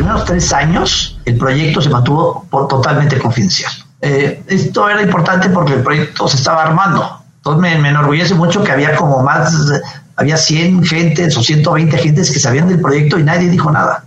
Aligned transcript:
primeros 0.00 0.24
tres 0.24 0.50
años 0.54 1.18
el 1.26 1.36
proyecto 1.36 1.82
se 1.82 1.90
mantuvo 1.90 2.46
por, 2.48 2.68
totalmente 2.68 3.18
confidencial. 3.18 3.70
Eh, 4.00 4.42
esto 4.46 4.88
era 4.88 5.02
importante 5.02 5.50
porque 5.50 5.74
el 5.74 5.82
proyecto 5.82 6.26
se 6.26 6.38
estaba 6.38 6.62
armando. 6.62 7.20
Entonces 7.36 7.60
me, 7.60 7.78
me, 7.78 7.90
enorgullece 7.90 8.34
mucho 8.34 8.64
que 8.64 8.72
había 8.72 8.96
como 8.96 9.22
más, 9.22 9.54
había 10.16 10.38
100 10.38 10.84
gentes 10.84 11.36
o 11.36 11.42
120 11.42 11.98
gentes 11.98 12.30
que 12.30 12.40
sabían 12.40 12.68
del 12.68 12.80
proyecto 12.80 13.18
y 13.18 13.24
nadie 13.24 13.50
dijo 13.50 13.70
nada. 13.70 14.04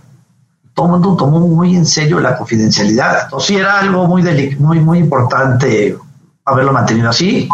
Todo 0.74 0.86
el 0.86 0.92
mundo 0.92 1.14
tomó 1.16 1.38
muy 1.38 1.76
en 1.76 1.86
serio 1.86 2.18
la 2.18 2.36
confidencialidad. 2.36 3.24
Entonces 3.24 3.46
sí 3.46 3.56
era 3.56 3.78
algo 3.78 4.08
muy, 4.08 4.22
muy, 4.58 4.80
muy 4.80 4.98
importante 4.98 5.96
haberlo 6.44 6.72
mantenido 6.72 7.10
así. 7.10 7.48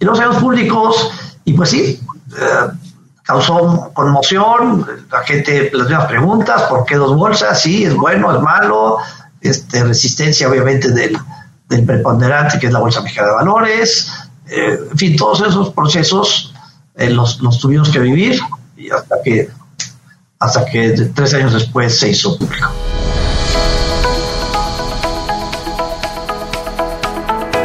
Y 0.00 0.04
los 0.04 0.18
años 0.18 0.38
públicos, 0.38 1.12
y 1.44 1.52
pues 1.52 1.70
sí, 1.70 2.00
eh, 2.36 2.70
causó 3.24 3.90
conmoción, 3.94 4.86
la 5.10 5.22
gente, 5.22 5.70
las 5.72 5.88
mismas 5.88 6.06
preguntas, 6.06 6.62
¿por 6.64 6.84
qué 6.84 6.96
dos 6.96 7.16
bolsas? 7.16 7.60
Sí, 7.60 7.84
es 7.84 7.94
bueno, 7.94 8.34
es 8.34 8.40
malo, 8.40 8.98
este, 9.40 9.82
resistencia 9.82 10.48
obviamente 10.48 10.90
del, 10.92 11.16
del 11.68 11.84
preponderante 11.84 12.58
que 12.58 12.66
es 12.66 12.72
la 12.72 12.80
Bolsa 12.80 13.00
Mexicana 13.00 13.28
de 13.28 13.34
Valores, 13.34 14.12
eh, 14.48 14.78
en 14.90 14.98
fin, 14.98 15.16
todos 15.16 15.40
esos 15.40 15.70
procesos 15.70 16.54
eh, 16.96 17.08
los, 17.10 17.40
los, 17.40 17.58
tuvimos 17.58 17.88
que 17.88 17.98
vivir 17.98 18.38
y 18.76 18.90
hasta 18.90 19.16
que, 19.24 19.48
hasta 20.38 20.64
que 20.66 20.90
tres 21.14 21.32
años 21.32 21.54
después 21.54 21.98
se 21.98 22.10
hizo 22.10 22.38
público. 22.38 22.68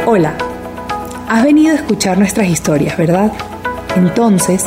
Hola, 0.06 0.34
has 1.28 1.44
venido 1.44 1.74
a 1.74 1.76
escuchar 1.76 2.18
nuestras 2.18 2.48
historias, 2.48 2.96
¿verdad? 2.96 3.30
Entonces, 3.94 4.66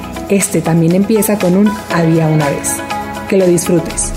este 0.31 0.61
también 0.61 0.95
empieza 0.95 1.37
con 1.37 1.55
un 1.55 1.71
había 1.93 2.25
una 2.27 2.49
vez. 2.49 2.77
Que 3.29 3.37
lo 3.37 3.45
disfrutes. 3.45 4.13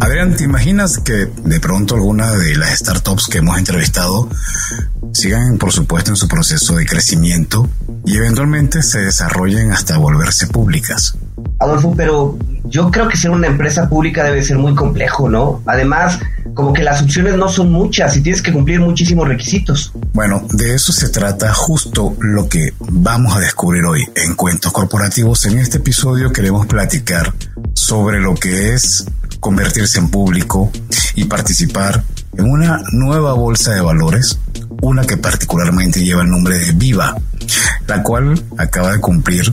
Adrián, 0.00 0.36
¿te 0.36 0.44
imaginas 0.44 0.98
que 0.98 1.26
de 1.26 1.60
pronto 1.60 1.96
alguna 1.96 2.30
de 2.32 2.56
las 2.56 2.78
startups 2.78 3.26
que 3.26 3.38
hemos 3.38 3.58
entrevistado 3.58 4.28
sigan, 5.12 5.58
por 5.58 5.72
supuesto, 5.72 6.10
en 6.10 6.16
su 6.16 6.28
proceso 6.28 6.76
de 6.76 6.86
crecimiento 6.86 7.68
y 8.04 8.16
eventualmente 8.16 8.82
se 8.82 9.00
desarrollen 9.00 9.72
hasta 9.72 9.96
volverse 9.96 10.46
públicas? 10.46 11.16
Adolfo, 11.58 11.94
pero 11.96 12.38
yo 12.64 12.90
creo 12.90 13.08
que 13.08 13.16
ser 13.16 13.30
una 13.30 13.46
empresa 13.46 13.88
pública 13.88 14.24
debe 14.24 14.44
ser 14.44 14.58
muy 14.58 14.74
complejo, 14.74 15.28
¿no? 15.28 15.62
Además, 15.66 16.20
como 16.54 16.72
que 16.72 16.82
las 16.82 17.02
opciones 17.02 17.34
no 17.34 17.48
son 17.48 17.70
muchas 17.72 18.16
y 18.16 18.22
tienes 18.22 18.40
que 18.40 18.52
cumplir 18.52 18.80
muchísimos 18.80 19.28
requisitos. 19.28 19.92
Bueno, 20.12 20.46
de 20.52 20.74
eso 20.74 20.92
se 20.92 21.08
trata 21.08 21.52
justo 21.52 22.16
lo 22.20 22.48
que 22.48 22.72
vamos 22.78 23.36
a 23.36 23.40
descubrir 23.40 23.84
hoy 23.84 24.08
en 24.14 24.34
Cuentos 24.34 24.72
Corporativos. 24.72 25.44
En 25.46 25.58
este 25.58 25.78
episodio 25.78 26.32
queremos 26.32 26.66
platicar 26.66 27.32
sobre 27.74 28.20
lo 28.20 28.34
que 28.34 28.72
es 28.72 29.04
convertirse 29.40 29.98
en 29.98 30.08
público 30.08 30.70
y 31.16 31.24
participar 31.24 32.02
en 32.36 32.48
una 32.48 32.82
nueva 32.92 33.34
bolsa 33.34 33.74
de 33.74 33.80
valores, 33.80 34.38
una 34.80 35.04
que 35.04 35.16
particularmente 35.16 36.02
lleva 36.04 36.22
el 36.22 36.30
nombre 36.30 36.58
de 36.58 36.72
Viva, 36.72 37.16
la 37.86 38.02
cual 38.02 38.42
acaba 38.56 38.92
de 38.92 39.00
cumplir 39.00 39.52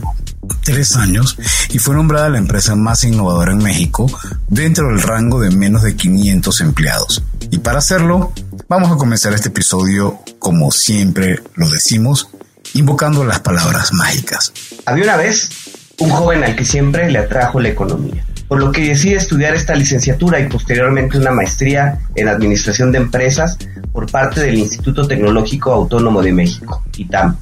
tres 0.64 0.96
años 0.96 1.38
y 1.70 1.78
fue 1.78 1.94
nombrada 1.94 2.28
la 2.28 2.38
empresa 2.38 2.74
más 2.74 3.04
innovadora 3.04 3.52
en 3.52 3.58
México 3.58 4.06
dentro 4.48 4.88
del 4.88 5.02
rango 5.02 5.40
de 5.40 5.50
menos 5.50 5.82
de 5.82 5.96
500 5.96 6.60
empleados. 6.60 7.22
Y 7.50 7.58
para 7.58 7.78
hacerlo, 7.78 8.32
vamos 8.68 8.90
a 8.90 8.96
comenzar 8.96 9.32
este 9.32 9.48
episodio 9.48 10.20
como 10.38 10.70
siempre 10.70 11.40
lo 11.54 11.68
decimos, 11.68 12.28
invocando 12.74 13.24
las 13.24 13.40
palabras 13.40 13.92
mágicas. 13.92 14.52
Había 14.86 15.04
una 15.04 15.16
vez 15.16 15.50
un 15.98 16.10
joven 16.10 16.42
al 16.42 16.56
que 16.56 16.64
siempre 16.64 17.10
le 17.10 17.18
atrajo 17.18 17.60
la 17.60 17.68
economía, 17.68 18.24
por 18.48 18.58
lo 18.58 18.72
que 18.72 18.88
decide 18.88 19.16
estudiar 19.16 19.54
esta 19.54 19.74
licenciatura 19.74 20.40
y 20.40 20.48
posteriormente 20.48 21.18
una 21.18 21.30
maestría 21.30 22.00
en 22.16 22.28
Administración 22.28 22.90
de 22.90 22.98
Empresas 22.98 23.58
por 23.92 24.10
parte 24.10 24.40
del 24.40 24.58
Instituto 24.58 25.06
Tecnológico 25.06 25.72
Autónomo 25.72 26.22
de 26.22 26.32
México, 26.32 26.82
ITAM 26.96 27.36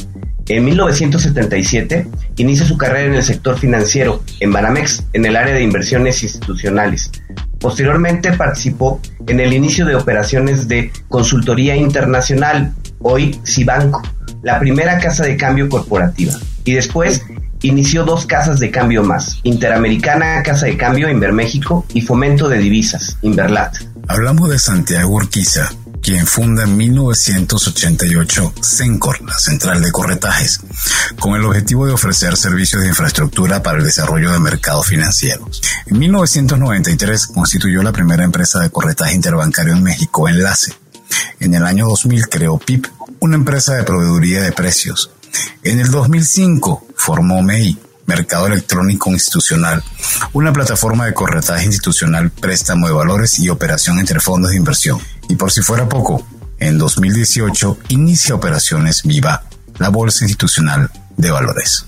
en 0.57 0.65
1977 0.65 2.09
inicia 2.37 2.67
su 2.67 2.77
carrera 2.77 3.07
en 3.07 3.15
el 3.15 3.23
sector 3.23 3.57
financiero, 3.57 4.25
en 4.41 4.53
Banamex, 4.53 5.05
en 5.13 5.25
el 5.25 5.37
área 5.37 5.55
de 5.55 5.63
inversiones 5.63 6.25
institucionales. 6.25 7.13
Posteriormente 7.61 8.33
participó 8.33 9.01
en 9.29 9.39
el 9.39 9.53
inicio 9.53 9.87
de 9.87 9.95
operaciones 9.95 10.67
de 10.67 10.91
consultoría 11.09 11.77
internacional, 11.77 12.73
hoy 12.99 13.39
Cibanco, 13.47 14.03
la 14.43 14.59
primera 14.59 14.99
casa 14.99 15.25
de 15.25 15.37
cambio 15.37 15.69
corporativa. 15.69 16.33
Y 16.65 16.73
después 16.73 17.23
inició 17.63 18.05
dos 18.05 18.27
casas 18.27 18.59
de 18.59 18.73
cambio 18.73 19.05
más, 19.05 19.39
Interamericana 19.45 20.43
Casa 20.43 20.67
de 20.67 20.77
Cambio 20.77 21.09
Inverméxico 21.09 21.87
y 21.95 22.01
Fomento 22.01 22.49
de 22.49 22.59
Divisas, 22.59 23.19
Inverlat. 23.23 23.77
Hablamos 24.09 24.51
de 24.51 24.59
Santiago 24.59 25.15
Urquiza, 25.15 25.71
quien 26.03 26.27
funda 26.27 26.65
en 26.65 26.77
1988 26.77 28.55
Cencor, 28.63 29.21
la 29.23 29.39
central 29.39 29.83
de 29.83 29.93
corretajes, 29.93 30.61
con 31.19 31.35
el 31.35 31.45
objetivo 31.45 31.87
de 31.87 31.93
ofrecer 31.93 32.37
servicios 32.37 32.83
de 32.83 32.89
infraestructura 32.89 33.63
para 33.63 33.79
el 33.79 33.85
desarrollo 33.85 34.33
de 34.33 34.39
mercados 34.39 34.87
financieros. 34.87 35.61
En 35.87 35.99
1993 35.99 37.27
constituyó 37.29 37.83
la 37.83 37.93
primera 37.93 38.25
empresa 38.25 38.61
de 38.61 38.71
corretaje 38.71 39.15
interbancario 39.15 39.75
en 39.75 39.83
México, 39.83 40.29
Enlace. 40.29 40.73
En 41.41 41.55
el 41.55 41.65
año 41.65 41.87
2000 41.87 42.29
creó 42.29 42.59
PIP, 42.59 42.87
una 43.21 43.37
empresa 43.37 43.75
de 43.75 43.85
proveeduría 43.85 44.43
de 44.43 44.53
precios. 44.53 45.11
En 45.63 45.81
el 45.81 45.91
2005 45.91 46.87
formó 46.97 47.43
MEI, 47.43 47.79
Mercado 48.07 48.49
Electrónico 48.49 49.11
Institucional, 49.11 49.85
una 50.33 50.53
plataforma 50.53 51.07
de 51.07 51.15
corretaje 51.15 51.67
institucional, 51.67 52.31
préstamo 52.31 52.89
de 52.89 52.93
valores 52.93 53.39
y 53.39 53.49
operación 53.49 54.01
entre 54.01 54.19
fondos 54.19 54.51
de 54.51 54.57
inversión. 54.57 55.01
Y 55.31 55.37
por 55.37 55.53
si 55.53 55.63
fuera 55.63 55.89
poco, 55.89 56.27
en 56.59 56.77
2018 56.77 57.79
inicia 57.91 58.35
operaciones 58.35 59.05
Viva, 59.05 59.45
la 59.79 59.89
Bolsa 59.89 60.25
Institucional 60.25 60.91
de 61.17 61.31
Valores. 61.31 61.87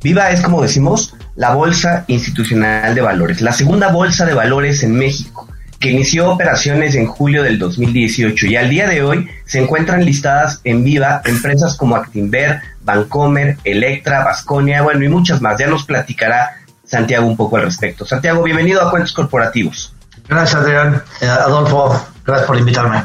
Viva 0.00 0.30
es, 0.30 0.40
como 0.40 0.62
decimos, 0.62 1.16
la 1.34 1.52
Bolsa 1.54 2.04
Institucional 2.06 2.94
de 2.94 3.00
Valores, 3.00 3.40
la 3.40 3.52
segunda 3.52 3.90
bolsa 3.90 4.26
de 4.26 4.34
valores 4.34 4.84
en 4.84 4.94
México, 4.94 5.48
que 5.80 5.90
inició 5.90 6.30
operaciones 6.30 6.94
en 6.94 7.06
julio 7.06 7.42
del 7.42 7.58
2018 7.58 8.46
y 8.46 8.54
al 8.54 8.70
día 8.70 8.86
de 8.86 9.02
hoy 9.02 9.28
se 9.44 9.60
encuentran 9.60 10.04
listadas 10.04 10.60
en 10.62 10.84
Viva 10.84 11.20
empresas 11.24 11.74
como 11.74 11.96
Actinver, 11.96 12.60
Bancomer, 12.84 13.58
Electra, 13.64 14.22
Vasconia, 14.22 14.82
bueno, 14.82 15.04
y 15.04 15.08
muchas 15.08 15.42
más. 15.42 15.58
Ya 15.58 15.66
nos 15.66 15.82
platicará 15.82 16.58
Santiago 16.84 17.26
un 17.26 17.36
poco 17.36 17.56
al 17.56 17.64
respecto. 17.64 18.06
Santiago, 18.06 18.40
bienvenido 18.44 18.80
a 18.80 18.90
Cuentos 18.92 19.12
Corporativos. 19.12 19.92
Gracias, 20.28 20.62
Adrián. 20.62 21.02
Eh, 21.20 21.26
Adolfo, 21.26 22.13
gracias 22.24 22.46
por 22.46 22.58
invitarme. 22.58 23.04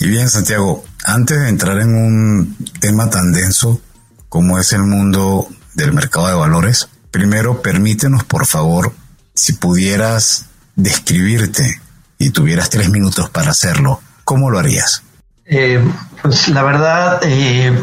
Y 0.00 0.08
bien, 0.08 0.28
Santiago, 0.28 0.84
antes 1.04 1.40
de 1.40 1.48
entrar 1.48 1.78
en 1.78 1.94
un 1.94 2.56
tema 2.80 3.10
tan 3.10 3.32
denso 3.32 3.80
como 4.28 4.58
es 4.58 4.72
el 4.72 4.82
mundo 4.82 5.48
del 5.74 5.92
mercado 5.92 6.28
de 6.28 6.34
valores, 6.34 6.88
primero 7.10 7.62
permítenos, 7.62 8.24
por 8.24 8.46
favor, 8.46 8.92
si 9.34 9.54
pudieras 9.54 10.46
describirte 10.76 11.80
y 12.18 12.30
tuvieras 12.30 12.70
tres 12.70 12.90
minutos 12.90 13.30
para 13.30 13.50
hacerlo, 13.50 14.00
¿cómo 14.24 14.50
lo 14.50 14.58
harías? 14.58 15.02
Eh, 15.44 15.82
pues 16.22 16.48
la 16.48 16.62
verdad, 16.62 17.20
eh, 17.22 17.82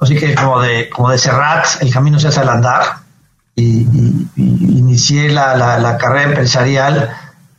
así 0.00 0.16
que 0.16 0.34
como 0.34 0.60
de, 0.60 0.88
como 0.88 1.10
de 1.10 1.18
Serrat, 1.18 1.66
el 1.80 1.92
camino 1.92 2.18
se 2.18 2.28
hace 2.28 2.40
al 2.40 2.48
andar. 2.48 2.82
Y, 3.56 3.86
inicié 4.36 5.30
la, 5.30 5.56
la, 5.56 5.96
carrera 5.96 6.28
empresarial 6.28 7.10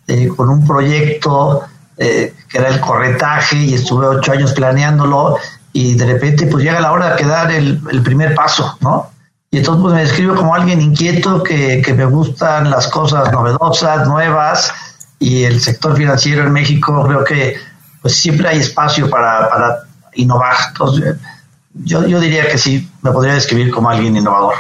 eh, 0.07 0.28
con 0.28 0.50
un 0.50 0.66
proyecto 0.66 1.68
eh, 1.98 2.34
que 2.48 2.58
era 2.60 2.70
el 2.70 2.80
corretaje 2.80 3.58
y 3.58 3.74
estuve 3.74 4.06
ocho 4.06 4.32
años 4.32 4.54
planeándolo 4.54 5.38
y 5.74 5.96
de 5.96 6.06
repente 6.06 6.46
pues 6.46 6.64
llega 6.64 6.80
la 6.80 6.92
hora 6.92 7.16
de 7.16 7.24
dar 7.24 7.52
el, 7.52 7.80
primer 8.04 8.36
paso, 8.36 8.78
¿no? 8.82 9.12
Y 9.50 9.58
entonces 9.58 9.82
pues 9.82 9.94
me 9.96 10.02
describo 10.02 10.36
como 10.36 10.54
alguien 10.54 10.80
inquieto 10.82 11.42
que, 11.42 11.82
que, 11.82 11.94
me 11.94 12.06
gustan 12.06 12.70
las 12.70 12.88
cosas 12.88 13.32
novedosas, 13.32 14.08
nuevas 14.08 14.72
y 15.20 15.44
el 15.44 15.60
sector 15.62 15.96
financiero 15.96 16.44
en 16.44 16.52
México 16.52 17.04
creo 17.08 17.24
que 17.24 17.58
pues 18.02 18.16
siempre 18.16 18.50
hay 18.50 18.60
espacio 18.60 19.10
para, 19.10 19.50
para 19.50 19.80
innovar. 20.14 20.56
Entonces 20.70 21.16
yo, 21.74 22.06
yo 22.06 22.20
diría 22.20 22.48
que 22.48 22.58
sí, 22.58 22.90
me 23.02 23.12
podría 23.12 23.34
describir 23.34 23.72
como 23.72 23.90
alguien 23.90 24.16
innovador 24.16 24.56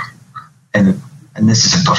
en, 0.73 0.99
en 1.35 1.49
este 1.49 1.69
sector. 1.69 1.97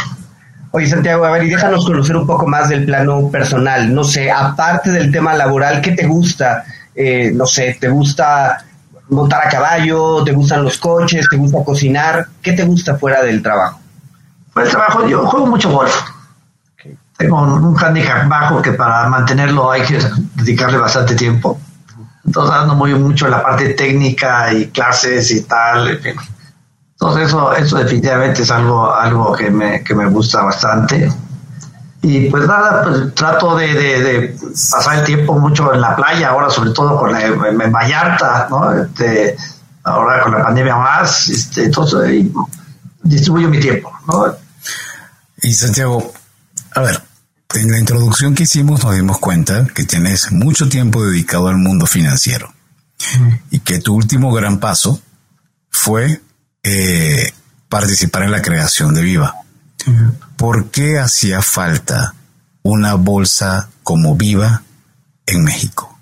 Oye, 0.71 0.87
Santiago, 0.87 1.25
a 1.25 1.31
ver, 1.31 1.45
y 1.45 1.51
déjanos 1.51 1.87
conocer 1.87 2.17
un 2.17 2.27
poco 2.27 2.47
más 2.47 2.69
del 2.69 2.85
plano 2.85 3.31
personal. 3.31 3.95
No 3.95 4.05
sé, 4.05 4.31
aparte 4.31 4.91
del 4.91 5.11
tema 5.11 5.35
laboral, 5.35 5.81
¿qué 5.81 5.93
te 5.93 6.07
gusta? 6.07 6.65
Eh, 6.95 7.31
no 7.35 7.47
sé, 7.47 7.79
¿te 7.81 7.89
gusta 7.89 8.65
montar 9.09 9.47
a 9.47 9.49
caballo? 9.49 10.23
¿Te 10.25 10.33
gustan 10.33 10.65
los 10.65 10.79
coches? 10.79 11.27
¿Te 11.31 11.37
gusta 11.37 11.65
cocinar? 11.65 12.27
¿Qué 12.43 12.53
te 12.53 12.65
gusta 12.65 12.97
fuera 12.97 13.23
del 13.23 13.43
trabajo? 13.43 13.81
Fuera 14.53 14.69
del 14.69 14.77
trabajo, 14.77 15.09
yo 15.09 15.27
juego 15.27 15.47
mucho 15.47 15.71
golf. 15.71 15.95
Tengo 17.17 17.41
un, 17.43 17.77
handicap 17.77 18.29
bajo 18.29 18.63
que 18.63 18.73
para 18.73 19.09
mantenerlo 19.09 19.73
hay 19.73 19.83
que 19.83 19.99
dedicarle 20.35 20.79
bastante 20.79 21.17
tiempo. 21.17 21.59
Entonces 22.25 22.55
ando 22.55 22.75
muy 22.75 22.95
mucho 22.95 23.25
en 23.25 23.33
la 23.33 23.43
parte 23.43 23.71
técnica 23.71 24.53
y 24.53 24.67
clases 24.67 25.31
y 25.31 25.43
tal. 25.43 25.89
En 25.89 26.01
fin. 26.01 26.15
Entonces 27.01 27.29
eso, 27.29 27.53
eso 27.55 27.77
definitivamente 27.77 28.43
es 28.43 28.51
algo, 28.51 28.93
algo 28.93 29.33
que, 29.33 29.51
me, 29.51 29.85
que 29.85 29.95
me 29.95 30.07
gusta 30.07 30.43
bastante. 30.43 31.13
Y 32.03 32.29
pues 32.29 32.47
nada, 32.47 32.83
pues 32.83 33.15
trato 33.15 33.57
de, 33.57 34.37
pasar 34.71 34.99
el 34.99 35.05
tiempo 35.05 35.39
mucho 35.39 35.73
en 35.73 35.81
la 35.81 35.95
playa, 35.95 36.31
ahora 36.31 36.51
sobre 36.51 36.71
todo 36.71 36.99
con 36.99 37.13
la, 37.13 37.23
en 37.27 37.73
Vallarta, 37.73 38.49
¿no? 38.51 38.73
Este, 38.73 39.37
ahora 39.85 40.23
con 40.23 40.33
la 40.33 40.43
pandemia 40.43 40.77
más, 40.77 41.29
este, 41.29 41.65
entonces 41.65 42.27
distribuyo 43.03 43.49
mi 43.49 43.61
tiempo, 43.61 43.93
¿no? 44.07 44.35
Y 45.41 45.55
Santiago, 45.55 46.13
a 46.75 46.81
ver, 46.81 47.01
en 47.55 47.71
la 47.71 47.79
introducción 47.79 48.35
que 48.35 48.43
hicimos 48.43 48.85
nos 48.85 48.95
dimos 48.95 49.19
cuenta 49.19 49.67
que 49.73 49.85
tienes 49.85 50.33
mucho 50.33 50.69
tiempo 50.69 51.05
dedicado 51.05 51.49
al 51.49 51.57
mundo 51.57 51.87
financiero 51.87 52.53
y 53.51 53.61
que 53.61 53.79
tu 53.79 53.95
último 53.95 54.33
gran 54.33 54.59
paso 54.59 55.01
fue 55.71 56.21
eh, 56.63 57.33
participar 57.69 58.23
en 58.23 58.33
la 58.33 58.43
creación 58.43 58.95
de 58.95 59.03
Viva. 59.03 59.35
¿Por 60.37 60.71
qué 60.71 60.99
hacía 60.99 61.41
falta 61.41 62.15
una 62.63 62.95
bolsa 62.95 63.69
como 63.83 64.17
Viva 64.17 64.63
en 65.27 65.45
México? 65.45 65.99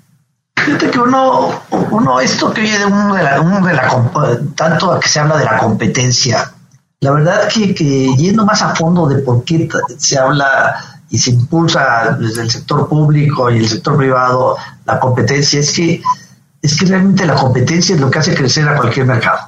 Fíjate 0.56 0.90
que 0.90 0.98
uno, 0.98 1.62
uno 1.70 2.20
esto 2.20 2.52
que 2.52 2.62
oye 2.62 2.78
de 2.78 2.86
uno 2.86 3.14
de 3.14 3.22
la, 3.22 3.40
uno 3.40 3.64
de 3.64 3.74
la 3.74 4.10
tanto 4.56 4.98
que 4.98 5.08
se 5.08 5.20
habla 5.20 5.36
de 5.36 5.44
la 5.44 5.58
competencia, 5.58 6.52
la 7.00 7.12
verdad 7.12 7.48
que, 7.48 7.74
que 7.74 8.08
yendo 8.16 8.44
más 8.44 8.62
a 8.62 8.74
fondo 8.74 9.06
de 9.06 9.18
por 9.18 9.44
qué 9.44 9.68
se 9.96 10.18
habla 10.18 10.76
y 11.08 11.18
se 11.18 11.30
impulsa 11.30 12.16
desde 12.18 12.42
el 12.42 12.50
sector 12.50 12.88
público 12.88 13.50
y 13.50 13.58
el 13.58 13.68
sector 13.68 13.96
privado 13.96 14.56
la 14.86 14.98
competencia, 14.98 15.60
es 15.60 15.72
que, 15.72 16.02
es 16.60 16.76
que 16.76 16.86
realmente 16.86 17.26
la 17.26 17.34
competencia 17.34 17.94
es 17.94 18.00
lo 18.00 18.10
que 18.10 18.18
hace 18.18 18.34
crecer 18.34 18.68
a 18.68 18.76
cualquier 18.76 19.06
mercado. 19.06 19.38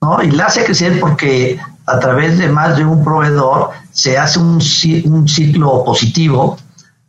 ¿No? 0.00 0.22
Y 0.22 0.30
la 0.30 0.46
hace 0.46 0.64
crecer 0.64 1.00
porque 1.00 1.58
a 1.86 1.98
través 1.98 2.38
de 2.38 2.48
más 2.48 2.76
de 2.76 2.84
un 2.84 3.02
proveedor 3.02 3.70
se 3.90 4.18
hace 4.18 4.38
un, 4.38 4.60
un 5.04 5.28
ciclo 5.28 5.84
positivo 5.84 6.58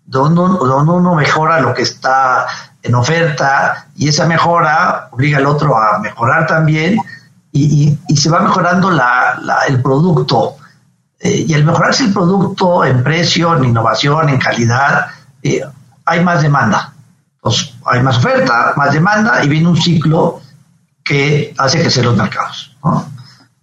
donde, 0.06 0.41
donde 0.41 0.91
uno 0.91 1.15
mejora 1.15 1.59
lo 1.59 1.74
que 1.74 1.83
está 1.83 2.47
en 2.81 2.95
oferta 2.95 3.88
y 3.95 4.07
esa 4.07 4.25
mejora 4.25 5.09
obliga 5.12 5.38
al 5.38 5.45
otro 5.45 5.77
a 5.77 6.00
mejorar 6.00 6.47
también 6.47 6.97
y, 7.51 7.97
y, 8.07 8.18
se 8.18 8.30
va 8.30 8.41
mejorando 8.41 8.92
la, 8.92 9.39
la, 9.42 9.63
el 9.68 9.81
producto. 9.81 10.56
Eh, 11.19 11.45
y 11.47 11.53
al 11.53 11.63
mejorarse 11.63 12.06
el 12.06 12.13
producto 12.13 12.85
en 12.85 13.03
precio, 13.03 13.57
en 13.57 13.65
innovación, 13.65 14.30
en 14.30 14.38
calidad, 14.38 15.07
eh, 15.42 15.62
hay 16.06 16.24
más 16.24 16.42
demanda. 16.42 16.94
Pues 17.42 17.74
hay 17.85 18.01
más 18.03 18.18
oferta, 18.18 18.74
más 18.75 18.94
demanda 18.94 19.44
y 19.44 19.50
viene 19.50 19.68
un 19.68 19.77
ciclo 19.77 20.42
que 21.03 21.53
hace 21.57 21.81
crecer 21.81 22.06
los 22.06 22.15
mercados. 22.15 22.69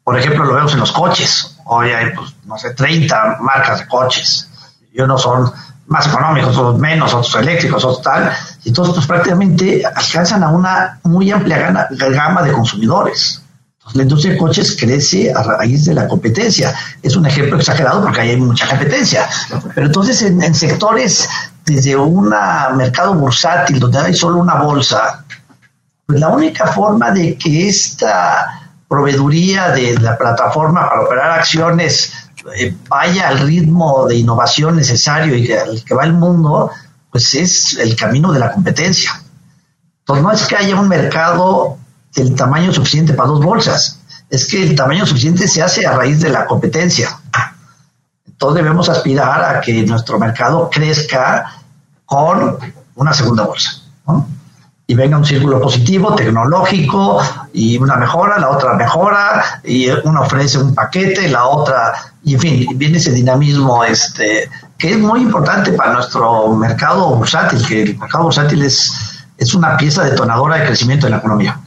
Por 0.04 0.18
ejemplo, 0.18 0.44
lo 0.44 0.54
vemos 0.54 0.72
en 0.72 0.80
los 0.80 0.92
coches. 0.92 1.56
Hoy 1.64 1.90
hay, 1.90 2.14
pues, 2.14 2.34
no 2.44 2.56
sé, 2.56 2.74
30 2.74 3.38
marcas 3.40 3.80
de 3.80 3.88
coches. 3.88 4.48
Y 4.92 5.00
unos 5.00 5.22
son 5.22 5.52
más 5.88 6.06
económicos, 6.06 6.56
otros 6.56 6.78
menos, 6.78 7.12
otros 7.14 7.34
eléctricos, 7.36 7.84
otros 7.84 8.02
tal. 8.02 8.32
Y 8.64 8.68
entonces, 8.68 8.94
pues 8.94 9.06
prácticamente 9.06 9.82
alcanzan 9.84 10.42
a 10.42 10.48
una 10.48 11.00
muy 11.04 11.30
amplia 11.30 11.88
gama 11.90 12.42
de 12.42 12.52
consumidores. 12.52 13.42
la 13.94 14.02
industria 14.02 14.32
de 14.32 14.38
coches 14.38 14.76
crece 14.78 15.32
a 15.32 15.42
raíz 15.42 15.84
de 15.84 15.94
la 15.94 16.08
competencia. 16.08 16.74
Es 17.02 17.16
un 17.16 17.26
ejemplo 17.26 17.58
exagerado 17.58 18.02
porque 18.02 18.20
ahí 18.20 18.30
hay 18.30 18.36
mucha 18.36 18.68
competencia. 18.68 19.28
Pero 19.74 19.86
entonces 19.86 20.22
en, 20.22 20.42
en 20.42 20.54
sectores 20.54 21.28
desde 21.64 21.96
un 21.96 22.32
mercado 22.76 23.14
bursátil 23.14 23.78
donde 23.78 23.98
hay 23.98 24.14
solo 24.14 24.38
una 24.38 24.54
bolsa, 24.54 25.24
pues 26.06 26.20
la 26.20 26.28
única 26.28 26.68
forma 26.68 27.10
de 27.10 27.36
que 27.36 27.68
esta 27.68 28.55
proveeduría 28.88 29.70
de 29.70 29.98
la 29.98 30.16
plataforma 30.16 30.88
para 30.88 31.02
operar 31.02 31.30
acciones 31.38 32.12
eh, 32.54 32.76
vaya 32.88 33.28
al 33.28 33.40
ritmo 33.40 34.06
de 34.06 34.16
innovación 34.16 34.76
necesario 34.76 35.34
y 35.36 35.50
al 35.52 35.82
que 35.82 35.94
va 35.94 36.04
el 36.04 36.12
mundo, 36.12 36.70
pues 37.10 37.34
es 37.34 37.76
el 37.76 37.96
camino 37.96 38.32
de 38.32 38.38
la 38.38 38.52
competencia. 38.52 39.20
Entonces 40.00 40.24
no 40.24 40.30
es 40.30 40.46
que 40.46 40.56
haya 40.56 40.78
un 40.78 40.88
mercado 40.88 41.78
del 42.14 42.34
tamaño 42.34 42.72
suficiente 42.72 43.14
para 43.14 43.28
dos 43.28 43.42
bolsas, 43.42 44.00
es 44.30 44.46
que 44.46 44.62
el 44.62 44.76
tamaño 44.76 45.06
suficiente 45.06 45.48
se 45.48 45.62
hace 45.62 45.86
a 45.86 45.96
raíz 45.96 46.20
de 46.20 46.28
la 46.28 46.46
competencia. 46.46 47.18
Entonces 48.26 48.62
debemos 48.62 48.88
aspirar 48.88 49.56
a 49.56 49.60
que 49.60 49.84
nuestro 49.84 50.18
mercado 50.18 50.70
crezca 50.70 51.62
con 52.04 52.58
una 52.94 53.12
segunda 53.12 53.44
bolsa. 53.44 53.82
¿no? 54.06 54.28
Y 54.88 54.94
venga 54.94 55.18
un 55.18 55.24
círculo 55.24 55.60
positivo, 55.60 56.14
tecnológico, 56.14 57.20
y 57.52 57.76
una 57.78 57.96
mejora, 57.96 58.38
la 58.38 58.50
otra 58.50 58.74
mejora, 58.74 59.60
y 59.64 59.88
una 60.04 60.20
ofrece 60.20 60.58
un 60.58 60.74
paquete, 60.74 61.28
la 61.28 61.46
otra, 61.46 61.94
y 62.22 62.34
en 62.34 62.40
fin, 62.40 62.66
viene 62.76 62.98
ese 62.98 63.12
dinamismo 63.12 63.82
este, 63.84 64.48
que 64.78 64.92
es 64.92 64.98
muy 64.98 65.22
importante 65.22 65.72
para 65.72 65.94
nuestro 65.94 66.54
mercado 66.54 67.16
bursátil, 67.16 67.66
que 67.66 67.82
el 67.82 67.98
mercado 67.98 68.24
bursátil 68.24 68.62
es, 68.62 69.24
es 69.38 69.54
una 69.54 69.76
pieza 69.76 70.04
detonadora 70.04 70.56
de 70.56 70.66
crecimiento 70.66 71.06
en 71.06 71.12
la 71.12 71.18
economía. 71.18 71.58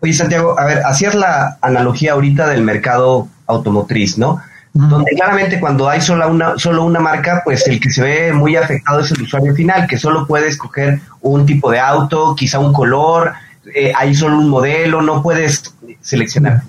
Oye, 0.00 0.12
Santiago, 0.12 0.58
a 0.58 0.64
ver, 0.64 0.82
hacías 0.84 1.14
la 1.14 1.58
analogía 1.60 2.12
ahorita 2.12 2.48
del 2.48 2.62
mercado 2.62 3.28
automotriz, 3.46 4.18
¿no? 4.18 4.40
Donde 4.86 5.10
claramente 5.16 5.58
cuando 5.58 5.88
hay 5.88 6.00
solo 6.00 6.28
una, 6.30 6.56
solo 6.56 6.84
una 6.84 7.00
marca, 7.00 7.42
pues 7.44 7.66
el 7.66 7.80
que 7.80 7.90
se 7.90 8.00
ve 8.00 8.32
muy 8.32 8.54
afectado 8.54 9.00
es 9.00 9.10
el 9.10 9.22
usuario 9.22 9.52
final, 9.52 9.88
que 9.88 9.98
solo 9.98 10.24
puede 10.24 10.46
escoger 10.46 11.00
un 11.20 11.44
tipo 11.44 11.72
de 11.72 11.80
auto, 11.80 12.36
quizá 12.36 12.60
un 12.60 12.72
color, 12.72 13.32
eh, 13.74 13.92
hay 13.96 14.14
solo 14.14 14.38
un 14.38 14.48
modelo, 14.48 15.02
no 15.02 15.20
puedes 15.20 15.74
seleccionar. 16.00 16.62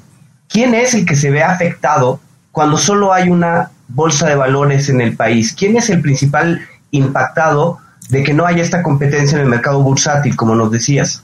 ¿Quién 0.47 0.73
es 0.73 0.95
el 0.95 1.05
que 1.05 1.15
se 1.15 1.29
ve 1.29 1.43
afectado 1.43 2.19
cuando 2.51 2.79
solo 2.79 3.13
hay 3.13 3.29
una 3.29 3.69
bolsa 3.89 4.27
de 4.27 4.33
valores 4.33 4.89
en 4.89 5.01
el 5.01 5.15
país? 5.15 5.53
¿Quién 5.53 5.77
es 5.77 5.91
el 5.91 6.01
principal 6.01 6.67
impactado 6.89 7.77
de 8.09 8.23
que 8.23 8.33
no 8.33 8.47
haya 8.47 8.63
esta 8.63 8.81
competencia 8.81 9.35
en 9.35 9.43
el 9.43 9.49
mercado 9.49 9.83
bursátil, 9.83 10.35
como 10.35 10.55
nos 10.55 10.71
decías? 10.71 11.23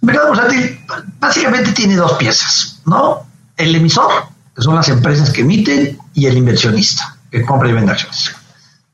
El 0.00 0.06
mercado 0.06 0.28
bursátil 0.28 0.78
básicamente 1.18 1.72
tiene 1.72 1.96
dos 1.96 2.12
piezas, 2.12 2.80
¿no? 2.86 3.26
El 3.56 3.74
emisor, 3.74 4.12
que 4.56 4.62
son 4.62 4.74
las 4.74 4.88
empresas 4.88 5.30
que 5.30 5.42
emiten, 5.42 5.98
y 6.14 6.26
el 6.26 6.38
inversionista, 6.38 7.18
que 7.30 7.44
compra 7.44 7.68
y 7.68 7.74
vende 7.74 7.92
acciones. 7.92 8.34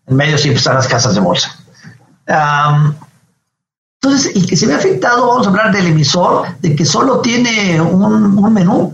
En 0.07 0.17
medio 0.17 0.37
siempre 0.37 0.59
están 0.59 0.75
las 0.75 0.89
casas 0.89 1.15
de 1.15 1.21
bolsa. 1.21 1.57
entonces, 3.95 4.35
el 4.35 4.45
que 4.45 4.57
se 4.57 4.67
ve 4.67 4.75
afectado, 4.75 5.29
vamos 5.29 5.47
a 5.47 5.51
hablar 5.51 5.73
del 5.73 5.87
emisor, 5.87 6.59
de 6.59 6.75
que 6.75 6.85
solo 6.85 7.21
tiene 7.21 7.81
un, 7.81 8.53
menú 8.53 8.93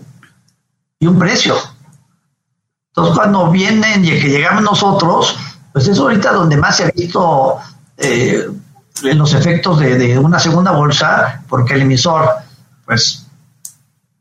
y 1.01 1.07
un 1.07 1.19
precio. 1.19 1.57
Entonces, 2.89 3.17
cuando 3.17 3.51
vienen 3.51 4.05
y 4.05 4.11
que 4.21 4.29
llegamos 4.29 4.63
nosotros, 4.63 5.39
pues 5.73 5.89
es 5.89 5.99
ahorita 5.99 6.33
donde 6.33 6.59
más 6.59 6.77
se 6.77 6.85
ha 6.85 6.91
visto 6.91 7.57
eh, 7.97 8.47
los 9.03 9.33
efectos 9.33 9.79
de, 9.79 9.97
de, 9.97 10.19
una 10.19 10.39
segunda 10.39 10.73
bolsa, 10.73 11.43
porque 11.49 11.75
el 11.75 11.83
emisor, 11.83 12.29
pues 12.85 13.28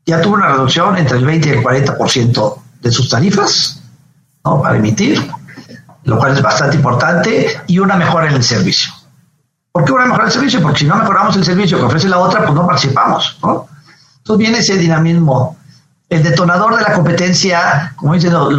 ya 0.08 0.22
tuvo 0.22 0.36
una 0.36 0.48
reducción 0.48 0.96
entre 0.96 1.18
el 1.18 1.26
20 1.26 1.48
y 1.48 1.52
el 1.52 1.62
40% 1.62 2.58
de 2.80 2.90
sus 2.90 3.10
tarifas 3.10 3.82
¿no? 4.42 4.62
para 4.62 4.78
emitir, 4.78 5.30
lo 6.04 6.16
cual 6.16 6.32
es 6.32 6.40
bastante 6.40 6.76
importante, 6.76 7.60
y 7.66 7.78
una 7.78 7.94
mejora 7.94 8.28
en 8.28 8.36
el 8.36 8.42
servicio. 8.42 8.90
¿Por 9.70 9.84
qué 9.84 9.92
una 9.92 10.06
mejora 10.06 10.22
en 10.22 10.28
el 10.28 10.32
servicio? 10.32 10.62
Porque 10.62 10.78
si 10.78 10.86
no 10.86 10.96
mejoramos 10.96 11.36
el 11.36 11.44
servicio 11.44 11.76
que 11.76 11.84
ofrece 11.84 12.08
la 12.08 12.20
otra, 12.20 12.40
pues 12.40 12.54
no 12.54 12.66
participamos. 12.66 13.38
¿no? 13.42 13.68
Entonces 14.16 14.38
viene 14.38 14.58
ese 14.58 14.78
dinamismo. 14.78 15.58
El 16.08 16.22
detonador 16.22 16.76
de 16.76 16.82
la 16.84 16.94
competencia, 16.94 17.92
como 17.96 18.14
dicen 18.14 18.32
los, 18.32 18.50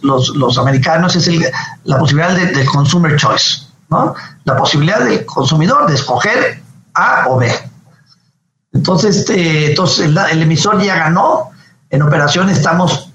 los, 0.00 0.34
los, 0.34 0.58
americanos, 0.58 1.14
es 1.16 1.28
el, 1.28 1.44
la 1.84 1.98
posibilidad 1.98 2.34
de, 2.34 2.46
del 2.46 2.66
consumer 2.66 3.14
choice, 3.16 3.66
¿no? 3.90 4.14
la 4.44 4.56
posibilidad 4.56 5.00
del 5.00 5.26
consumidor 5.26 5.86
de 5.86 5.96
escoger 5.96 6.62
A 6.94 7.24
o 7.28 7.36
B. 7.36 7.52
Entonces, 8.72 9.16
este, 9.16 9.70
entonces 9.70 10.06
el, 10.06 10.42
emisor 10.42 10.80
ya 10.82 10.96
ganó. 10.96 11.50
En 11.90 12.02
operación 12.02 12.50
estamos 12.50 13.12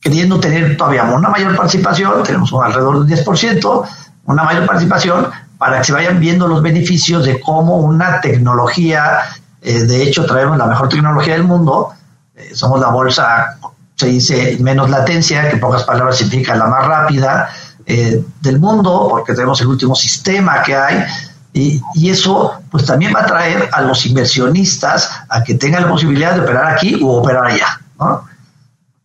queriendo 0.00 0.38
tener 0.38 0.76
todavía 0.76 1.04
una 1.04 1.28
mayor 1.30 1.56
participación, 1.56 2.22
tenemos 2.22 2.52
alrededor 2.52 3.06
del 3.06 3.24
10%, 3.24 3.88
una 4.24 4.44
mayor 4.44 4.66
participación 4.66 5.28
para 5.58 5.78
que 5.78 5.84
se 5.84 5.92
vayan 5.92 6.20
viendo 6.20 6.46
los 6.46 6.62
beneficios 6.62 7.24
de 7.24 7.40
cómo 7.40 7.76
una 7.78 8.20
tecnología, 8.20 9.20
eh, 9.62 9.82
de 9.82 10.02
hecho 10.02 10.24
traemos 10.26 10.56
la 10.56 10.66
mejor 10.66 10.88
tecnología 10.88 11.34
del 11.34 11.44
mundo, 11.44 11.92
eh, 12.34 12.50
somos 12.54 12.80
la 12.80 12.88
bolsa 12.88 13.58
se 14.00 14.06
dice 14.06 14.56
menos 14.60 14.88
latencia, 14.88 15.42
que 15.48 15.56
en 15.56 15.60
pocas 15.60 15.84
palabras 15.84 16.16
significa 16.16 16.56
la 16.56 16.66
más 16.66 16.86
rápida 16.86 17.50
eh, 17.84 18.24
del 18.40 18.58
mundo, 18.58 19.08
porque 19.10 19.34
tenemos 19.34 19.60
el 19.60 19.66
último 19.66 19.94
sistema 19.94 20.62
que 20.62 20.74
hay, 20.74 21.04
y, 21.52 21.82
eso 22.08 22.62
pues 22.70 22.86
también 22.86 23.12
va 23.14 23.22
a 23.22 23.26
traer 23.26 23.68
a 23.72 23.80
los 23.82 24.06
inversionistas 24.06 25.10
a 25.28 25.42
que 25.42 25.54
tengan 25.54 25.82
la 25.82 25.88
posibilidad 25.88 26.34
de 26.34 26.40
operar 26.40 26.74
aquí 26.74 26.96
u 27.02 27.08
operar 27.08 27.46
allá, 27.46 27.80
¿no? 27.98 28.24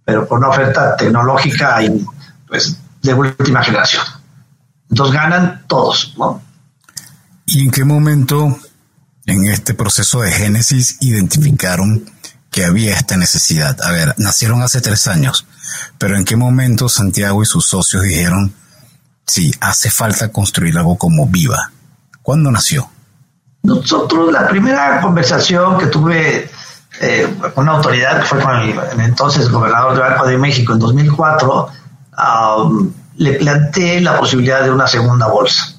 Pero 0.03 0.27
con 0.27 0.39
una 0.39 0.49
oferta 0.49 0.95
tecnológica 0.95 1.81
y 1.81 2.05
pues 2.47 2.77
de 3.01 3.13
última 3.13 3.63
generación. 3.63 4.03
Entonces 4.89 5.15
ganan 5.15 5.63
todos, 5.67 6.13
¿no? 6.17 6.41
¿Y 7.47 7.65
en 7.65 7.71
qué 7.71 7.83
momento 7.83 8.59
en 9.25 9.47
este 9.47 9.73
proceso 9.73 10.21
de 10.21 10.31
génesis 10.31 10.97
identificaron 11.01 12.09
que 12.51 12.65
había 12.65 12.95
esta 12.95 13.17
necesidad? 13.17 13.81
A 13.81 13.91
ver, 13.91 14.13
nacieron 14.17 14.61
hace 14.61 14.81
tres 14.81 15.07
años, 15.07 15.47
pero 15.97 16.15
¿en 16.15 16.25
qué 16.25 16.35
momento 16.35 16.89
Santiago 16.89 17.41
y 17.41 17.47
sus 17.47 17.65
socios 17.65 18.03
dijeron, 18.03 18.53
sí, 19.25 19.51
hace 19.61 19.89
falta 19.89 20.31
construir 20.31 20.77
algo 20.77 20.97
como 20.97 21.27
Viva? 21.27 21.71
¿Cuándo 22.25 22.49
nació? 22.49 22.89
Nosotros, 23.61 24.31
la 24.31 24.47
primera 24.47 24.99
conversación 24.99 25.77
que 25.77 25.85
tuve 25.85 26.49
eh, 26.99 27.35
con 27.53 27.65
una 27.65 27.73
autoridad, 27.73 28.19
que 28.19 28.25
fue 28.25 28.39
con 28.39 28.55
el, 28.61 28.79
entonces 28.99 29.47
gobernador 29.47 29.91
del 29.91 30.01
Banco 30.01 30.25
de 30.25 30.35
México 30.39 30.73
en 30.73 30.79
2004, 30.79 31.69
le 33.17 33.33
planteé 33.33 34.01
la 34.01 34.17
posibilidad 34.17 34.63
de 34.63 34.71
una 34.71 34.87
segunda 34.87 35.27
bolsa. 35.27 35.75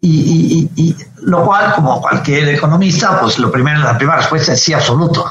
Y, 0.00 0.96
lo 1.20 1.44
cual, 1.44 1.74
como 1.74 2.00
cualquier 2.00 2.48
economista, 2.48 3.20
pues 3.20 3.38
lo 3.38 3.52
primero, 3.52 3.80
la 3.80 3.98
primera 3.98 4.16
respuesta 4.16 4.54
es 4.54 4.62
sí 4.62 4.72
absoluto. 4.72 5.22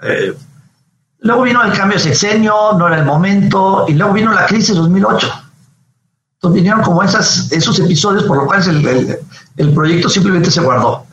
Eh, 0.00 0.34
luego 1.18 1.42
vino 1.42 1.62
el 1.62 1.76
cambio 1.76 1.98
de 1.98 2.04
sexenio, 2.04 2.72
no 2.78 2.86
era 2.86 2.96
el 2.96 3.04
momento, 3.04 3.84
y 3.88 3.92
luego 3.92 4.14
vino 4.14 4.32
la 4.32 4.46
crisis 4.46 4.68
de 4.68 4.80
2008. 4.80 5.49
Entonces 6.40 6.54
vinieron 6.54 6.80
como 6.80 7.02
esas, 7.02 7.52
esos 7.52 7.78
episodios 7.80 8.24
por 8.24 8.38
lo 8.38 8.46
cual 8.46 8.62
el, 9.56 9.74
proyecto 9.74 10.08
simplemente 10.08 10.50
se 10.50 10.62
guardó. 10.62 11.04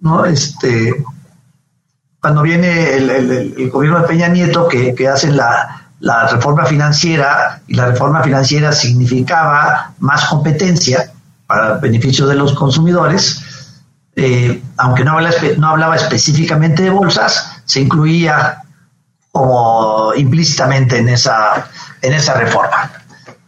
¿no? 0.00 0.24
Este, 0.24 1.04
cuando 2.20 2.42
viene 2.42 2.96
el, 2.96 3.70
gobierno 3.70 4.00
de 4.00 4.08
Peña 4.08 4.26
Nieto, 4.26 4.66
que, 4.66 4.92
que 4.92 5.06
hacen 5.06 5.36
la, 5.36 5.86
la 6.00 6.26
reforma 6.26 6.64
financiera, 6.66 7.62
y 7.68 7.74
la 7.74 7.86
reforma 7.86 8.24
financiera 8.24 8.72
significaba 8.72 9.92
más 10.00 10.24
competencia 10.24 11.12
para 11.46 11.74
el 11.74 11.80
beneficio 11.80 12.26
de 12.26 12.34
los 12.34 12.52
consumidores, 12.54 13.40
eh, 14.16 14.60
aunque 14.78 15.04
no 15.04 15.12
hablaba, 15.12 15.36
no 15.58 15.68
hablaba 15.68 15.94
específicamente 15.94 16.82
de 16.82 16.90
bolsas, 16.90 17.62
se 17.66 17.82
incluía 17.82 18.62
como 19.30 20.12
implícitamente 20.14 20.98
en 20.98 21.08
esa, 21.08 21.68
en 22.02 22.14
esa 22.14 22.34
reforma. 22.34 22.90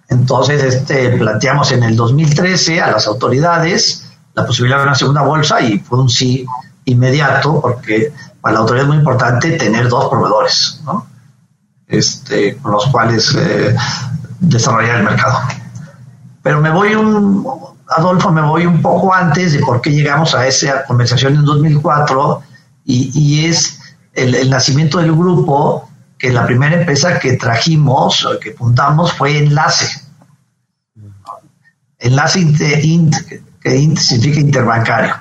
Entonces, 0.09 0.62
este, 0.62 1.11
planteamos 1.19 1.71
en 1.73 1.83
el 1.83 1.97
2013 1.97 2.81
a 2.81 2.91
las 2.91 3.07
autoridades 3.07 4.05
la 4.35 4.47
posibilidad 4.47 4.79
de 4.79 4.85
una 4.85 4.95
segunda 4.95 5.23
bolsa 5.23 5.61
y 5.61 5.79
fue 5.79 6.00
un 6.00 6.09
sí 6.09 6.47
inmediato 6.85 7.61
porque 7.61 8.12
para 8.41 8.55
la 8.55 8.61
autoridad 8.61 8.85
es 8.85 8.88
muy 8.88 8.99
importante 8.99 9.53
tener 9.53 9.88
dos 9.88 10.09
proveedores, 10.09 10.81
este, 11.87 12.57
con 12.57 12.73
los 12.73 12.87
cuales 12.87 13.35
eh, 13.37 13.77
desarrollar 14.41 14.99
el 14.99 15.05
mercado. 15.05 15.41
Pero 16.43 16.61
me 16.61 16.71
voy 16.71 16.95
un, 16.95 17.47
Adolfo, 17.88 18.31
me 18.31 18.43
voy 18.43 18.65
un 18.65 18.81
poco 18.81 19.12
antes 19.12 19.53
de 19.53 19.59
por 19.61 19.81
qué 19.81 19.91
llegamos 19.91 20.35
a 20.35 20.47
esa 20.47 20.85
conversación 20.85 21.35
en 21.35 21.45
2004 21.45 22.43
y, 22.85 23.45
es 23.45 23.81
el, 24.15 24.35
el, 24.35 24.49
nacimiento 24.49 24.99
del 24.99 25.12
grupo 25.12 25.88
que 26.19 26.33
la 26.33 26.45
primera 26.47 26.77
empresa 26.77 27.19
que 27.19 27.35
trajimos, 27.35 28.27
que 28.41 28.53
fundamos, 28.53 29.13
fue 29.13 29.39
Enlace. 29.39 30.03
Enlace 31.99 32.41
que 33.61 33.97
significa 33.97 34.41
interbancario. 34.41 35.15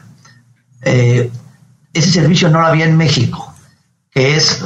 Eh, 0.82 1.32
ese 1.94 2.12
servicio 2.12 2.50
no 2.50 2.62
lo 2.62 2.68
había 2.68 2.86
en 2.86 2.98
México, 2.98 3.54
que 4.12 4.36
es 4.36 4.64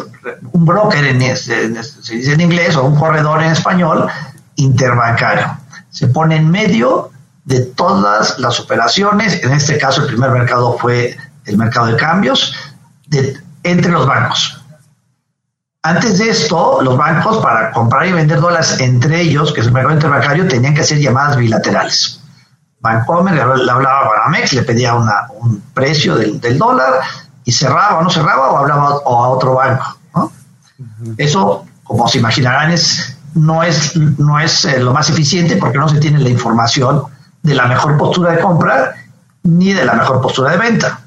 un 0.52 0.66
broker, 0.66 1.04
en, 1.04 1.36
se 1.38 2.16
dice 2.16 2.34
en 2.34 2.42
inglés, 2.42 2.76
o 2.76 2.84
un 2.84 2.96
corredor 2.96 3.42
en 3.44 3.52
español, 3.52 4.08
interbancario. 4.56 5.58
Se 5.90 6.08
pone 6.08 6.38
en 6.38 6.50
medio 6.50 7.12
de 7.44 7.62
todas 7.62 8.40
las 8.40 8.60
operaciones, 8.60 9.44
en 9.44 9.52
este 9.52 9.78
caso 9.78 10.02
el 10.02 10.08
primer 10.08 10.32
mercado 10.32 10.78
fue 10.78 11.18
el 11.46 11.58
mercado 11.58 11.88
de 11.88 11.98
cambios, 11.98 12.56
entre 13.64 13.92
los 13.92 14.06
bancos. 14.06 14.61
Antes 15.84 16.20
de 16.20 16.30
esto, 16.30 16.80
los 16.82 16.96
bancos 16.96 17.40
para 17.40 17.72
comprar 17.72 18.06
y 18.06 18.12
vender 18.12 18.40
dólares 18.40 18.80
entre 18.80 19.22
ellos, 19.22 19.52
que 19.52 19.62
es 19.62 19.68
el 19.68 19.74
mercado 19.74 19.96
interbancario, 19.96 20.48
tenían 20.48 20.76
que 20.76 20.82
hacer 20.82 21.00
llamadas 21.00 21.38
bilaterales. 21.38 22.22
Bancomer 22.80 23.34
le 23.34 23.42
hablaba 23.42 24.00
a 24.00 24.10
Banamex, 24.10 24.54
le 24.54 24.64
pedía 24.64 24.94
un 24.96 25.62
precio 25.74 26.16
del, 26.16 26.58
dólar 26.58 27.02
y 27.46 27.52
cerraba 27.52 28.00
o 28.00 28.04
no 28.04 28.10
cerraba 28.10 28.52
o 28.52 28.58
hablaba 28.58 28.88
a 28.90 29.30
otro 29.30 29.56
banco. 29.56 29.98
Eso, 31.18 31.66
como 31.84 32.08
se 32.08 32.20
imaginarán, 32.20 32.72
es, 32.72 33.18
no 33.34 33.64
es, 33.64 33.96
no 33.96 34.40
es 34.40 34.66
eh, 34.66 34.80
lo 34.80 34.94
más 34.94 35.10
eficiente 35.10 35.58
porque 35.58 35.78
no 35.78 35.90
se 35.90 36.00
tiene 36.00 36.20
la 36.20 36.30
información 36.30 37.04
de 37.42 37.56
la 37.56 37.66
mejor 37.66 37.98
postura 37.98 38.32
de 38.32 38.40
compra 38.40 38.96
ni 39.44 39.74
de 39.74 39.86
la 39.86 39.94
mejor 39.94 40.22
postura 40.22 40.52
de 40.52 40.58
venta. 40.58 41.00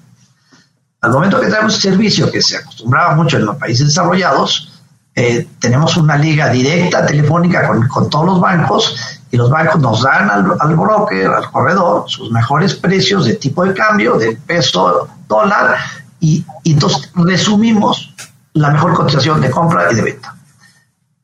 Al 1.04 1.12
momento 1.12 1.38
que 1.38 1.48
tenemos 1.48 1.76
servicio 1.76 2.30
que 2.30 2.40
se 2.40 2.56
acostumbraba 2.56 3.14
mucho 3.14 3.36
en 3.36 3.44
los 3.44 3.56
países 3.56 3.88
desarrollados, 3.88 4.72
eh, 5.14 5.46
tenemos 5.60 5.98
una 5.98 6.16
liga 6.16 6.48
directa 6.48 7.04
telefónica 7.04 7.68
con, 7.88 8.08
todos 8.08 8.24
los 8.24 8.40
bancos 8.40 9.20
y 9.30 9.36
los 9.36 9.50
bancos 9.50 9.82
nos 9.82 10.02
dan 10.02 10.30
al, 10.30 10.74
broker, 10.74 11.26
al 11.28 11.50
corredor, 11.50 12.04
sus 12.06 12.30
mejores 12.30 12.74
precios 12.74 13.26
de 13.26 13.34
tipo 13.34 13.66
de 13.66 13.74
cambio, 13.74 14.16
del 14.16 14.38
peso 14.38 15.06
dólar, 15.28 15.76
y, 16.20 16.42
y 16.62 16.72
entonces 16.72 17.10
resumimos 17.14 18.14
la 18.54 18.70
mejor 18.70 18.94
cotización 18.94 19.42
de 19.42 19.50
compra 19.50 19.92
y 19.92 19.96
de 19.96 20.02
venta. 20.02 20.34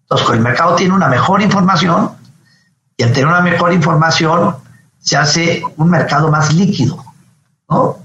Entonces, 0.03 0.29
el 0.31 0.41
mercado 0.41 0.75
tiene 0.75 0.93
una 0.93 1.09
mejor 1.09 1.41
información 1.41 2.11
y 2.99 3.03
al 3.03 3.13
tener 3.13 3.29
una 3.29 3.41
mejor 3.41 3.73
información 3.73 4.57
se 4.99 5.17
hace 5.17 5.63
un 5.79 5.89
mercado 5.89 6.31
más 6.31 6.53
líquido, 6.53 7.03
¿no? 7.71 7.97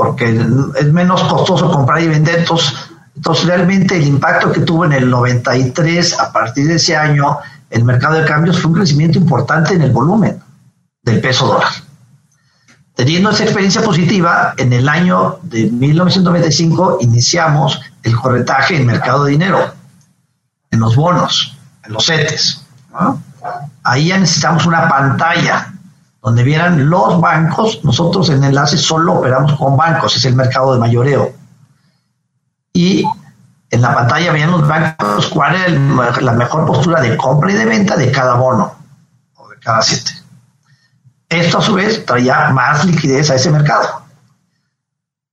Porque 0.00 0.30
es 0.78 0.92
menos 0.94 1.22
costoso 1.24 1.70
comprar 1.70 2.00
y 2.00 2.08
vender. 2.08 2.46
Entonces, 3.14 3.44
realmente 3.44 3.98
el 3.98 4.06
impacto 4.06 4.50
que 4.50 4.60
tuvo 4.60 4.86
en 4.86 4.92
el 4.92 5.10
93, 5.10 6.18
a 6.18 6.32
partir 6.32 6.68
de 6.68 6.76
ese 6.76 6.96
año, 6.96 7.36
el 7.68 7.84
mercado 7.84 8.14
de 8.14 8.24
cambios 8.24 8.58
fue 8.58 8.70
un 8.70 8.78
crecimiento 8.78 9.18
importante 9.18 9.74
en 9.74 9.82
el 9.82 9.90
volumen 9.90 10.40
del 11.02 11.20
peso 11.20 11.48
dólar. 11.48 11.68
Teniendo 12.94 13.28
esa 13.28 13.44
experiencia 13.44 13.82
positiva, 13.82 14.54
en 14.56 14.72
el 14.72 14.88
año 14.88 15.38
de 15.42 15.70
1995 15.70 16.96
iniciamos 17.02 17.78
el 18.02 18.16
corretaje 18.16 18.76
en 18.76 18.86
mercado 18.86 19.24
de 19.24 19.32
dinero, 19.32 19.74
en 20.70 20.80
los 20.80 20.96
bonos, 20.96 21.58
en 21.84 21.92
los 21.92 22.06
CETES. 22.06 22.64
Ahí 23.82 24.06
ya 24.06 24.18
necesitamos 24.18 24.64
una 24.64 24.88
pantalla 24.88 25.69
donde 26.22 26.42
vieran 26.42 26.90
los 26.90 27.20
bancos, 27.20 27.80
nosotros 27.82 28.28
en 28.28 28.44
Enlace 28.44 28.76
solo 28.76 29.14
operamos 29.14 29.54
con 29.54 29.76
bancos, 29.76 30.16
es 30.16 30.24
el 30.26 30.34
mercado 30.34 30.74
de 30.74 30.78
mayoreo. 30.78 31.32
Y 32.72 33.04
en 33.70 33.82
la 33.82 33.94
pantalla 33.94 34.32
veían 34.32 34.50
los 34.50 34.66
bancos 34.66 35.28
cuál 35.28 35.54
era 35.56 36.20
la 36.20 36.32
mejor 36.32 36.66
postura 36.66 37.00
de 37.00 37.16
compra 37.16 37.50
y 37.50 37.54
de 37.54 37.64
venta 37.64 37.96
de 37.96 38.12
cada 38.12 38.34
bono, 38.34 38.74
o 39.36 39.48
de 39.48 39.58
cada 39.58 39.80
siete. 39.80 40.12
Esto 41.28 41.58
a 41.58 41.62
su 41.62 41.74
vez 41.74 42.04
traía 42.04 42.50
más 42.50 42.84
liquidez 42.84 43.30
a 43.30 43.36
ese 43.36 43.50
mercado. 43.50 44.02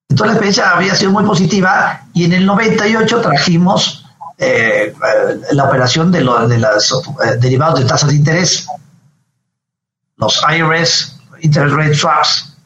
Entonces 0.09 0.27
la 0.27 0.33
experiencia 0.33 0.71
había 0.71 0.95
sido 0.95 1.11
muy 1.11 1.25
positiva 1.25 2.01
y 2.13 2.25
en 2.25 2.33
el 2.33 2.45
98 2.45 3.21
trajimos 3.21 4.05
eh, 4.37 4.93
la 5.51 5.63
operación 5.65 6.11
de, 6.11 6.21
los 6.21 6.47
de 6.47 6.59
los 6.59 6.91
eh, 7.25 7.37
derivados 7.39 7.79
de 7.79 7.85
tasas 7.85 8.09
de 8.09 8.15
interés 8.15 8.67
los 10.17 10.41
IRS 10.49 11.19
Interest 11.41 11.75
Rate 11.75 11.93
Swaps. 11.93 12.57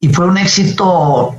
Y 0.00 0.08
fue 0.08 0.26
un 0.26 0.38
éxito 0.38 1.34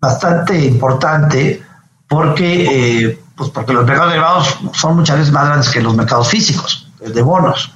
bastante 0.00 0.58
importante 0.64 1.62
porque, 2.08 3.06
eh, 3.06 3.22
pues 3.36 3.50
porque 3.50 3.72
los 3.72 3.84
mercados 3.84 4.12
derivados 4.12 4.58
son 4.72 4.96
muchas 4.96 5.18
veces 5.18 5.32
más 5.32 5.46
grandes 5.46 5.68
que 5.70 5.82
los 5.82 5.94
mercados 5.94 6.28
físicos, 6.28 6.90
de 7.00 7.22
bonos. 7.22 7.72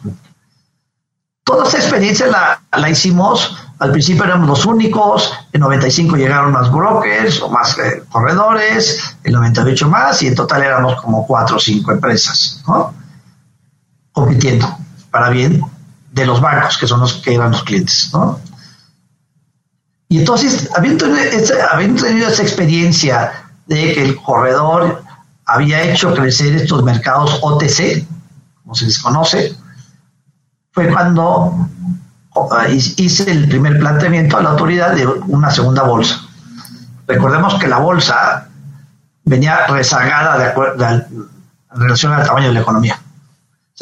Toda 1.45 1.69
esa 1.69 1.79
experiencia 1.79 2.29
la, 2.29 2.63
la 2.79 2.89
hicimos, 2.89 3.57
al 3.79 3.91
principio 3.91 4.25
éramos 4.25 4.49
los 4.49 4.65
únicos, 4.65 5.35
en 5.53 5.61
95 5.61 6.17
llegaron 6.17 6.53
más 6.53 6.71
brokers 6.71 7.43
o 7.43 7.51
más 7.51 7.77
eh, 7.79 8.05
corredores, 8.09 9.17
en 9.25 9.33
98 9.33 9.89
más, 9.89 10.23
y 10.23 10.29
en 10.29 10.35
total 10.35 10.63
éramos 10.63 11.01
como 11.03 11.27
cuatro 11.27 11.57
o 11.57 11.61
cinco 11.61 11.93
empresas, 11.93 12.63
¿no? 12.67 12.95
Compitiendo 14.13 14.79
para 15.11 15.31
bien 15.31 15.63
de 16.13 16.27
los 16.27 16.41
bancos, 16.41 16.79
que 16.79 16.87
son 16.87 17.01
los 17.01 17.15
que 17.15 17.35
eran 17.35 17.51
los 17.51 17.65
clientes, 17.65 18.11
¿no? 18.13 18.39
Y 20.09 20.19
entonces, 20.19 20.69
habiendo 20.77 21.07
tenido, 21.07 22.29
esa 22.29 22.43
experiencia 22.43 23.33
de 23.67 23.95
que 23.95 24.05
el 24.05 24.17
corredor 24.17 25.03
había 25.47 25.83
hecho 25.83 26.15
crecer 26.15 26.55
estos 26.55 26.85
mercados 26.85 27.39
OTC, 27.41 28.07
como 28.63 28.75
se 28.75 28.85
les 28.85 28.99
conoce, 28.99 29.57
fue 30.73 30.93
cuando 30.93 31.67
hice 32.69 33.31
el 33.31 33.49
primer 33.49 33.79
planteamiento 33.79 34.37
a 34.37 34.43
la 34.43 34.51
autoridad 34.51 34.95
de 34.95 35.07
una 35.07 35.51
segunda 35.51 35.83
bolsa. 35.83 36.21
Recordemos 37.07 37.55
que 37.55 37.69
la 37.69 37.79
bolsa 37.79 38.49
venía 39.25 39.67
rezagada 39.67 40.37
de 40.37 40.45
acuerdo, 40.45 40.87
en 40.89 41.31
relación 41.71 42.13
al 42.13 42.27
tamaño 42.27 42.49
de 42.49 42.55
la 42.55 42.61
economía. 42.61 43.02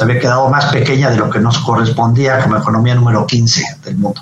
Se 0.01 0.05
había 0.05 0.19
quedado 0.19 0.49
más 0.49 0.65
pequeña 0.71 1.11
de 1.11 1.17
lo 1.17 1.29
que 1.29 1.37
nos 1.37 1.59
correspondía 1.59 2.39
como 2.41 2.57
economía 2.57 2.95
número 2.95 3.27
15 3.27 3.81
del 3.83 3.97
mundo. 3.97 4.19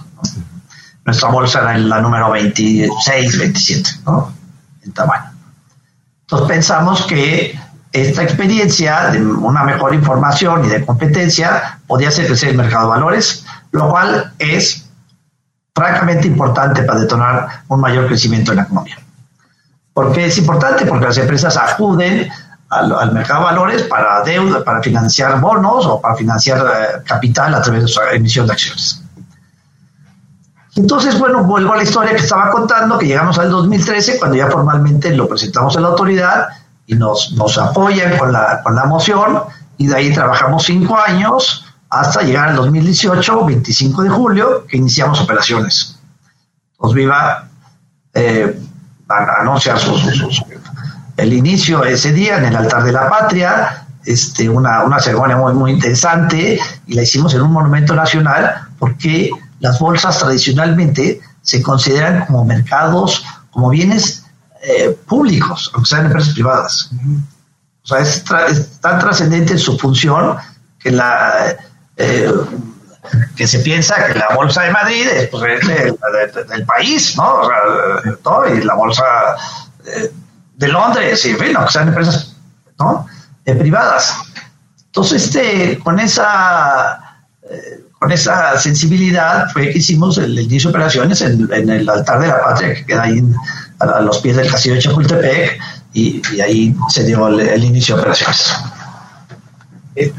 Nuestra 1.06 1.30
bolsa 1.30 1.62
era 1.62 1.78
la 1.78 2.02
número 2.02 2.32
26, 2.32 3.40
27 3.40 3.90
¿no? 4.06 4.30
en 4.84 4.92
tamaño. 4.92 5.32
Entonces 6.24 6.48
pensamos 6.50 7.06
que 7.06 7.58
esta 7.94 8.24
experiencia 8.24 9.08
de 9.12 9.26
una 9.26 9.64
mejor 9.64 9.96
información 9.96 10.66
y 10.66 10.68
de 10.68 10.86
competencia 10.86 11.80
podía 11.88 12.10
hacer 12.10 12.28
crecer 12.28 12.50
el 12.50 12.58
mercado 12.58 12.84
de 12.84 12.90
valores, 12.90 13.46
lo 13.72 13.90
cual 13.90 14.34
es 14.38 14.86
francamente 15.74 16.28
importante 16.28 16.84
para 16.84 17.00
detonar 17.00 17.64
un 17.70 17.80
mayor 17.80 18.08
crecimiento 18.08 18.52
en 18.52 18.58
la 18.58 18.64
economía. 18.64 18.98
¿Por 19.94 20.12
qué 20.12 20.26
es 20.26 20.38
importante? 20.38 20.86
Porque 20.86 21.06
las 21.06 21.18
empresas 21.20 21.56
acuden 21.56 22.30
al, 22.70 23.12
mercado 23.12 23.40
de 23.40 23.46
valores 23.46 23.84
para 23.84 24.22
deuda, 24.24 24.64
para 24.64 24.82
financiar 24.82 25.40
bonos 25.40 25.86
o 25.86 26.00
para 26.00 26.16
financiar 26.16 26.60
eh, 26.60 27.04
capital 27.06 27.54
a 27.56 27.62
través 27.62 27.84
de 27.84 27.88
su 27.88 28.00
emisión 28.14 28.46
de 28.46 28.54
acciones. 28.54 29.04
Entonces, 30.76 31.18
bueno, 31.20 31.44
vuelvo 31.44 31.74
a 31.74 31.78
la 31.78 31.84
historia 31.84 32.12
que 32.12 32.22
estaba 32.22 32.52
contando, 32.52 32.98
que 32.98 33.08
llegamos 33.08 33.38
al 33.40 33.50
2013, 33.50 34.20
cuando 34.20 34.38
ya 34.38 34.50
formalmente 34.50 35.14
lo 35.14 35.28
presentamos 35.28 35.76
a 35.76 35.82
la 35.82 35.90
autoridad 35.90 36.50
y 36.86 36.96
nos, 36.96 37.34
nos 37.34 37.58
apoyan 37.58 38.18
con 38.18 38.32
la, 38.32 38.62
con 38.64 38.76
la 38.76 38.86
moción, 38.86 39.42
y 39.78 39.88
de 39.88 39.96
ahí 39.96 40.14
trabajamos 40.14 40.64
cinco 40.64 40.98
años 40.98 41.66
hasta 41.90 42.22
llegar 42.22 42.50
al 42.50 42.56
2018, 42.56 43.46
25 43.46 44.04
de 44.04 44.10
julio, 44.10 44.66
que 44.68 44.78
iniciamos 44.78 45.20
operaciones. 45.20 46.00
Os 46.78 46.94
viva 46.94 47.50
eh, 48.14 48.60
anuncia 49.08 49.76
el 51.20 51.34
inicio 51.34 51.84
ese 51.84 52.12
día 52.14 52.38
en 52.38 52.46
el 52.46 52.56
altar 52.56 52.84
de 52.84 52.92
la 52.92 53.10
patria, 53.10 53.86
este, 54.06 54.50
una, 54.50 54.84
una 54.84 55.00
ceremonia 55.00 55.38
muy, 55.38 55.54
muy 55.54 55.72
interesante, 55.72 56.60
y 56.88 56.94
la 56.94 57.04
hicimos 57.04 57.34
en 57.34 57.42
un 57.42 57.52
monumento 57.52 57.94
nacional 57.96 58.68
porque 58.80 59.32
las 59.60 59.80
bolsas 59.80 60.18
tradicionalmente 60.20 61.22
se 61.42 61.62
consideran 61.62 62.26
como 62.26 62.46
mercados, 62.46 63.26
como 63.52 63.70
bienes 63.70 64.26
eh, 64.62 64.98
públicos, 65.08 65.72
aunque 65.74 65.90
sean 65.90 66.06
empresas 66.06 66.34
privadas. 66.34 66.90
O 67.84 67.88
sea, 67.88 68.00
es, 68.00 68.24
tan 68.80 69.00
trascendente 69.00 69.54
en 69.54 69.60
su 69.60 69.78
función 69.78 70.38
que 70.80 70.92
la 70.92 71.56
eh, 71.98 72.32
que 73.36 73.48
se 73.48 73.60
piensa 73.60 74.06
que 74.06 74.20
la 74.20 74.36
bolsa 74.36 74.64
de 74.64 74.72
Madrid 74.72 75.08
es 75.08 75.28
pues, 75.30 75.68
del 75.68 76.66
país, 76.66 77.18
¿no? 77.18 77.42
y 78.54 78.62
la 78.62 78.76
bolsa 78.76 79.04
eh, 79.86 80.12
de 80.60 80.68
Londres, 80.68 81.26
y 81.26 81.30
en 81.30 81.38
fin, 81.40 81.56
aunque 81.56 81.72
sean 81.72 81.88
empresas 81.88 82.36
¿no? 82.78 83.08
privadas. 83.44 84.16
Entonces, 84.86 85.24
este, 85.24 85.80
con 85.80 86.00
esa 86.00 87.10
con 88.00 88.12
esa 88.14 88.58
sensibilidad 88.58 89.50
fue 89.52 89.70
que 89.72 89.80
hicimos 89.80 90.18
el, 90.18 90.40
inicio 90.40 90.70
de 90.70 90.78
operaciones 90.78 91.22
en, 91.22 91.70
el 91.70 91.90
altar 91.90 92.20
de 92.22 92.28
la 92.28 92.42
patria, 92.42 92.74
que 92.74 92.86
queda 92.86 93.04
ahí 93.04 93.22
a, 93.80 94.00
los 94.00 94.20
pies 94.20 94.38
del 94.38 94.50
castillo 94.50 94.76
de 94.76 94.82
Chapultepec, 94.82 95.60
y, 95.94 96.22
ahí 96.40 96.74
se 96.88 97.04
dio 97.04 97.28
el, 97.28 97.64
inicio 97.64 97.96
de 97.96 98.02
operaciones. 98.02 98.54
Eh, 99.96 100.14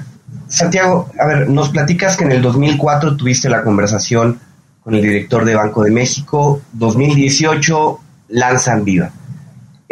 Santiago, 0.49 1.11
a 1.19 1.27
ver, 1.27 1.49
nos 1.49 1.71
platicas 1.71 2.17
que 2.17 2.25
en 2.25 2.33
el 2.33 2.43
2004 2.43 3.17
tuviste 3.17 3.49
la 3.49 3.63
conversación 3.63 4.39
con 4.83 4.95
el 4.95 5.01
director 5.01 5.45
de 5.45 5.55
Banco 5.55 5.83
de 5.83 5.91
México, 5.91 6.61
2018 6.73 8.01
lanzan 8.29 8.85
Viva. 8.85 9.11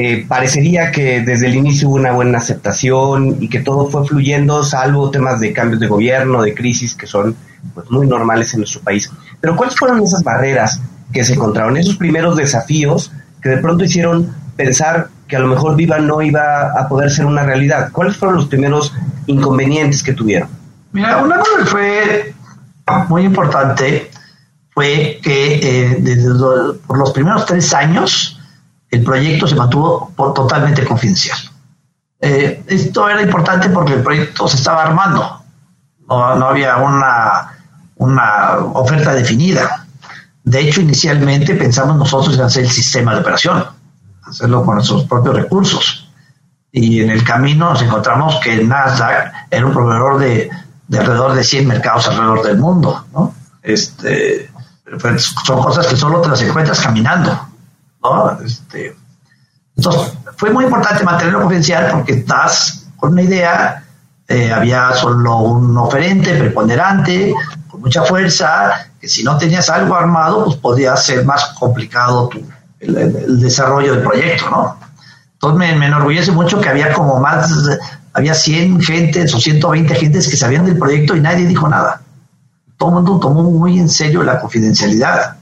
Eh, 0.00 0.24
parecería 0.28 0.92
que 0.92 1.22
desde 1.22 1.48
el 1.48 1.56
inicio 1.56 1.88
hubo 1.88 1.96
una 1.96 2.12
buena 2.12 2.38
aceptación 2.38 3.38
y 3.40 3.48
que 3.48 3.58
todo 3.58 3.90
fue 3.90 4.06
fluyendo, 4.06 4.62
salvo 4.62 5.10
temas 5.10 5.40
de 5.40 5.52
cambios 5.52 5.80
de 5.80 5.88
gobierno, 5.88 6.40
de 6.40 6.54
crisis 6.54 6.94
que 6.94 7.08
son 7.08 7.34
pues, 7.74 7.90
muy 7.90 8.06
normales 8.06 8.54
en 8.54 8.60
nuestro 8.60 8.80
país. 8.80 9.10
Pero 9.40 9.56
¿cuáles 9.56 9.74
fueron 9.74 10.00
esas 10.00 10.22
barreras 10.22 10.80
que 11.12 11.24
se 11.24 11.34
encontraron, 11.34 11.76
esos 11.76 11.96
primeros 11.96 12.36
desafíos 12.36 13.10
que 13.42 13.48
de 13.48 13.56
pronto 13.56 13.82
hicieron 13.82 14.32
pensar 14.54 15.08
que 15.26 15.34
a 15.34 15.40
lo 15.40 15.48
mejor 15.48 15.74
Viva 15.74 15.98
no 15.98 16.22
iba 16.22 16.70
a 16.80 16.88
poder 16.88 17.10
ser 17.10 17.26
una 17.26 17.42
realidad? 17.42 17.90
¿Cuáles 17.90 18.16
fueron 18.16 18.36
los 18.36 18.46
primeros 18.46 18.94
inconvenientes 19.26 20.04
que 20.04 20.12
tuvieron? 20.12 20.48
Mira, 20.92 21.20
una 21.20 21.38
cosa 21.38 21.50
que 21.58 21.64
fue 21.64 22.34
muy 23.08 23.24
importante 23.24 24.12
fue 24.70 25.18
que 25.20 25.96
eh, 25.96 26.18
por 26.86 26.98
los 26.98 27.10
primeros 27.10 27.46
tres 27.46 27.74
años 27.74 28.37
el 28.90 29.04
proyecto 29.04 29.46
se 29.46 29.54
mantuvo 29.54 30.12
totalmente 30.34 30.84
confidencial. 30.84 31.38
Eh, 32.20 32.64
esto 32.66 33.08
era 33.08 33.22
importante 33.22 33.68
porque 33.70 33.94
el 33.94 34.02
proyecto 34.02 34.48
se 34.48 34.56
estaba 34.56 34.82
armando, 34.82 35.42
no, 36.08 36.48
había 36.48 36.76
una, 36.78 37.52
una 37.96 38.56
oferta 38.74 39.12
definida. 39.12 39.86
De 40.42 40.60
hecho, 40.60 40.80
inicialmente 40.80 41.54
pensamos 41.54 41.96
nosotros 41.96 42.36
en 42.36 42.42
hacer 42.42 42.64
el 42.64 42.70
sistema 42.70 43.14
de 43.14 43.20
operación, 43.20 43.64
hacerlo 44.26 44.64
con 44.64 44.76
nuestros 44.76 45.04
propios 45.04 45.36
recursos. 45.36 46.10
Y 46.72 47.00
en 47.00 47.10
el 47.10 47.24
camino 47.24 47.70
nos 47.70 47.82
encontramos 47.82 48.36
que 48.42 48.64
Nasdaq 48.64 49.32
era 49.50 49.66
un 49.66 49.72
proveedor 49.72 50.18
de, 50.18 50.50
alrededor 50.92 51.34
de 51.34 51.44
100 51.44 51.66
mercados 51.66 52.08
alrededor 52.08 52.42
del 52.42 52.58
mundo. 52.58 53.06
¿no? 53.12 53.34
Este, 53.62 54.50
pues, 55.00 55.34
son 55.44 55.62
cosas 55.62 55.86
que 55.86 55.96
solo 55.96 56.20
te 56.20 56.28
las 56.28 56.40
encuentras 56.42 56.80
caminando. 56.80 57.47
¿No? 58.14 58.44
Este, 58.44 58.96
entonces, 59.76 60.12
fue 60.36 60.50
muy 60.50 60.64
importante 60.64 61.04
mantenerlo 61.04 61.40
confidencial 61.40 61.90
porque 61.92 62.14
estás 62.14 62.88
con 62.96 63.12
una 63.12 63.22
idea, 63.22 63.84
eh, 64.26 64.52
había 64.52 64.92
solo 64.92 65.38
un 65.38 65.78
oferente 65.78 66.34
preponderante, 66.34 67.32
con 67.68 67.80
mucha 67.80 68.02
fuerza, 68.02 68.88
que 69.00 69.08
si 69.08 69.22
no 69.22 69.38
tenías 69.38 69.70
algo 69.70 69.94
armado, 69.94 70.44
pues 70.46 70.56
podía 70.56 70.96
ser 70.96 71.24
más 71.24 71.44
complicado 71.58 72.28
tu, 72.28 72.44
el, 72.80 73.40
desarrollo 73.40 73.94
del 73.94 74.02
proyecto, 74.02 74.50
¿no? 74.50 74.78
Entonces 75.34 75.76
me, 75.76 75.86
enorgullece 75.86 76.32
mucho 76.32 76.60
que 76.60 76.68
había 76.68 76.92
como 76.92 77.20
más, 77.20 77.48
había 78.12 78.34
100 78.34 78.80
gentes 78.80 79.32
o 79.32 79.38
120 79.38 79.94
gentes 79.94 80.28
que 80.28 80.36
sabían 80.36 80.66
del 80.66 80.76
proyecto 80.76 81.14
y 81.14 81.20
nadie 81.20 81.46
dijo 81.46 81.68
nada. 81.68 82.02
Todo 82.76 82.88
el 82.88 82.94
mundo 82.96 83.20
tomó 83.20 83.44
muy 83.44 83.78
en 83.78 83.88
serio 83.88 84.24
la 84.24 84.40
confidencialidad. 84.40 85.36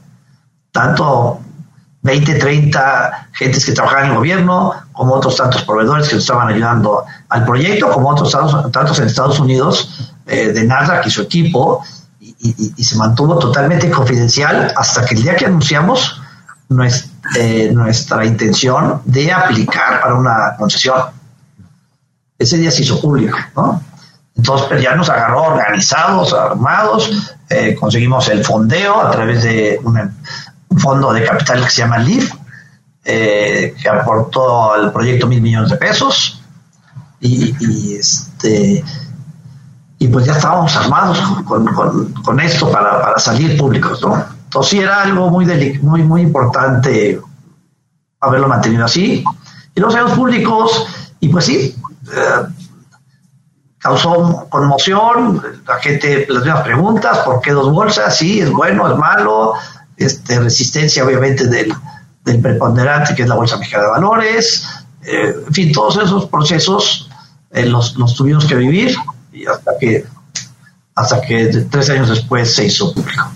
Tanto 0.73 1.41
20, 2.07 2.35
30 2.37 3.29
gentes 3.33 3.67
que 3.67 3.73
trabajaban 3.73 4.07
en 4.07 4.11
el 4.13 4.17
gobierno, 4.17 4.73
como 4.93 5.15
otros 5.15 5.37
tantos 5.37 5.63
proveedores 5.65 6.09
que 6.09 6.17
estaban 6.17 6.49
ayudando 6.49 7.05
al 7.29 7.45
proyecto, 7.45 7.91
como 7.91 8.09
otros 8.09 8.33
tantos, 8.73 8.99
en 8.99 9.07
Estados 9.07 9.39
Unidos, 9.39 10.13
eh, 10.27 10.53
de 10.53 10.65
Nasdaq 10.65 11.07
y 11.07 11.11
su 11.11 11.23
equipo, 11.23 11.83
y, 12.21 12.85
se 12.85 12.97
mantuvo 12.97 13.39
totalmente 13.39 13.91
confidencial 13.91 14.73
hasta 14.77 15.05
que 15.05 15.15
el 15.15 15.23
día 15.23 15.37
que 15.37 15.47
anunciamos 15.47 16.21
nuestra, 16.69 17.11
eh, 17.37 17.71
nuestra 17.73 18.25
intención 18.25 19.03
de 19.05 19.33
aplicar 19.33 20.01
para 20.01 20.15
una 20.15 20.57
concesión. 20.59 20.97
Ese 22.39 22.57
día 22.59 22.71
se 22.71 22.83
hizo 22.83 23.01
público, 23.01 23.39
¿no? 23.57 23.83
Entonces 24.37 24.69
pues, 24.69 24.83
ya 24.83 24.95
nos 24.95 25.09
agarró 25.09 25.45
organizados, 25.45 26.33
armados, 26.33 27.35
eh, 27.49 27.75
conseguimos 27.75 28.29
el 28.29 28.45
fondeo 28.45 29.01
a 29.01 29.11
través 29.11 29.43
de 29.43 29.81
un 29.83 29.97
fondo 30.79 31.13
de 31.13 31.25
capital 31.25 31.65
que 31.65 31.71
se 31.71 31.83
llama 31.83 31.99
LIF, 31.99 32.33
eh, 33.05 33.75
que 33.81 33.89
aportó 33.89 34.73
al 34.73 34.93
proyecto 34.93 35.27
mil 35.27 35.41
millones 35.41 35.71
de 35.71 35.77
pesos 35.77 36.43
y, 37.21 37.95
este 37.95 38.85
y 39.99 40.09
pues 40.09 40.27
ya 40.27 40.33
estábamos 40.33 40.77
armados 40.77 41.19
con, 41.45 42.41
esto 42.41 42.71
para, 42.71 43.19
salir 43.19 43.57
públicos, 43.57 44.03
¿no? 44.03 44.23
Entonces 44.45 44.71
sí 44.71 44.81
era 44.81 45.03
algo 45.03 45.31
muy, 45.31 45.47
muy, 45.81 46.03
muy 46.03 46.21
importante 46.21 47.21
haberlo 48.21 48.49
mantenido 48.49 48.85
así. 48.85 49.25
Y 49.75 49.81
los 49.81 49.93
salíamos 49.93 50.19
públicos, 50.19 50.87
y 51.21 51.29
pues 51.29 51.47
sí, 51.47 51.75
eh, 52.13 52.47
causó 53.79 54.47
conmoción, 54.49 55.43
la 55.67 55.77
gente, 55.77 56.27
las 56.29 56.45
mismas 56.45 56.63
preguntas, 56.63 57.19
¿por 57.19 57.41
qué 57.41 57.53
dos 57.53 57.73
bolsas? 57.73 58.17
Sí, 58.17 58.41
es 58.41 58.51
bueno, 58.51 58.91
es 58.91 58.99
malo, 58.99 59.55
este, 59.97 60.39
resistencia 60.41 61.05
obviamente 61.05 61.47
del, 61.47 61.75
preponderante 62.43 63.15
que 63.15 63.23
es 63.23 63.29
la 63.29 63.37
Bolsa 63.37 63.57
Mexicana 63.57 63.85
de 63.85 63.91
Valores, 63.91 64.67
eh, 65.05 65.35
en 65.47 65.55
fin, 65.55 65.73
todos 65.73 65.97
esos 65.97 66.27
procesos 66.27 67.09
eh, 67.53 67.65
los, 67.67 67.95
tuvimos 68.17 68.45
que 68.45 68.57
vivir 68.57 68.95
y 69.33 69.47
hasta 69.47 69.73
que, 69.79 70.05
hasta 70.95 71.21
que 71.21 71.67
tres 71.71 71.91
años 71.91 72.09
después 72.09 72.53
se 72.55 72.67
hizo 72.67 72.93
público, 72.93 73.31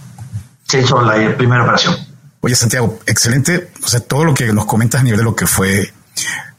se 0.66 0.80
hizo 0.80 1.00
la 1.00 1.36
primera 1.36 1.62
operación. 1.62 1.96
Oye, 2.40 2.54
Santiago, 2.54 2.98
excelente. 3.06 3.70
O 3.84 3.88
sea, 3.88 4.00
todo 4.00 4.24
lo 4.24 4.34
que 4.34 4.52
nos 4.52 4.66
comentas 4.66 5.02
a 5.02 5.04
nivel 5.04 5.18
de 5.18 5.24
lo 5.24 5.36
que 5.36 5.46
fue 5.46 5.92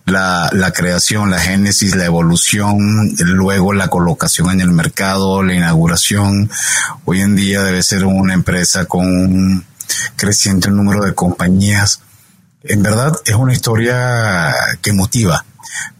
la, 0.06 0.50
la, 0.54 0.72
creación, 0.72 1.32
la 1.32 1.40
génesis, 1.40 1.96
la 1.96 2.06
evolución, 2.06 3.14
luego 3.20 3.74
la 3.74 3.90
colocación 3.90 4.52
en 4.52 4.62
el 4.62 4.72
mercado, 4.72 5.44
la 5.44 5.54
inauguración. 5.54 6.50
Hoy 7.06 7.22
en 7.22 7.36
día 7.36 7.64
debe 7.64 7.84
ser 7.84 8.06
una 8.06 8.34
empresa 8.34 8.86
con 8.86 9.06
un 9.06 9.66
creciente 10.16 10.70
número 10.70 11.04
de 11.04 11.14
compañías. 11.14 12.02
En 12.64 12.84
verdad 12.84 13.14
es 13.26 13.36
una 13.36 13.54
historia 13.54 14.54
que 14.82 14.94
motiva, 14.94 15.46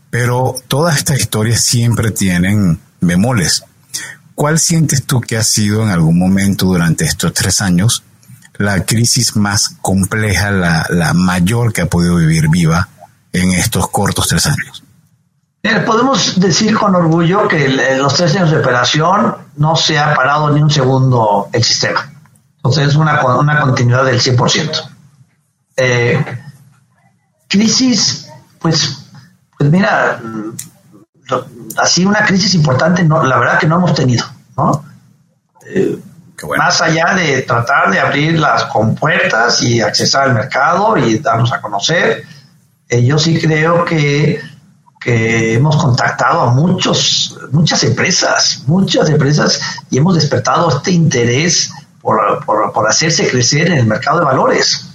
pero 0.10 0.56
todas 0.68 0.98
estas 0.98 1.20
historias 1.20 1.62
siempre 1.62 2.12
tienen 2.12 2.80
bemoles. 3.00 3.64
¿Cuál 4.36 4.60
sientes 4.60 5.06
tú 5.06 5.22
que 5.22 5.38
ha 5.38 5.44
sido 5.44 5.84
en 5.84 5.90
algún 5.90 6.18
momento 6.18 6.66
durante 6.66 7.06
estos 7.06 7.34
tres 7.34 7.62
años 7.62 8.04
la 8.58 8.86
crisis 8.86 9.36
más 9.36 9.76
compleja, 9.82 10.52
la, 10.52 10.86
la 10.90 11.14
mayor 11.14 11.74
que 11.74 11.82
ha 11.82 11.88
podido 11.88 12.16
vivir 12.16 12.50
Viva 12.50 12.90
en 13.34 13.52
estos 13.52 13.90
cortos 13.90 14.28
tres 14.28 14.46
años? 14.46 14.84
podemos 15.86 16.40
decir 16.40 16.76
con 16.76 16.96
orgullo 16.96 17.48
que 17.48 17.68
los 17.98 18.14
tres 18.16 18.36
años 18.36 18.52
de 18.52 18.58
operación 18.58 19.36
no 19.58 19.76
se 19.76 19.98
ha 20.00 20.14
parado 20.16 20.50
ni 20.52 20.62
un 20.62 20.70
segundo 20.70 21.50
el 21.52 21.64
sistema. 21.64 22.11
Entonces 22.64 22.90
es 22.90 22.96
una, 22.96 23.26
una 23.38 23.60
continuidad 23.60 24.06
del 24.06 24.22
100%. 24.22 24.90
Eh, 25.78 26.24
crisis, 27.48 28.30
pues, 28.60 29.08
pues 29.58 29.72
mira, 29.72 30.22
así 31.78 32.06
una 32.06 32.24
crisis 32.24 32.54
importante, 32.54 33.04
no, 33.04 33.24
la 33.24 33.40
verdad 33.40 33.60
que 33.60 33.66
no 33.66 33.78
hemos 33.78 33.96
tenido, 33.96 34.26
¿no? 34.56 34.86
Eh, 35.66 36.00
más 36.58 36.82
allá 36.82 37.16
de 37.16 37.42
tratar 37.42 37.90
de 37.92 38.00
abrir 38.00 38.40
las 38.40 38.66
compuertas 38.66 39.64
y 39.64 39.82
accesar 39.82 40.30
al 40.30 40.34
mercado 40.36 40.98
y 40.98 41.18
darnos 41.18 41.52
a 41.54 41.62
conocer, 41.62 42.24
eh, 42.90 43.04
yo 43.04 43.18
sí 43.18 43.40
creo 43.40 43.86
que, 43.86 44.40
que, 45.00 45.56
hemos 45.56 45.78
contactado 45.78 46.42
a 46.42 46.52
muchos, 46.52 47.40
muchas 47.52 47.84
empresas, 47.84 48.64
muchas 48.68 49.10
empresas 49.10 49.62
y 49.90 49.98
hemos 49.98 50.16
despertado 50.16 50.70
este 50.70 50.92
interés 50.92 51.72
por, 52.02 52.44
por, 52.46 52.72
por 52.74 52.90
hacerse 52.90 53.30
crecer 53.30 53.68
en 53.68 53.80
el 53.80 53.86
mercado 53.86 54.20
de 54.20 54.26
valores. 54.26 54.88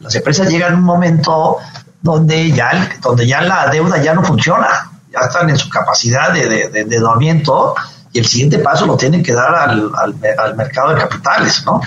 Las 0.00 0.14
empresas 0.14 0.48
llegan 0.48 0.74
a 0.74 0.76
un 0.76 0.82
momento 0.82 1.58
donde 2.00 2.50
ya, 2.52 2.88
donde 3.00 3.26
ya 3.26 3.40
la 3.42 3.68
deuda 3.68 4.00
ya 4.02 4.14
no 4.14 4.22
funciona, 4.22 4.90
ya 5.12 5.26
están 5.26 5.50
en 5.50 5.56
su 5.56 5.68
capacidad 5.68 6.32
de, 6.32 6.68
de, 6.70 6.84
de, 6.84 6.98
dormiento 6.98 7.74
y 8.12 8.20
el 8.20 8.26
siguiente 8.26 8.58
paso 8.58 8.86
lo 8.86 8.96
tienen 8.96 9.22
que 9.22 9.32
dar 9.32 9.54
al, 9.54 9.90
al, 9.96 10.56
mercado 10.56 10.94
de 10.94 11.00
capitales, 11.00 11.64
¿no? 11.66 11.80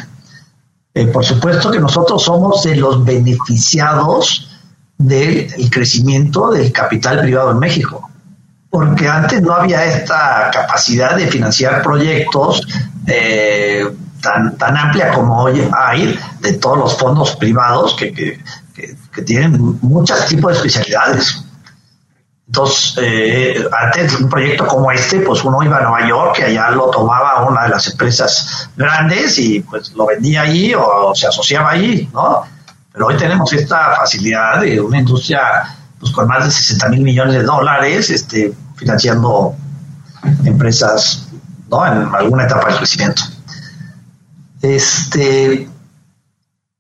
Eh, 0.93 1.08
por 1.08 1.24
supuesto 1.24 1.71
que 1.71 1.80
nosotros 1.80 2.24
somos 2.24 2.63
de 2.63 2.76
los 2.76 3.06
beneficiados 3.06 4.50
del 4.97 5.69
crecimiento 5.69 6.52
del 6.52 6.71
capital 6.71 7.21
privado 7.21 7.52
en 7.52 7.60
México, 7.60 8.10
porque 8.69 9.08
antes 9.08 9.41
no 9.41 9.54
había 9.54 9.86
esta 9.86 10.52
capacidad 10.52 11.15
de 11.15 11.28
financiar 11.28 11.82
proyectos 11.82 12.67
eh, 13.08 13.86
tan, 14.22 14.58
tan 14.58 14.78
amplia 14.78 15.12
como 15.12 15.44
hoy 15.44 15.68
hay 15.78 16.18
de 16.40 16.54
todos 16.54 16.78
los 16.78 16.98
fondos 16.98 17.36
privados 17.36 17.96
que, 17.96 18.14
que, 18.14 18.40
que, 19.14 19.22
tienen 19.24 19.80
muchos 19.82 20.26
tipos 20.26 20.52
de 20.52 20.58
especialidades. 20.58 21.44
Entonces, 22.48 22.96
eh, 23.02 23.66
antes 23.72 24.20
un 24.20 24.30
proyecto 24.30 24.68
como 24.68 24.92
este, 24.92 25.20
pues 25.22 25.44
uno 25.44 25.64
iba 25.64 25.78
a 25.78 25.82
Nueva 25.82 26.08
York 26.08 26.38
y 26.40 26.44
allá 26.44 26.72
lo 26.72 26.90
tomaba 26.90 27.48
una 27.48 27.64
de 27.64 27.70
las 27.70 27.88
empresas 27.88 28.70
grandes 28.76 29.40
y 29.40 29.62
pues 29.62 29.94
lo 29.94 30.06
vendía 30.06 30.42
allí 30.42 30.74
o, 30.76 31.14
se 31.16 31.28
asociaba 31.28 31.72
allí, 31.72 32.10
¿no? 32.14 32.44
Pero 32.92 33.08
hoy 33.08 33.16
tenemos 33.16 33.54
esta 33.54 33.96
facilidad 33.96 34.60
de 34.62 34.82
una 34.82 35.00
industria 35.00 35.64
pues, 35.98 36.12
con 36.12 36.28
más 36.28 36.44
de 36.44 36.52
60 36.52 36.90
mil 36.90 37.02
millones 37.02 37.36
de 37.36 37.44
dólares 37.44 38.10
este, 38.10 38.54
financiando 38.76 39.56
empresas 40.44 41.28
¿no? 41.70 41.86
en 41.86 42.14
alguna 42.14 42.44
etapa 42.44 42.70
de 42.72 42.78
crecimiento. 42.78 43.24
Este, 44.62 45.67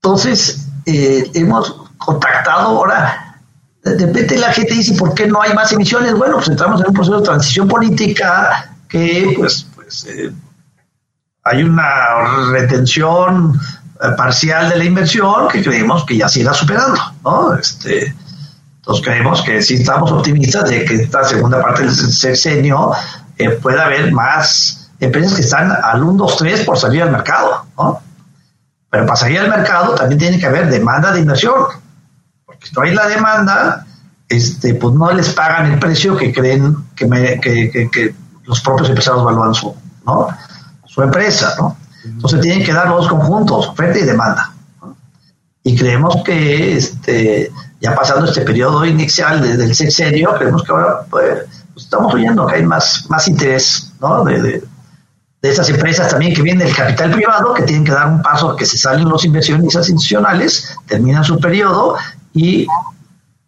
entonces, 0.03 0.67
eh, 0.85 1.29
hemos 1.33 1.75
contactado 1.97 2.67
ahora, 2.67 3.39
de 3.83 3.97
repente 3.97 4.37
la 4.37 4.51
gente 4.53 4.73
dice, 4.73 4.93
¿por 4.95 5.13
qué 5.13 5.27
no 5.27 5.41
hay 5.41 5.53
más 5.53 5.71
emisiones? 5.71 6.13
Bueno, 6.13 6.35
pues 6.35 6.49
entramos 6.49 6.81
en 6.81 6.87
un 6.87 6.93
proceso 6.93 7.19
de 7.19 7.25
transición 7.25 7.67
política 7.67 8.75
que, 8.87 9.33
pues, 9.37 9.65
pues 9.75 10.05
eh, 10.05 10.31
hay 11.43 11.63
una 11.63 12.49
retención 12.51 13.59
eh, 14.01 14.07
parcial 14.15 14.69
de 14.69 14.77
la 14.77 14.83
inversión 14.83 15.47
que 15.47 15.63
creemos 15.63 16.05
que 16.05 16.17
ya 16.17 16.29
se 16.29 16.41
irá 16.41 16.53
superando, 16.53 16.99
¿no? 17.23 17.55
Este, 17.55 18.15
entonces 18.77 19.05
creemos 19.05 19.41
que 19.41 19.61
sí 19.61 19.75
estamos 19.75 20.11
optimistas 20.11 20.69
de 20.69 20.85
que 20.85 20.95
esta 20.95 21.23
segunda 21.23 21.61
parte 21.61 21.83
del 21.83 21.91
sexenio 21.95 22.91
pueda 23.61 23.85
haber 23.85 24.11
más 24.11 24.80
empresas 25.01 25.33
que 25.33 25.41
están 25.41 25.71
al 25.71 26.03
1, 26.03 26.13
2, 26.13 26.37
3 26.37 26.65
por 26.65 26.77
salir 26.77 27.01
al 27.01 27.11
mercado, 27.11 27.65
¿no? 27.77 28.01
Pero 28.89 29.05
para 29.05 29.15
salir 29.15 29.39
al 29.39 29.49
mercado 29.49 29.95
también 29.95 30.19
tiene 30.19 30.39
que 30.39 30.45
haber 30.45 30.69
demanda 30.69 31.11
de 31.11 31.21
inversión, 31.21 31.53
porque 32.45 32.67
si 32.67 32.75
no 32.75 32.83
hay 32.83 32.93
la 32.93 33.07
demanda, 33.07 33.85
este, 34.29 34.75
pues 34.75 34.93
no 34.93 35.11
les 35.11 35.29
pagan 35.29 35.71
el 35.71 35.79
precio 35.79 36.15
que 36.15 36.31
creen 36.31 36.77
que, 36.95 37.09
que, 37.91 38.15
los 38.45 38.61
propios 38.61 38.89
empresarios 38.89 39.23
evalúan 39.23 39.53
su, 39.53 39.73
¿no? 40.05 40.27
su 40.85 41.01
empresa, 41.01 41.55
¿no? 41.57 41.77
Entonces 42.03 42.41
tienen 42.41 42.63
que 42.63 42.73
dar 42.73 42.87
los 42.89 43.07
conjuntos, 43.07 43.67
oferta 43.67 43.99
y 43.99 44.03
demanda. 44.03 44.51
Y 45.63 45.77
creemos 45.77 46.17
que 46.25 46.75
este, 46.75 47.51
ya 47.79 47.95
pasando 47.95 48.25
este 48.25 48.41
periodo 48.41 48.85
inicial 48.85 49.41
desde 49.41 49.65
el 49.65 49.75
sexenio, 49.75 50.33
creemos 50.35 50.63
que 50.63 50.71
ahora 50.71 51.01
pues, 51.09 51.45
pues 51.73 51.85
estamos 51.85 52.13
oyendo 52.13 52.45
que 52.47 52.55
hay 52.55 52.65
más, 52.65 53.05
más 53.09 53.27
interés 53.27 53.93
¿no? 53.99 54.23
de, 54.23 54.41
de 54.41 54.63
esas 55.41 55.69
empresas 55.69 56.09
también 56.09 56.33
que 56.33 56.41
vienen 56.41 56.67
del 56.67 56.75
capital 56.75 57.11
privado, 57.11 57.53
que 57.53 57.63
tienen 57.63 57.83
que 57.83 57.91
dar 57.91 58.07
un 58.07 58.21
paso 58.21 58.55
que 58.55 58.65
se 58.65 58.77
salen 58.77 59.09
los 59.09 59.25
inversionistas 59.25 59.89
institucionales, 59.89 60.75
terminan 60.85 61.23
su 61.23 61.39
periodo 61.39 61.97
y 62.33 62.67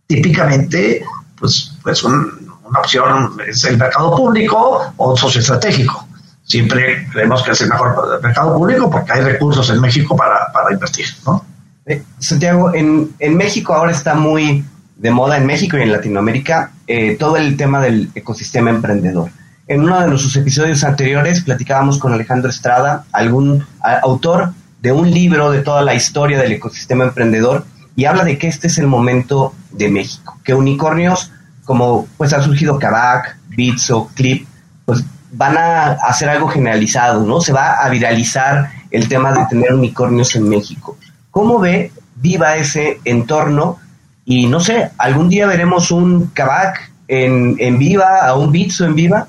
típicamente, 0.08 1.06
pues, 1.40 1.74
pues 1.84 2.04
una 2.04 2.80
opción 2.80 3.38
es 3.48 3.64
el 3.66 3.78
mercado 3.78 4.16
público 4.16 4.94
o 4.98 5.12
un 5.12 5.18
socio 5.18 5.42
estratégico. 5.42 6.08
Siempre 6.44 7.08
creemos 7.12 7.44
que 7.44 7.52
es 7.52 7.62
el 7.62 7.70
mejor 7.70 8.22
mercado 8.22 8.58
público 8.58 8.90
porque 8.90 9.14
hay 9.14 9.22
recursos 9.22 9.70
en 9.70 9.80
México 9.80 10.16
para, 10.16 10.52
para 10.52 10.74
invertir, 10.74 11.06
¿no? 11.26 11.46
Eh, 11.86 12.02
Santiago, 12.20 12.74
en, 12.74 13.14
en, 13.20 13.36
México 13.36 13.74
ahora 13.74 13.92
está 13.92 14.14
muy 14.14 14.64
de 14.96 15.12
moda, 15.12 15.38
en 15.38 15.46
México 15.46 15.78
y 15.78 15.82
en 15.82 15.92
Latinoamérica, 15.92 16.72
eh, 16.88 17.18
todo 17.18 17.36
el 17.38 17.58
tema 17.58 17.82
del 17.82 18.10
ecosistema 18.16 18.70
emprendedor. 18.70 19.30
En 19.74 19.82
uno 19.82 20.00
de 20.00 20.08
nuestros 20.08 20.36
episodios 20.36 20.84
anteriores 20.84 21.42
platicábamos 21.42 21.98
con 21.98 22.14
Alejandro 22.14 22.48
Estrada, 22.48 23.06
algún 23.12 23.66
autor 24.04 24.54
de 24.80 24.92
un 24.92 25.10
libro 25.10 25.50
de 25.50 25.64
toda 25.64 25.82
la 25.82 25.96
historia 25.96 26.38
del 26.38 26.52
ecosistema 26.52 27.06
emprendedor 27.06 27.66
y 27.96 28.06
habla 28.06 28.24
de 28.24 28.38
que 28.38 28.48
este 28.48 28.68
es 28.68 28.78
el 28.78 28.86
momento 28.86 29.56
de 29.72 29.90
México, 29.90 30.38
que 30.44 30.54
unicornios 30.54 31.32
como 31.66 32.06
pues 32.18 32.34
ha 32.34 32.44
surgido 32.44 32.78
Kavak, 32.78 33.36
Bitso, 33.50 34.12
Clip, 34.14 34.48
pues 34.86 35.04
van 35.32 35.58
a 35.58 35.94
hacer 35.94 36.30
algo 36.30 36.50
generalizado, 36.50 37.26
¿no? 37.26 37.42
Se 37.42 37.52
va 37.52 37.84
a 37.84 37.90
viralizar 37.90 38.70
el 38.92 39.08
tema 39.08 39.32
de 39.32 39.44
tener 39.48 39.74
unicornios 39.74 40.36
en 40.36 40.50
México. 40.50 41.00
¿Cómo 41.32 41.58
ve 41.58 41.92
viva 42.18 42.58
ese 42.58 43.00
entorno? 43.06 43.80
Y 44.24 44.46
no 44.46 44.60
sé, 44.60 44.92
algún 45.00 45.30
día 45.30 45.48
veremos 45.48 45.90
un 45.90 46.28
Kavak 46.28 46.92
en, 47.08 47.56
en 47.58 47.80
viva, 47.80 48.20
a 48.20 48.36
un 48.36 48.52
Bitso 48.52 48.86
en 48.86 48.94
viva. 48.94 49.28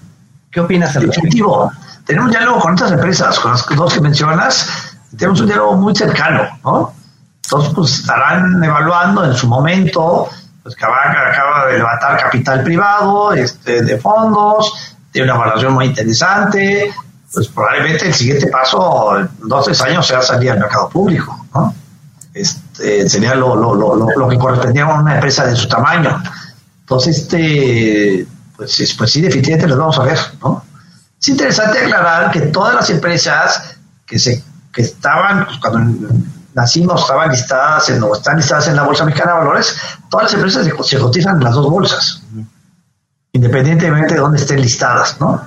¿Qué 0.54 0.60
opinas 0.60 0.96
al 0.96 1.06
Definitivo. 1.08 1.72
Tenemos 2.06 2.26
un 2.26 2.30
diálogo 2.30 2.60
con 2.60 2.74
estas 2.74 2.92
empresas, 2.92 3.40
con 3.40 3.50
las 3.50 3.66
dos 3.66 3.92
que 3.92 4.00
mencionas, 4.00 4.94
tenemos 5.16 5.40
un 5.40 5.46
diálogo 5.48 5.74
muy 5.74 5.96
cercano, 5.96 6.46
¿no? 6.62 6.94
Entonces, 7.42 7.72
pues 7.74 7.98
estarán 7.98 8.62
evaluando 8.62 9.24
en 9.24 9.34
su 9.34 9.48
momento, 9.48 10.28
pues 10.62 10.76
que 10.76 10.84
acaba 10.84 11.66
de 11.66 11.78
levantar 11.78 12.22
capital 12.22 12.62
privado, 12.62 13.32
este, 13.32 13.82
de 13.82 13.98
fondos, 13.98 14.94
tiene 15.10 15.32
una 15.32 15.40
evaluación 15.40 15.72
muy 15.72 15.86
interesante, 15.86 16.94
pues 17.32 17.48
probablemente 17.48 18.06
el 18.06 18.14
siguiente 18.14 18.46
paso, 18.46 19.18
en 19.18 19.28
dos 19.48 19.64
tres 19.64 19.80
años, 19.82 20.06
sea 20.06 20.22
salir 20.22 20.52
al 20.52 20.60
mercado 20.60 20.88
público, 20.88 21.46
¿no? 21.52 21.74
Este, 22.32 23.08
sería 23.08 23.34
lo, 23.34 23.56
lo, 23.56 23.74
lo, 23.74 23.96
lo, 23.96 24.28
que 24.28 24.38
correspondía 24.38 24.84
a 24.84 25.00
una 25.00 25.14
empresa 25.16 25.46
de 25.46 25.56
su 25.56 25.68
tamaño. 25.68 26.22
Entonces, 26.80 27.18
este, 27.18 28.26
pues, 28.56 28.94
pues 28.96 29.10
sí, 29.10 29.20
definitivamente 29.20 29.68
los 29.68 29.78
vamos 29.78 29.98
a 29.98 30.04
ver, 30.04 30.18
¿no? 30.42 30.64
Es 31.20 31.28
interesante 31.28 31.78
aclarar 31.78 32.30
que 32.30 32.40
todas 32.42 32.74
las 32.74 32.90
empresas 32.90 33.76
que 34.06 34.18
se 34.18 34.42
que 34.74 34.82
estaban, 34.82 35.46
pues, 35.46 35.58
cuando 35.58 36.14
nacimos, 36.54 37.00
estaban 37.00 37.30
listadas 37.30 37.88
en, 37.90 38.02
o 38.02 38.14
están 38.14 38.36
listadas 38.36 38.68
en 38.68 38.76
la 38.76 38.82
Bolsa 38.82 39.04
Mexicana 39.04 39.32
de 39.32 39.38
Valores, 39.38 39.76
todas 40.10 40.24
las 40.24 40.34
empresas 40.34 40.88
se, 40.88 40.98
cotizan 40.98 41.36
en 41.36 41.44
las 41.44 41.54
dos 41.54 41.70
bolsas, 41.70 42.22
independientemente 43.32 44.14
de 44.14 44.20
dónde 44.20 44.38
estén 44.38 44.60
listadas, 44.60 45.20
¿no? 45.20 45.40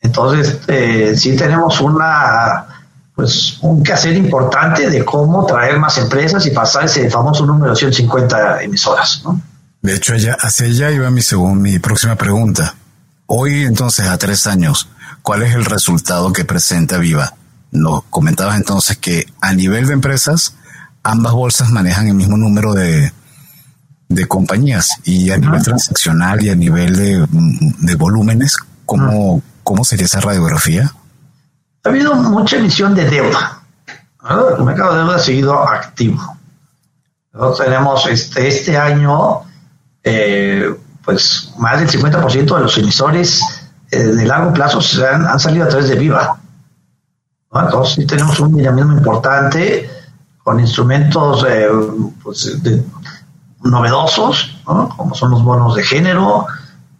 Entonces, 0.00 0.58
eh, 0.66 1.14
sí 1.16 1.36
tenemos 1.36 1.80
una, 1.80 2.82
pues, 3.14 3.58
un 3.60 3.82
quehacer 3.82 4.16
importante 4.16 4.90
de 4.90 5.04
cómo 5.04 5.46
traer 5.46 5.78
más 5.78 5.96
empresas 5.98 6.44
y 6.46 6.50
pasar 6.50 6.84
ese 6.84 7.08
famoso 7.08 7.46
número 7.46 7.70
de 7.70 7.76
150 7.76 8.62
emisoras, 8.62 9.22
¿no? 9.24 9.40
De 9.82 9.96
hecho, 9.96 10.14
allá, 10.14 10.36
hacia 10.40 10.66
allá 10.66 10.90
iba 10.92 11.10
mi, 11.10 11.22
según, 11.22 11.60
mi 11.60 11.78
próxima 11.78 12.16
pregunta. 12.16 12.74
Hoy, 13.26 13.64
entonces, 13.64 14.06
a 14.06 14.16
tres 14.16 14.46
años, 14.46 14.88
¿cuál 15.22 15.42
es 15.42 15.54
el 15.54 15.64
resultado 15.64 16.32
que 16.32 16.44
presenta 16.44 16.98
Viva? 16.98 17.34
Nos 17.72 18.04
comentabas 18.04 18.56
entonces 18.56 18.96
que 18.98 19.26
a 19.40 19.52
nivel 19.52 19.86
de 19.86 19.94
empresas, 19.94 20.54
ambas 21.02 21.32
bolsas 21.32 21.70
manejan 21.70 22.06
el 22.06 22.14
mismo 22.14 22.36
número 22.36 22.74
de, 22.74 23.12
de 24.08 24.28
compañías 24.28 24.90
y 25.04 25.30
a 25.30 25.38
nivel 25.38 25.62
transaccional 25.62 26.44
y 26.44 26.50
a 26.50 26.54
nivel 26.54 26.94
de, 26.96 27.26
de 27.30 27.94
volúmenes, 27.96 28.56
¿cómo, 28.84 29.42
¿cómo 29.64 29.84
sería 29.84 30.06
esa 30.06 30.20
radiografía? 30.20 30.92
Ha 31.84 31.88
habido 31.88 32.14
mucha 32.14 32.56
emisión 32.56 32.94
de 32.94 33.08
deuda. 33.08 33.62
El 34.56 34.64
mercado 34.64 34.92
de 34.92 34.98
deuda 35.00 35.16
ha 35.16 35.18
seguido 35.18 35.68
activo. 35.68 36.38
Nosotros 37.32 37.66
tenemos 37.66 38.06
este, 38.06 38.46
este 38.46 38.76
año, 38.76 39.40
eh, 40.04 40.74
pues 41.04 41.52
más 41.58 41.80
del 41.80 41.88
50% 41.88 42.56
de 42.56 42.62
los 42.62 42.78
emisores 42.78 43.42
eh, 43.90 43.98
de 43.98 44.26
largo 44.26 44.52
plazo 44.52 44.80
se 44.80 45.06
han, 45.06 45.26
han, 45.26 45.38
salido 45.38 45.64
a 45.64 45.68
través 45.68 45.88
de 45.88 45.96
Viva. 45.96 46.38
Entonces 47.54 47.94
sí 47.94 48.06
tenemos 48.06 48.40
un 48.40 48.56
dinamismo 48.56 48.96
importante 48.96 49.90
con 50.42 50.58
instrumentos 50.58 51.44
eh, 51.48 51.68
pues, 52.22 52.58
novedosos, 53.62 54.58
como 54.64 55.14
son 55.14 55.30
los 55.30 55.44
bonos 55.44 55.76
de 55.76 55.82
género, 55.82 56.46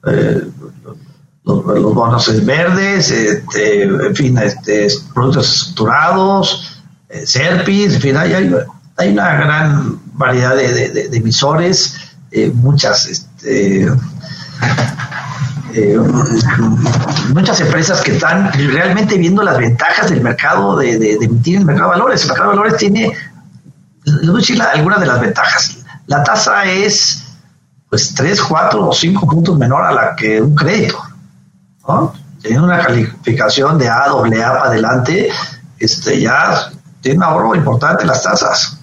eh, 0.07 0.43
los, 1.45 1.65
bonos 1.65 2.45
verdes, 2.45 3.11
este, 3.11 3.83
en 3.83 4.15
fin, 4.15 4.38
este, 4.38 4.87
productos 5.12 5.53
estructurados, 5.53 6.83
eh, 7.09 7.27
SERPIS, 7.27 7.95
en 7.95 8.01
fin, 8.01 8.17
hay, 8.17 8.33
hay, 8.97 9.12
una 9.12 9.35
gran 9.35 10.01
variedad 10.12 10.55
de, 10.55 10.91
de 11.09 11.17
emisores, 11.17 11.97
eh, 12.33 12.51
muchas, 12.55 13.07
este, 13.07 13.87
eh, 15.75 15.99
muchas 17.33 17.61
empresas 17.61 18.01
que 18.01 18.12
están 18.12 18.53
realmente 18.53 19.16
viendo 19.18 19.42
las 19.42 19.59
ventajas 19.59 20.11
del 20.11 20.21
mercado 20.23 20.77
de, 20.77 20.99
de, 20.99 21.18
de 21.18 21.25
emitir 21.25 21.59
el 21.59 21.64
mercado 21.64 21.90
de 21.90 21.99
valores. 21.99 22.23
El 22.23 22.29
mercado 22.29 22.51
de 22.51 22.57
valores 22.57 22.79
tiene, 22.79 23.12
les 24.05 24.61
algunas 24.61 25.01
de 25.01 25.07
las 25.07 25.21
ventajas 25.21 25.83
la 26.07 26.23
tasa 26.23 26.64
es 26.64 27.23
pues 27.88 28.14
3, 28.14 28.42
4 28.42 28.88
o 28.88 28.92
5 28.92 29.27
puntos 29.27 29.59
menor 29.59 29.85
a 29.85 29.92
la 29.92 30.16
que 30.16 30.40
un 30.40 30.55
crédito. 30.55 31.03
¿no? 31.87 32.12
Teniendo 32.40 32.66
una 32.66 32.81
calificación 32.81 33.79
de 33.79 33.88
A, 33.88 34.09
doble 34.09 34.42
A 34.42 34.53
para 34.53 34.64
adelante, 34.64 35.31
este, 35.79 36.21
ya 36.21 36.71
tiene 37.01 37.18
un 37.18 37.25
ahorro 37.25 37.55
importante 37.55 38.05
las 38.05 38.23
tasas. 38.23 38.79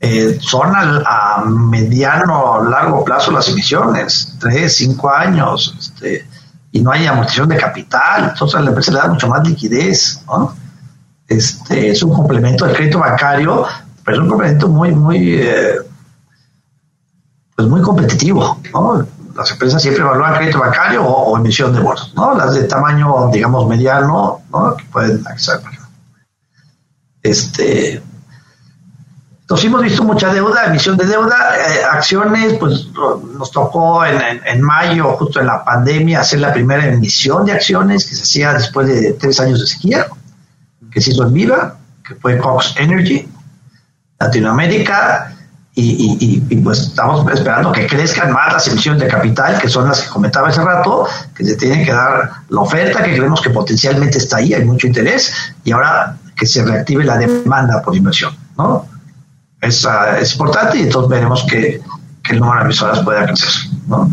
Eh, 0.00 0.38
son 0.40 0.76
al, 0.76 1.02
a 1.04 1.44
mediano 1.44 2.62
largo 2.64 3.04
plazo 3.04 3.32
las 3.32 3.48
emisiones, 3.48 4.36
3, 4.38 4.72
5 4.72 5.10
años, 5.10 5.74
este, 5.76 6.26
y 6.70 6.80
no 6.80 6.92
hay 6.92 7.06
amortización 7.06 7.48
de 7.48 7.56
capital, 7.56 8.30
entonces 8.30 8.58
a 8.58 8.62
la 8.62 8.68
empresa 8.68 8.92
le 8.92 8.98
da 8.98 9.08
mucho 9.08 9.28
más 9.28 9.46
liquidez. 9.46 10.22
¿no? 10.26 10.54
Este, 11.26 11.90
es 11.90 12.02
un 12.02 12.14
complemento 12.14 12.64
del 12.64 12.76
crédito 12.76 13.00
bancario, 13.00 13.66
pero 14.04 14.18
es 14.18 14.22
un 14.22 14.28
complemento 14.28 14.68
muy, 14.68 14.92
muy... 14.94 15.34
Eh, 15.34 15.78
pues 17.56 17.66
muy 17.66 17.82
competitivo, 17.82 18.60
¿no? 18.72 19.04
Las 19.34 19.50
empresas 19.50 19.82
siempre 19.82 20.04
evalúan 20.04 20.36
crédito 20.36 20.60
bancario 20.60 21.04
o, 21.04 21.32
o 21.32 21.36
emisión 21.36 21.72
de 21.72 21.80
bonos, 21.80 22.12
¿no? 22.14 22.32
Las 22.34 22.54
de 22.54 22.62
tamaño, 22.64 23.30
digamos, 23.32 23.66
mediano, 23.66 24.42
¿no? 24.52 24.76
Que 24.76 24.84
pueden 24.84 25.26
acceder. 25.26 25.60
Este, 27.20 28.00
entonces 29.48 29.64
hemos 29.64 29.80
visto 29.80 30.04
mucha 30.04 30.30
deuda, 30.30 30.66
emisión 30.66 30.98
de 30.98 31.06
deuda, 31.06 31.34
eh, 31.56 31.82
acciones, 31.90 32.52
pues 32.60 32.88
nos 33.32 33.50
tocó 33.50 34.04
en, 34.04 34.42
en, 34.44 34.60
mayo, 34.60 35.16
justo 35.16 35.40
en 35.40 35.46
la 35.46 35.64
pandemia, 35.64 36.20
hacer 36.20 36.40
la 36.40 36.52
primera 36.52 36.84
emisión 36.84 37.46
de 37.46 37.52
acciones 37.52 38.04
que 38.04 38.14
se 38.14 38.24
hacía 38.24 38.52
después 38.52 38.86
de 38.86 39.14
tres 39.14 39.40
años 39.40 39.60
de 39.60 39.66
sequía, 39.66 40.06
que 40.92 41.00
se 41.00 41.12
hizo 41.12 41.22
en 41.22 41.32
Viva, 41.32 41.78
que 42.06 42.14
fue 42.16 42.36
Cox 42.36 42.74
Energy, 42.76 43.26
Latinoamérica, 44.20 45.34
y, 45.74 46.18
y, 46.20 46.44
y, 46.50 46.56
pues 46.56 46.80
estamos 46.80 47.26
esperando 47.32 47.72
que 47.72 47.86
crezcan 47.86 48.30
más 48.32 48.52
las 48.52 48.68
emisiones 48.68 49.00
de 49.00 49.08
capital, 49.08 49.58
que 49.58 49.70
son 49.70 49.88
las 49.88 50.02
que 50.02 50.10
comentaba 50.10 50.48
hace 50.48 50.60
rato, 50.60 51.08
que 51.34 51.46
se 51.46 51.56
tienen 51.56 51.86
que 51.86 51.92
dar 51.92 52.32
la 52.50 52.60
oferta, 52.60 53.02
que 53.02 53.16
creemos 53.16 53.40
que 53.40 53.48
potencialmente 53.48 54.18
está 54.18 54.36
ahí, 54.36 54.52
hay 54.52 54.66
mucho 54.66 54.86
interés, 54.86 55.32
y 55.64 55.72
ahora 55.72 56.18
que 56.36 56.44
se 56.44 56.62
reactive 56.62 57.02
la 57.02 57.16
demanda 57.16 57.80
por 57.80 57.96
inversión, 57.96 58.36
¿no? 58.58 58.97
Es, 59.60 59.84
uh, 59.84 60.16
es 60.20 60.32
importante 60.32 60.78
y 60.78 60.82
entonces 60.82 61.10
veremos 61.10 61.44
que, 61.48 61.80
que, 62.22 62.32
el 62.32 62.40
número 62.40 62.60
de 62.60 62.64
emisoras 62.66 63.00
pueda 63.00 63.26
crecer, 63.26 63.70
¿no? 63.86 64.08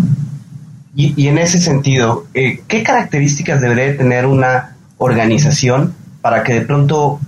Y, 0.96 1.14
y 1.22 1.28
en 1.28 1.38
ese 1.38 1.60
sentido, 1.60 2.26
eh, 2.34 2.64
¿qué 2.68 2.82
características 2.82 3.62
debería 3.62 3.98
tener 3.98 4.26
una 4.26 4.76
organización 4.98 5.94
para 6.22 6.44
que 6.44 6.54
de 6.54 6.62
pronto 6.62 7.20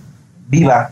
viva 0.47 0.91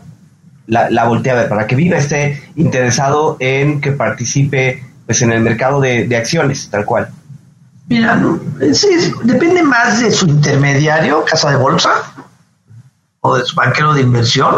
la, 0.66 0.90
la 0.90 1.04
voltea 1.04 1.32
a 1.32 1.36
ver, 1.36 1.48
para 1.48 1.66
que 1.66 1.76
Viva 1.76 1.96
esté 1.96 2.42
interesado 2.56 3.36
en 3.40 3.80
que 3.80 3.92
participe 3.92 4.84
pues 5.06 5.22
en 5.22 5.32
el 5.32 5.40
mercado 5.40 5.80
de, 5.80 6.06
de 6.06 6.16
acciones, 6.16 6.68
tal 6.68 6.84
cual. 6.84 7.08
Mira, 7.88 8.20
sí, 8.72 8.88
depende 9.22 9.62
más 9.62 10.00
de 10.00 10.10
su 10.10 10.26
intermediario, 10.26 11.24
casa 11.24 11.50
de 11.50 11.56
bolsa, 11.56 11.90
o 13.20 13.36
de 13.36 13.44
su 13.44 13.54
banquero 13.54 13.94
de 13.94 14.02
inversión, 14.02 14.54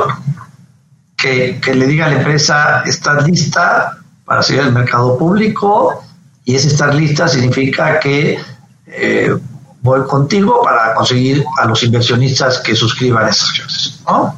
que, 1.18 1.60
que 1.60 1.74
le 1.74 1.86
diga 1.86 2.06
a 2.06 2.08
la 2.10 2.16
empresa, 2.16 2.82
estás 2.86 3.26
lista 3.26 3.98
para 4.24 4.42
seguir 4.42 4.62
el 4.62 4.72
mercado 4.72 5.18
público, 5.18 6.04
y 6.44 6.54
ese 6.54 6.68
estar 6.68 6.94
lista 6.94 7.28
significa 7.28 7.98
que 7.98 8.38
eh, 8.86 9.36
voy 9.82 10.06
contigo 10.06 10.62
para 10.62 10.94
conseguir 10.94 11.44
a 11.58 11.66
los 11.66 11.82
inversionistas 11.82 12.58
que 12.60 12.74
suscriban 12.74 13.28
esas 13.28 13.50
acciones, 13.50 14.00
¿no? 14.06 14.36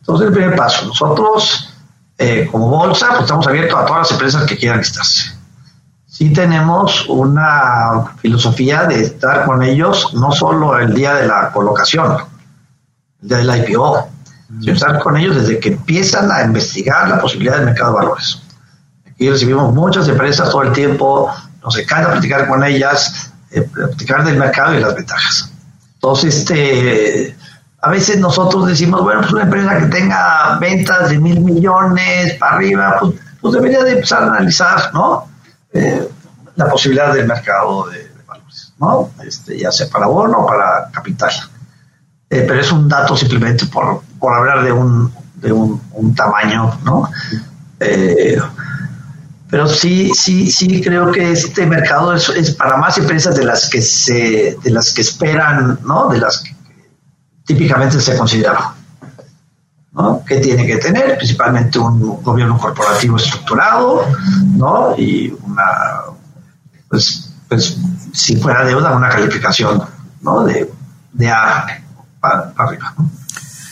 Entonces, 0.00 0.28
el 0.28 0.32
primer 0.32 0.54
paso, 0.54 0.86
nosotros 0.86 1.74
eh, 2.16 2.48
como 2.50 2.68
bolsa, 2.68 3.08
pues 3.10 3.22
estamos 3.22 3.46
abiertos 3.46 3.78
a 3.78 3.86
todas 3.86 4.02
las 4.02 4.12
empresas 4.12 4.44
que 4.44 4.56
quieran 4.56 4.78
listarse. 4.78 5.32
Sí 6.06 6.32
tenemos 6.32 7.06
una 7.08 8.16
filosofía 8.20 8.84
de 8.84 9.02
estar 9.02 9.44
con 9.44 9.62
ellos 9.62 10.14
no 10.14 10.32
solo 10.32 10.78
el 10.78 10.94
día 10.94 11.14
de 11.14 11.26
la 11.26 11.50
colocación, 11.52 12.18
el 13.22 13.28
día 13.28 13.38
del 13.38 13.70
IPO, 13.70 14.08
sino 14.60 14.72
estar 14.72 14.98
con 15.00 15.16
ellos 15.16 15.36
desde 15.36 15.58
que 15.60 15.70
empiezan 15.70 16.30
a 16.32 16.42
investigar 16.42 17.08
la 17.08 17.20
posibilidad 17.20 17.56
del 17.56 17.66
mercado 17.66 17.92
de 17.92 17.96
valores. 17.96 18.42
Aquí 19.06 19.28
recibimos 19.28 19.74
muchas 19.74 20.08
empresas 20.08 20.50
todo 20.50 20.62
el 20.62 20.72
tiempo, 20.72 21.30
nos 21.62 21.76
encanta 21.76 22.12
platicar 22.12 22.48
con 22.48 22.64
ellas, 22.64 23.32
eh, 23.50 23.62
platicar 23.62 24.24
del 24.24 24.36
mercado 24.36 24.74
y 24.74 24.80
las 24.80 24.94
ventajas. 24.94 25.52
Entonces, 25.94 26.36
este 26.36 27.36
a 27.80 27.90
veces 27.90 28.18
nosotros 28.18 28.66
decimos, 28.66 29.02
bueno, 29.02 29.20
pues 29.20 29.32
una 29.32 29.44
empresa 29.44 29.78
que 29.78 29.86
tenga 29.86 30.58
ventas 30.60 31.10
de 31.10 31.18
mil 31.18 31.40
millones 31.40 32.34
para 32.34 32.56
arriba, 32.56 32.96
pues, 33.00 33.14
pues 33.40 33.54
debería 33.54 33.84
de 33.84 33.92
empezar 33.92 34.24
a 34.24 34.26
analizar, 34.26 34.92
¿no? 34.92 35.28
Eh, 35.72 36.08
la 36.56 36.68
posibilidad 36.68 37.14
del 37.14 37.28
mercado 37.28 37.88
de, 37.88 37.98
de 37.98 38.22
valores, 38.26 38.72
¿no? 38.78 39.10
Este, 39.24 39.58
ya 39.58 39.70
sea 39.70 39.88
para 39.88 40.06
bono 40.06 40.38
o 40.38 40.46
para 40.46 40.90
capital. 40.90 41.30
Eh, 42.30 42.44
pero 42.46 42.60
es 42.60 42.72
un 42.72 42.88
dato 42.88 43.16
simplemente 43.16 43.66
por, 43.66 44.02
por 44.18 44.34
hablar 44.34 44.64
de 44.64 44.72
un, 44.72 45.12
de 45.36 45.52
un, 45.52 45.80
un 45.92 46.14
tamaño, 46.14 46.78
¿no? 46.84 47.10
Eh, 47.80 48.38
pero 49.50 49.66
sí, 49.66 50.12
sí, 50.14 50.50
sí 50.50 50.82
creo 50.82 51.10
que 51.10 51.32
este 51.32 51.64
mercado 51.64 52.12
es, 52.14 52.54
para 52.54 52.76
más 52.76 52.98
empresas 52.98 53.34
de 53.34 53.44
las 53.44 53.68
que 53.70 53.80
se, 53.80 54.58
de 54.62 54.70
las 54.70 54.92
que 54.92 55.00
esperan, 55.00 55.78
¿no? 55.86 56.08
De 56.08 56.18
las 56.18 56.38
que 56.38 56.54
típicamente 57.46 57.98
se 58.00 58.16
considera. 58.16 58.74
¿no? 59.92 60.22
¿Qué 60.24 60.36
tiene 60.36 60.66
que 60.66 60.76
tener? 60.76 61.16
Principalmente 61.16 61.78
un 61.78 62.22
gobierno 62.22 62.58
corporativo 62.58 63.16
estructurado, 63.16 64.06
¿no? 64.56 64.94
Y 64.96 65.34
una, 65.42 65.64
pues, 66.88 67.32
pues 67.48 67.78
si 68.12 68.36
fuera 68.36 68.64
deuda, 68.64 68.94
una 68.94 69.08
calificación, 69.08 69.82
¿no? 70.20 70.44
De, 70.44 70.70
de 71.14 71.30
A 71.30 71.66
para 72.20 72.52
arriba, 72.56 72.94
¿no? 72.98 73.10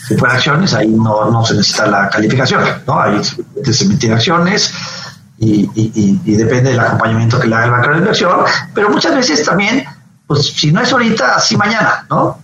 Si 0.07 0.15
fuera 0.15 0.35
acciones, 0.35 0.73
ahí 0.73 0.87
no, 0.87 1.29
no 1.29 1.45
se 1.45 1.55
necesita 1.55 1.87
la 1.87 2.09
calificación, 2.09 2.63
¿no? 2.85 2.99
Ahí 2.99 3.21
se 3.23 3.83
emiten 3.83 4.13
acciones 4.13 4.73
y, 5.37 5.69
y, 5.75 6.21
y, 6.23 6.35
depende 6.35 6.71
del 6.71 6.79
acompañamiento 6.79 7.39
que 7.39 7.47
le 7.47 7.55
haga 7.55 7.65
el 7.65 7.71
banco 7.71 7.89
de 7.89 7.97
inversión, 7.97 8.39
pero 8.73 8.89
muchas 8.89 9.13
veces 9.13 9.43
también, 9.43 9.85
pues 10.25 10.47
si 10.47 10.71
no 10.71 10.81
es 10.81 10.91
ahorita, 10.91 11.35
así 11.35 11.57
mañana, 11.57 12.05
¿no? 12.09 12.39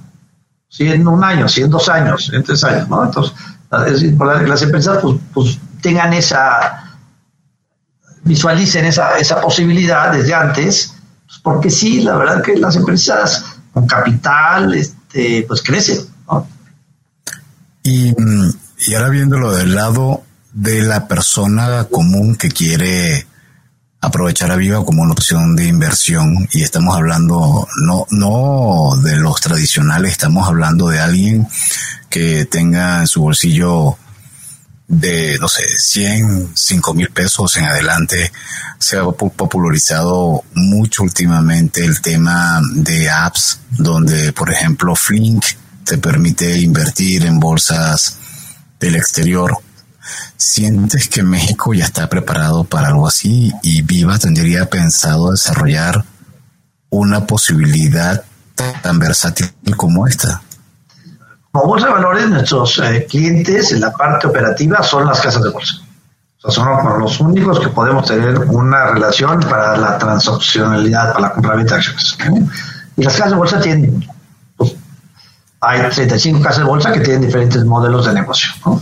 si 0.73 0.91
en 0.91 1.07
un 1.07 1.23
año, 1.23 1.47
si 1.47 1.61
en 1.61 1.69
dos 1.69 1.87
años, 1.87 2.31
en 2.33 2.41
tres 2.41 2.63
años, 2.63 2.89
¿no? 2.89 3.05
Entonces, 3.05 3.35
es 3.87 4.01
importante 4.01 4.45
que 4.45 4.49
las 4.49 4.63
empresas 4.63 4.97
pues, 5.03 5.17
pues 5.31 5.59
tengan 5.83 6.13
esa, 6.13 6.97
visualicen 8.23 8.85
esa, 8.85 9.19
esa 9.19 9.39
posibilidad 9.39 10.11
desde 10.11 10.33
antes, 10.33 10.95
pues 11.27 11.39
porque 11.43 11.69
sí, 11.69 12.01
la 12.01 12.15
verdad 12.17 12.41
que 12.41 12.55
las 12.55 12.75
empresas 12.75 13.45
con 13.71 13.85
capital, 13.85 14.73
este, 14.73 15.45
pues 15.47 15.61
crecen. 15.61 16.07
Y, 17.83 18.13
y 18.87 18.93
ahora 18.95 19.09
viéndolo 19.09 19.51
del 19.53 19.75
lado 19.75 20.23
de 20.53 20.81
la 20.81 21.07
persona 21.07 21.85
común 21.85 22.35
que 22.35 22.49
quiere 22.49 23.25
aprovechar 24.03 24.51
a 24.51 24.57
Viva 24.57 24.83
como 24.85 25.01
una 25.01 25.13
opción 25.13 25.55
de 25.55 25.65
inversión 25.65 26.47
y 26.51 26.61
estamos 26.61 26.95
hablando 26.95 27.67
no, 27.81 28.05
no 28.11 29.01
de 29.01 29.15
los 29.15 29.39
tradicionales, 29.39 30.11
estamos 30.11 30.47
hablando 30.47 30.89
de 30.89 30.99
alguien 30.99 31.47
que 32.09 32.45
tenga 32.45 32.99
en 32.99 33.07
su 33.07 33.21
bolsillo 33.21 33.97
de, 34.87 35.37
no 35.39 35.47
sé, 35.47 35.63
100, 35.67 36.51
5 36.53 36.93
mil 36.93 37.09
pesos 37.09 37.55
en 37.57 37.65
adelante. 37.65 38.31
Se 38.77 38.97
ha 38.97 39.03
popularizado 39.03 40.43
mucho 40.53 41.03
últimamente 41.03 41.83
el 41.85 42.01
tema 42.01 42.61
de 42.73 43.09
apps 43.09 43.61
donde, 43.71 44.33
por 44.33 44.51
ejemplo, 44.51 44.95
Flink 44.95 45.45
te 45.85 45.97
permite 45.97 46.57
invertir 46.59 47.25
en 47.25 47.39
bolsas 47.39 48.17
del 48.79 48.95
exterior 48.95 49.57
¿Sientes 50.35 51.07
que 51.07 51.23
México 51.23 51.73
ya 51.73 51.85
está 51.85 52.09
preparado 52.09 52.65
para 52.65 52.89
algo 52.89 53.07
así 53.07 53.53
y 53.61 53.81
Viva 53.81 54.17
tendría 54.17 54.69
pensado 54.69 55.31
desarrollar 55.31 56.03
una 56.89 57.25
posibilidad 57.25 58.23
tan 58.81 58.99
versátil 58.99 59.53
como 59.77 60.05
esta? 60.05 60.41
Como 61.51 61.67
bolsa 61.67 61.87
de 61.87 61.93
valores, 61.93 62.29
nuestros 62.29 62.79
eh, 62.79 63.07
clientes 63.09 63.71
en 63.71 63.81
la 63.81 63.93
parte 63.93 64.27
operativa 64.27 64.83
son 64.83 65.05
las 65.05 65.21
casas 65.21 65.43
de 65.43 65.49
bolsa. 65.49 65.75
Son 66.37 66.99
los 66.99 67.21
únicos 67.21 67.61
que 67.61 67.69
podemos 67.69 68.05
tener 68.05 68.37
una 68.39 68.87
relación 68.87 69.39
para 69.39 69.77
la 69.77 69.97
transaccionalidad, 69.97 71.13
para 71.13 71.27
la 71.27 71.33
compra-venta 71.33 71.75
de 71.75 71.79
acciones. 71.79 72.17
Y 72.97 73.03
las 73.03 73.13
casas 73.13 73.31
de 73.31 73.37
bolsa 73.37 73.61
tienen, 73.61 74.05
hay 75.65 75.79
35 75.89 76.41
casas 76.41 76.59
de 76.59 76.63
bolsa 76.65 76.91
que 76.91 76.99
tienen 76.99 77.21
diferentes 77.21 77.63
modelos 77.63 78.05
de 78.05 78.13
negocio. 78.13 78.49
¿no? 78.65 78.81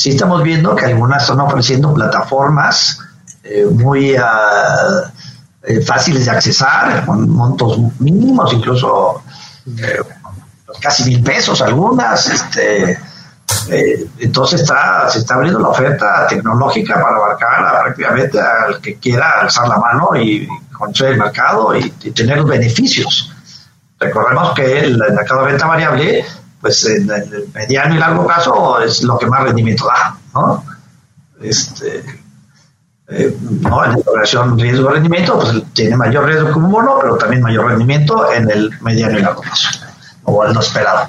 sí 0.00 0.10
estamos 0.10 0.42
viendo 0.42 0.74
que 0.74 0.86
algunas 0.86 1.22
están 1.22 1.40
ofreciendo 1.40 1.92
plataformas 1.92 3.00
eh, 3.44 3.66
muy 3.66 4.14
eh, 4.14 5.80
fáciles 5.84 6.24
de 6.24 6.30
accesar, 6.30 7.04
con 7.04 7.28
montos 7.28 7.78
mínimos, 7.98 8.50
incluso 8.54 9.22
eh, 9.76 10.00
casi 10.80 11.04
mil 11.04 11.22
pesos 11.22 11.60
algunas. 11.60 12.26
Este, 12.28 12.98
entonces 14.20 14.62
está, 14.62 15.10
se 15.10 15.18
está 15.18 15.34
abriendo 15.34 15.58
la 15.58 15.68
oferta 15.68 16.26
tecnológica 16.26 16.94
para 16.94 17.16
abarcar 17.16 17.82
prácticamente 17.82 18.40
al 18.40 18.80
que 18.80 18.96
quiera 18.96 19.40
alzar 19.42 19.68
la 19.68 19.76
mano 19.76 20.16
y 20.16 20.48
conocer 20.72 21.12
el 21.12 21.18
mercado 21.18 21.76
y, 21.76 21.92
y 22.04 22.10
tener 22.12 22.38
los 22.38 22.48
beneficios. 22.48 23.34
Recordemos 24.00 24.54
que 24.54 24.80
el 24.80 24.96
mercado 24.96 25.44
de 25.44 25.52
venta 25.52 25.66
variable 25.66 26.24
pues 26.60 26.84
en 26.86 27.10
el 27.10 27.48
mediano 27.54 27.94
y 27.94 27.98
largo 27.98 28.26
plazo 28.26 28.80
es 28.80 29.02
lo 29.02 29.18
que 29.18 29.26
más 29.26 29.44
rendimiento 29.44 29.86
da, 29.86 30.16
¿no? 30.34 30.64
Este, 31.40 32.04
eh, 33.08 33.36
¿no? 33.40 33.84
En 33.84 33.92
la 33.92 33.98
relación 34.14 34.58
riesgo-rendimiento, 34.58 35.38
pues 35.38 35.62
tiene 35.72 35.96
mayor 35.96 36.26
riesgo 36.26 36.52
como 36.52 36.66
un 36.66 36.72
bono, 36.72 36.98
pero 37.00 37.16
también 37.16 37.40
mayor 37.42 37.66
rendimiento 37.66 38.30
en 38.32 38.50
el 38.50 38.70
mediano 38.82 39.18
y 39.18 39.22
largo 39.22 39.40
plazo, 39.40 39.68
o 40.24 40.44
el 40.44 40.52
no 40.52 40.60
esperado. 40.60 41.08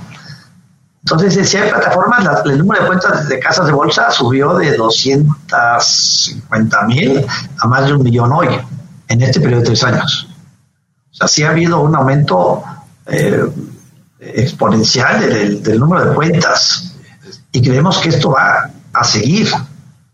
Entonces, 1.04 1.50
si 1.50 1.58
hay 1.58 1.70
plataformas, 1.70 2.24
el 2.46 2.60
número 2.60 2.84
de 2.84 2.88
cuentas 2.88 3.28
de 3.28 3.40
casas 3.40 3.66
de 3.66 3.74
bolsa 3.74 4.10
subió 4.12 4.54
de 4.54 4.78
250 4.78 6.82
mil 6.84 7.26
a 7.60 7.68
más 7.68 7.88
de 7.88 7.94
un 7.94 8.04
millón 8.04 8.32
hoy, 8.32 8.48
en 9.08 9.22
este 9.22 9.42
periodo 9.42 9.62
de 9.62 9.68
tres 9.68 9.84
años. 9.84 10.28
O 11.12 11.16
sea, 11.16 11.28
sí 11.28 11.44
ha 11.44 11.50
habido 11.50 11.82
un 11.82 11.94
aumento 11.96 12.64
eh, 13.12 13.46
exponencial 14.20 15.20
del, 15.20 15.80
número 15.80 16.10
de 16.10 16.16
cuentas 16.16 16.96
y 17.52 17.62
creemos 17.62 17.98
que 18.00 18.10
esto 18.10 18.32
va 18.32 18.70
a 18.94 19.04
seguir. 19.04 19.52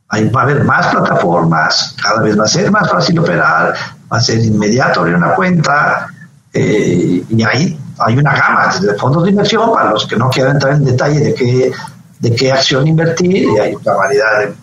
Ahí 0.09 0.29
va 0.29 0.41
a 0.41 0.43
haber 0.45 0.63
más 0.63 0.87
plataformas, 0.87 1.95
cada 2.01 2.21
vez 2.21 2.39
va 2.39 2.45
a 2.45 2.47
ser 2.47 2.71
más 2.71 2.89
fácil 2.89 3.19
operar, 3.19 3.75
va 4.11 4.17
a 4.17 4.21
ser 4.21 4.39
inmediato 4.39 5.01
abrir 5.01 5.15
una 5.15 5.35
cuenta 5.35 6.07
eh, 6.53 7.23
y 7.29 7.43
ahí 7.43 7.77
hay 7.99 8.17
una 8.17 8.33
gama 8.33 8.73
de 8.79 8.93
fondos 8.95 9.25
de 9.25 9.31
inversión 9.31 9.71
para 9.73 9.91
los 9.91 10.07
que 10.07 10.15
no 10.15 10.29
quieran 10.29 10.53
entrar 10.53 10.73
en 10.73 10.85
detalle 10.85 11.19
de 11.19 11.33
qué, 11.35 11.71
de 12.19 12.35
qué 12.35 12.51
acción 12.51 12.87
invertir 12.87 13.49
y 13.49 13.59
hay 13.59 13.75
una 13.75 13.93
variedad 13.93 14.39
de 14.39 14.55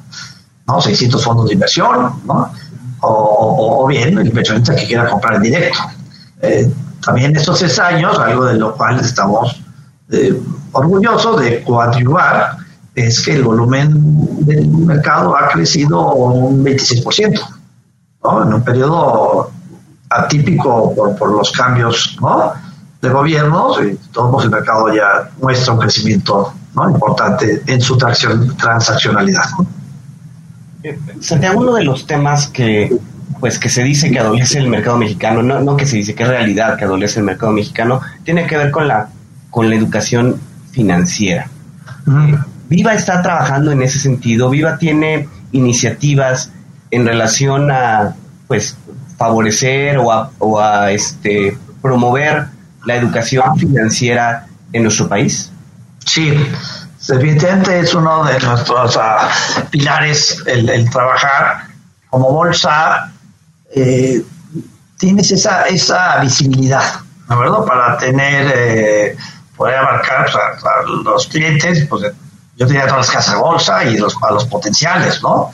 ¿no? 0.66 0.80
600 0.80 1.22
fondos 1.22 1.46
de 1.46 1.54
inversión 1.54 2.20
¿no? 2.24 2.52
o, 3.00 3.86
bien 3.86 4.18
el 4.18 4.26
inversionista 4.26 4.74
que 4.74 4.86
quiera 4.86 5.08
comprar 5.08 5.36
en 5.36 5.42
directo. 5.42 5.78
Eh, 6.40 6.72
también 7.04 7.36
estos 7.36 7.58
tres 7.58 7.78
años, 7.78 8.18
algo 8.18 8.44
de 8.46 8.54
lo 8.54 8.74
cual 8.74 9.00
estamos 9.00 9.60
eh, 10.10 10.40
orgullosos 10.72 11.40
de 11.40 11.62
coadyuvar, 11.62 12.56
es 12.94 13.22
que 13.22 13.34
el 13.34 13.42
volumen 13.42 14.46
del 14.46 14.68
mercado 14.68 15.36
ha 15.36 15.48
crecido 15.48 16.12
un 16.14 16.64
26%, 16.64 17.40
¿no? 18.22 18.42
en 18.42 18.54
un 18.54 18.62
periodo 18.62 19.50
atípico 20.10 20.94
por, 20.94 21.30
los 21.30 21.50
cambios 21.52 22.16
de 23.02 23.08
gobiernos, 23.08 23.80
y 23.82 23.96
todos 24.12 24.44
el 24.44 24.50
mercado 24.50 24.94
ya 24.94 25.30
muestra 25.40 25.72
un 25.72 25.80
crecimiento 25.80 26.52
importante 26.76 27.62
en 27.66 27.80
su 27.80 27.96
transaccionalidad. 27.96 29.44
Eh, 30.82 30.98
Santiago, 31.20 31.60
uno 31.60 31.74
de 31.74 31.84
los 31.84 32.06
temas 32.06 32.48
que 32.48 32.96
pues 33.40 33.58
que 33.58 33.68
se 33.68 33.82
dice 33.82 34.10
que 34.10 34.18
adolece 34.18 34.58
el 34.58 34.68
mercado 34.68 34.96
mexicano, 34.96 35.42
no, 35.42 35.60
no 35.60 35.76
que 35.76 35.86
se 35.86 35.96
dice 35.96 36.14
que 36.14 36.22
es 36.22 36.28
realidad 36.28 36.76
que 36.76 36.84
adolece 36.84 37.20
el 37.20 37.26
mercado 37.26 37.52
mexicano, 37.52 38.00
tiene 38.24 38.46
que 38.46 38.56
ver 38.56 38.70
con 38.70 38.88
la, 38.88 39.08
con 39.50 39.68
la 39.68 39.76
educación 39.76 40.40
financiera. 40.70 41.48
Eh, 42.06 42.38
Viva 42.68 42.94
está 42.94 43.22
trabajando 43.22 43.70
en 43.72 43.82
ese 43.82 43.98
sentido, 43.98 44.50
Viva 44.50 44.78
tiene 44.78 45.28
iniciativas 45.52 46.50
en 46.90 47.06
relación 47.06 47.70
a 47.70 48.14
pues 48.48 48.76
favorecer 49.16 49.98
o 49.98 50.10
a, 50.12 50.30
o 50.38 50.60
a 50.60 50.90
este 50.90 51.56
promover 51.82 52.46
la 52.86 52.96
educación 52.96 53.56
financiera 53.58 54.46
en 54.72 54.82
nuestro 54.82 55.08
país. 55.08 55.50
Sí, 56.04 56.34
definitivamente 57.08 57.80
es 57.80 57.94
uno 57.94 58.24
de 58.24 58.38
nuestros 58.40 58.98
pilares 59.70 60.42
el, 60.46 60.68
el 60.68 60.90
trabajar 60.90 61.64
como 62.10 62.32
bolsa 62.32 63.10
eh, 63.74 64.24
tienes 64.98 65.30
esa, 65.32 65.64
esa 65.64 66.18
visibilidad, 66.20 67.00
¿no 67.28 67.38
verdad? 67.38 67.64
Para 67.64 67.98
tener, 67.98 68.52
eh, 68.54 69.16
poder 69.56 69.76
abarcar 69.76 70.28
a, 70.28 70.82
los 71.04 71.26
clientes, 71.26 71.86
pues 71.88 72.12
yo 72.56 72.66
tenía 72.66 72.86
todas 72.86 73.06
las 73.06 73.10
casas 73.10 73.34
de 73.34 73.40
bolsa 73.40 73.84
y 73.84 73.98
los, 73.98 74.16
a 74.22 74.32
los 74.32 74.44
potenciales, 74.46 75.20
¿no? 75.22 75.50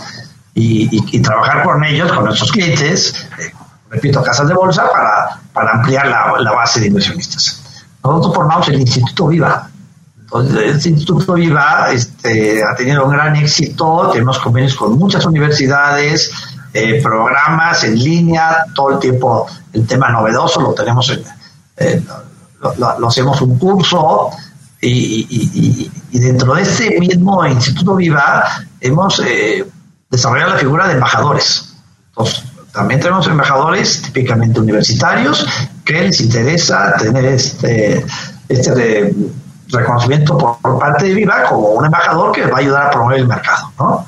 Y, 0.54 1.20
trabajar 1.22 1.62
con 1.62 1.82
ellos, 1.84 2.12
con 2.12 2.24
nuestros 2.24 2.52
clientes, 2.52 3.26
eh, 3.38 3.52
repito, 3.88 4.22
casas 4.22 4.48
de 4.48 4.54
bolsa 4.54 4.90
para, 4.92 5.38
para 5.54 5.72
ampliar 5.72 6.06
la, 6.08 6.34
la, 6.38 6.52
base 6.52 6.80
de 6.80 6.88
inversionistas. 6.88 7.84
Nosotros 8.04 8.34
formamos 8.34 8.68
el 8.68 8.80
Instituto 8.80 9.28
Viva. 9.28 9.70
Entonces, 10.18 10.84
el 10.84 10.92
Instituto 10.92 11.32
Viva 11.34 11.88
este, 11.90 12.62
ha 12.62 12.74
tenido 12.74 13.06
un 13.06 13.12
gran 13.12 13.34
éxito, 13.36 14.10
tenemos 14.12 14.38
convenios 14.38 14.74
con 14.74 14.98
muchas 14.98 15.24
universidades, 15.24 16.30
eh, 16.72 17.00
programas 17.02 17.84
en 17.84 17.98
línea, 17.98 18.64
todo 18.74 18.92
el 18.92 18.98
tiempo 18.98 19.46
el 19.72 19.86
tema 19.86 20.10
novedoso 20.10 20.60
lo 20.60 20.72
tenemos 20.72 21.10
en, 21.10 22.06
lo, 22.78 23.08
hacemos 23.08 23.40
un 23.40 23.58
curso 23.58 24.30
y, 24.80 25.90
dentro 26.12 26.54
de 26.54 26.62
este 26.62 26.98
mismo 27.00 27.44
Instituto 27.46 27.96
Viva 27.96 28.44
hemos 28.80 29.20
eh, 29.20 29.66
desarrollado 30.10 30.54
la 30.54 30.58
figura 30.58 30.86
de 30.88 30.94
embajadores. 30.94 31.74
Entonces, 32.08 32.44
también 32.72 33.00
tenemos 33.00 33.26
embajadores 33.26 34.02
típicamente 34.02 34.60
universitarios 34.60 35.46
que 35.84 36.02
les 36.02 36.20
interesa 36.20 36.94
tener 36.98 37.24
este, 37.24 38.04
este 38.48 39.14
reconocimiento 39.68 40.38
por, 40.38 40.78
parte 40.78 41.06
de 41.06 41.14
Viva 41.14 41.44
como 41.48 41.70
un 41.70 41.86
embajador 41.86 42.32
que 42.32 42.46
va 42.46 42.58
a 42.58 42.60
ayudar 42.60 42.86
a 42.86 42.90
promover 42.90 43.20
el 43.20 43.28
mercado. 43.28 43.72
¿no? 43.78 44.06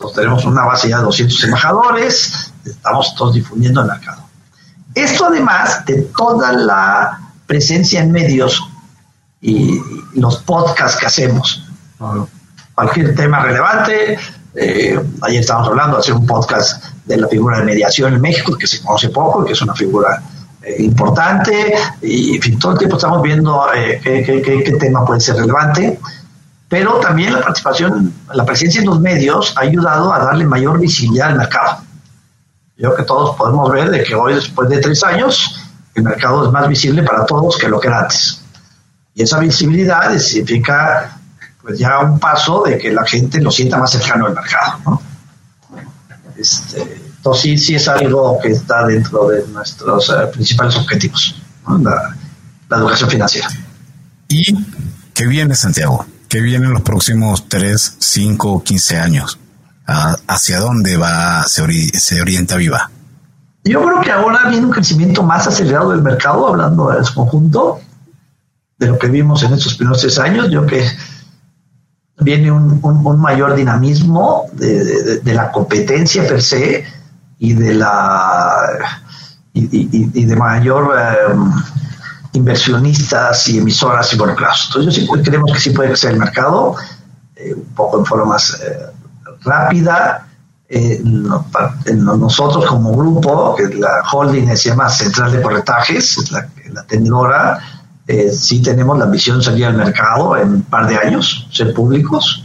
Entonces 0.00 0.16
tenemos 0.16 0.46
una 0.46 0.64
base 0.64 0.88
ya 0.88 0.96
de 0.96 1.04
200 1.04 1.44
embajadores, 1.44 2.54
estamos 2.64 3.14
todos 3.14 3.34
difundiendo 3.34 3.82
el 3.82 3.86
mercado. 3.86 4.22
Esto 4.94 5.26
además 5.26 5.84
de 5.84 6.08
toda 6.16 6.52
la 6.54 7.20
presencia 7.46 8.00
en 8.00 8.10
medios 8.10 8.66
y 9.42 9.78
los 10.14 10.38
podcasts 10.38 10.98
que 10.98 11.04
hacemos. 11.04 11.68
Cualquier 12.74 13.14
tema 13.14 13.40
relevante, 13.40 14.18
eh, 14.54 14.98
ayer 15.20 15.40
estábamos 15.40 15.68
hablando 15.68 15.96
de 15.96 16.00
hacer 16.00 16.14
un 16.14 16.26
podcast 16.26 16.82
de 17.04 17.18
la 17.18 17.28
figura 17.28 17.58
de 17.58 17.64
mediación 17.64 18.14
en 18.14 18.22
México, 18.22 18.56
que 18.56 18.66
se 18.66 18.80
conoce 18.80 19.10
poco, 19.10 19.44
que 19.44 19.52
es 19.52 19.60
una 19.60 19.74
figura 19.74 20.22
eh, 20.62 20.76
importante, 20.78 21.74
y 22.00 22.36
en 22.36 22.42
fin, 22.42 22.58
todo 22.58 22.72
el 22.72 22.78
tiempo 22.78 22.96
estamos 22.96 23.20
viendo 23.20 23.66
eh, 23.74 24.00
qué, 24.02 24.76
tema 24.80 25.04
puede 25.04 25.20
ser 25.20 25.36
relevante 25.36 26.00
pero 26.70 27.00
también 27.00 27.32
la 27.32 27.42
participación, 27.42 28.14
la 28.32 28.44
presencia 28.44 28.80
en 28.80 28.86
los 28.86 29.00
medios 29.00 29.52
ha 29.56 29.62
ayudado 29.62 30.14
a 30.14 30.20
darle 30.20 30.46
mayor 30.46 30.78
visibilidad 30.78 31.30
al 31.30 31.38
mercado. 31.38 31.82
Yo 32.76 32.94
creo 32.94 32.96
que 32.96 33.02
todos 33.02 33.36
podemos 33.36 33.68
ver 33.72 33.90
de 33.90 34.04
que 34.04 34.14
hoy, 34.14 34.34
después 34.34 34.68
de 34.68 34.78
tres 34.78 35.02
años, 35.02 35.60
el 35.96 36.04
mercado 36.04 36.46
es 36.46 36.52
más 36.52 36.68
visible 36.68 37.02
para 37.02 37.26
todos 37.26 37.58
que 37.58 37.68
lo 37.68 37.80
que 37.80 37.88
era 37.88 38.02
antes. 38.02 38.40
Y 39.16 39.22
esa 39.24 39.40
visibilidad 39.40 40.16
significa 40.16 41.18
pues 41.60 41.76
ya 41.76 41.98
un 41.98 42.20
paso 42.20 42.62
de 42.62 42.78
que 42.78 42.92
la 42.92 43.04
gente 43.04 43.40
lo 43.40 43.50
sienta 43.50 43.76
más 43.76 43.90
cercano 43.90 44.26
al 44.26 44.34
mercado. 44.34 45.02
Este, 46.36 47.02
Entonces 47.16 47.42
sí, 47.42 47.58
sí 47.58 47.74
es 47.74 47.88
algo 47.88 48.38
que 48.40 48.52
está 48.52 48.86
dentro 48.86 49.26
de 49.28 49.44
nuestros 49.48 50.08
eh, 50.08 50.28
principales 50.32 50.76
objetivos, 50.76 51.34
la, 51.66 52.16
educación 52.78 53.10
financiera. 53.10 53.48
¿Y 54.28 54.54
qué 55.12 55.26
viene, 55.26 55.56
Santiago? 55.56 56.06
¿Qué 56.30 56.40
viene 56.40 56.66
en 56.66 56.72
los 56.72 56.82
próximos 56.82 57.48
3, 57.48 57.96
5 57.98 58.62
15 58.62 58.98
años? 58.98 59.40
¿Hacia 59.84 60.60
dónde 60.60 60.96
va, 60.96 61.42
se, 61.48 61.64
se 61.98 62.22
orienta 62.22 62.56
Viva? 62.56 62.88
Yo 63.64 63.84
creo 63.84 64.00
que 64.00 64.12
ahora 64.12 64.48
viene 64.48 64.66
un 64.66 64.72
crecimiento 64.72 65.24
más 65.24 65.48
acelerado 65.48 65.90
del 65.90 66.02
mercado, 66.02 66.46
hablando 66.46 66.96
en 66.96 67.04
su 67.04 67.14
conjunto, 67.14 67.80
de 68.78 68.86
lo 68.86 68.96
que 68.96 69.08
vimos 69.08 69.42
en 69.42 69.54
estos 69.54 69.74
primeros 69.74 70.02
tres 70.02 70.20
años. 70.20 70.48
Yo 70.50 70.64
creo 70.64 70.82
que 70.82 70.88
viene 72.20 72.52
un, 72.52 73.20
mayor 73.20 73.56
dinamismo 73.56 74.44
de, 74.52 75.20
la 75.24 75.50
competencia 75.50 76.28
per 76.28 76.40
se 76.40 76.84
y 77.40 77.54
de 77.54 77.74
la 77.74 79.00
y, 79.52 80.24
de 80.24 80.36
mayor 80.36 80.96
em, 81.28 81.52
inversionistas 82.32 83.48
y 83.48 83.58
emisoras 83.58 84.12
involucrados. 84.12 84.66
Entonces, 84.68 84.94
yo 84.94 85.14
sí 85.14 85.22
creemos 85.22 85.52
que 85.52 85.60
sí 85.60 85.70
puede 85.70 85.90
crecer 85.90 86.12
el 86.12 86.18
mercado 86.18 86.76
eh, 87.36 87.54
un 87.54 87.74
poco 87.74 87.98
en 87.98 88.06
forma 88.06 88.26
más 88.26 88.60
eh, 88.60 88.86
rápida. 89.42 90.26
Eh, 90.68 91.02
nosotros 91.02 92.64
como 92.66 92.94
grupo, 92.96 93.56
que 93.56 93.74
la 93.74 94.02
holding 94.12 94.46
se 94.56 94.68
llama 94.68 94.88
Central 94.88 95.32
de 95.32 95.42
Corretajes, 95.42 96.18
es 96.18 96.30
la, 96.30 96.48
la 96.72 96.84
tenedora, 96.84 97.58
sí 98.32 98.62
tenemos 98.62 98.96
la 98.98 99.04
ambición 99.04 99.38
de 99.38 99.44
salir 99.44 99.66
al 99.66 99.74
mercado 99.74 100.36
en 100.36 100.54
un 100.54 100.62
par 100.62 100.86
de 100.86 100.96
años, 100.96 101.48
ser 101.52 101.74
públicos, 101.74 102.44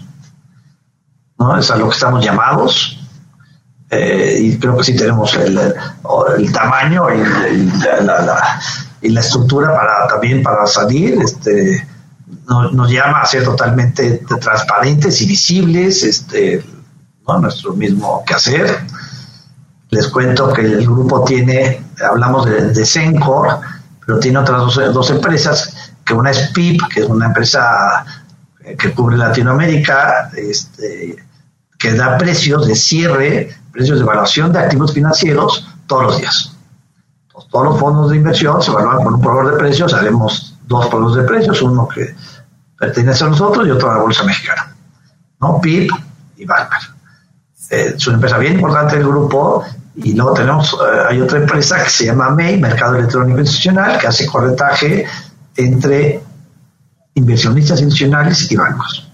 ¿no? 1.38 1.58
Es 1.58 1.70
a 1.70 1.76
lo 1.76 1.88
que 1.90 1.96
estamos 1.96 2.24
llamados. 2.24 3.00
Y 3.92 4.58
creo 4.58 4.78
que 4.78 4.84
sí 4.84 4.96
tenemos 4.96 5.36
el 5.36 6.52
tamaño 6.52 7.06
y, 7.14 7.72
la, 8.04 8.60
y, 9.06 9.10
la, 9.10 9.20
estructura 9.22 9.74
para 9.74 10.08
también 10.08 10.44
para 10.44 10.66
salir. 10.68 11.20
Este, 11.22 11.88
nos, 12.48 12.90
llama 12.90 13.22
a 13.22 13.26
ser 13.26 13.44
totalmente 13.44 14.24
transparentes 14.40 15.22
y 15.22 15.28
visibles, 15.28 16.04
este, 16.04 16.64
¿no? 17.28 17.40
nuestro 17.40 17.74
mismo 17.74 18.24
quehacer. 18.26 18.86
Les 19.90 20.08
cuento 20.08 20.52
que 20.52 20.62
el 20.62 20.86
grupo 20.86 21.24
tiene, 21.24 21.84
hablamos 22.02 22.46
de, 22.46 22.74
de 22.74 22.86
Sencor, 22.86 23.60
pero 24.06 24.20
tiene 24.20 24.40
otras 24.40 24.76
dos, 24.94 25.10
empresas, 25.10 25.94
que 26.04 26.14
una 26.14 26.32
es 26.32 26.50
PIP, 26.50 26.82
que 26.94 27.02
es 27.02 27.08
una 27.08 27.28
empresa 27.28 28.06
que 28.78 28.92
cubre 28.92 29.18
Latinoamérica, 29.18 30.32
este, 30.36 31.16
que 31.78 31.94
da 31.94 32.18
precios 32.18 32.68
de 32.68 32.76
cierre, 32.76 33.56
precios 33.72 34.00
de 34.00 34.04
evaluación 34.04 34.52
de 34.52 34.60
activos 34.60 34.94
financieros 34.94 35.68
todos 35.88 36.04
los 36.04 36.18
días. 36.18 36.55
Todos 37.50 37.66
los 37.66 37.80
fondos 37.80 38.12
de 38.12 38.18
inversión 38.18 38.62
se 38.62 38.72
evalúan 38.72 39.04
con 39.04 39.14
un 39.16 39.22
proveedor 39.22 39.54
de 39.54 39.60
precios, 39.60 39.94
haremos 39.94 40.58
dos 40.68 40.88
proveedores 40.88 41.24
de 41.24 41.28
precios, 41.28 41.62
uno 41.62 41.88
que 41.88 42.16
pertenece 42.78 43.24
a 43.24 43.28
nosotros 43.28 43.68
y 43.68 43.72
otro 43.72 43.92
a 43.92 43.96
la 43.96 44.02
Bolsa 44.02 44.24
Mexicana. 44.24 44.76
¿no? 45.40 45.60
PIP 45.60 45.92
y 46.38 46.46
Valmer. 46.46 46.80
Eh, 47.70 47.94
es 47.96 48.08
una 48.08 48.16
empresa 48.16 48.38
bien 48.38 48.54
importante 48.54 48.98
del 48.98 49.08
grupo 49.08 49.64
y 49.96 50.14
luego 50.14 50.34
tenemos, 50.34 50.74
eh, 50.74 51.02
hay 51.10 51.22
otra 51.22 51.40
empresa 51.40 51.84
que 51.84 51.90
se 51.90 52.06
llama 52.06 52.30
MEI, 52.30 52.60
Mercado 52.60 52.96
Electrónico 52.96 53.40
Institucional, 53.40 53.98
que 53.98 54.08
hace 54.08 54.28
corretaje 54.28 55.06
entre 55.56 56.22
inversionistas 57.14 57.80
institucionales 57.80 58.52
y 58.52 58.56
bancos. 58.56 59.10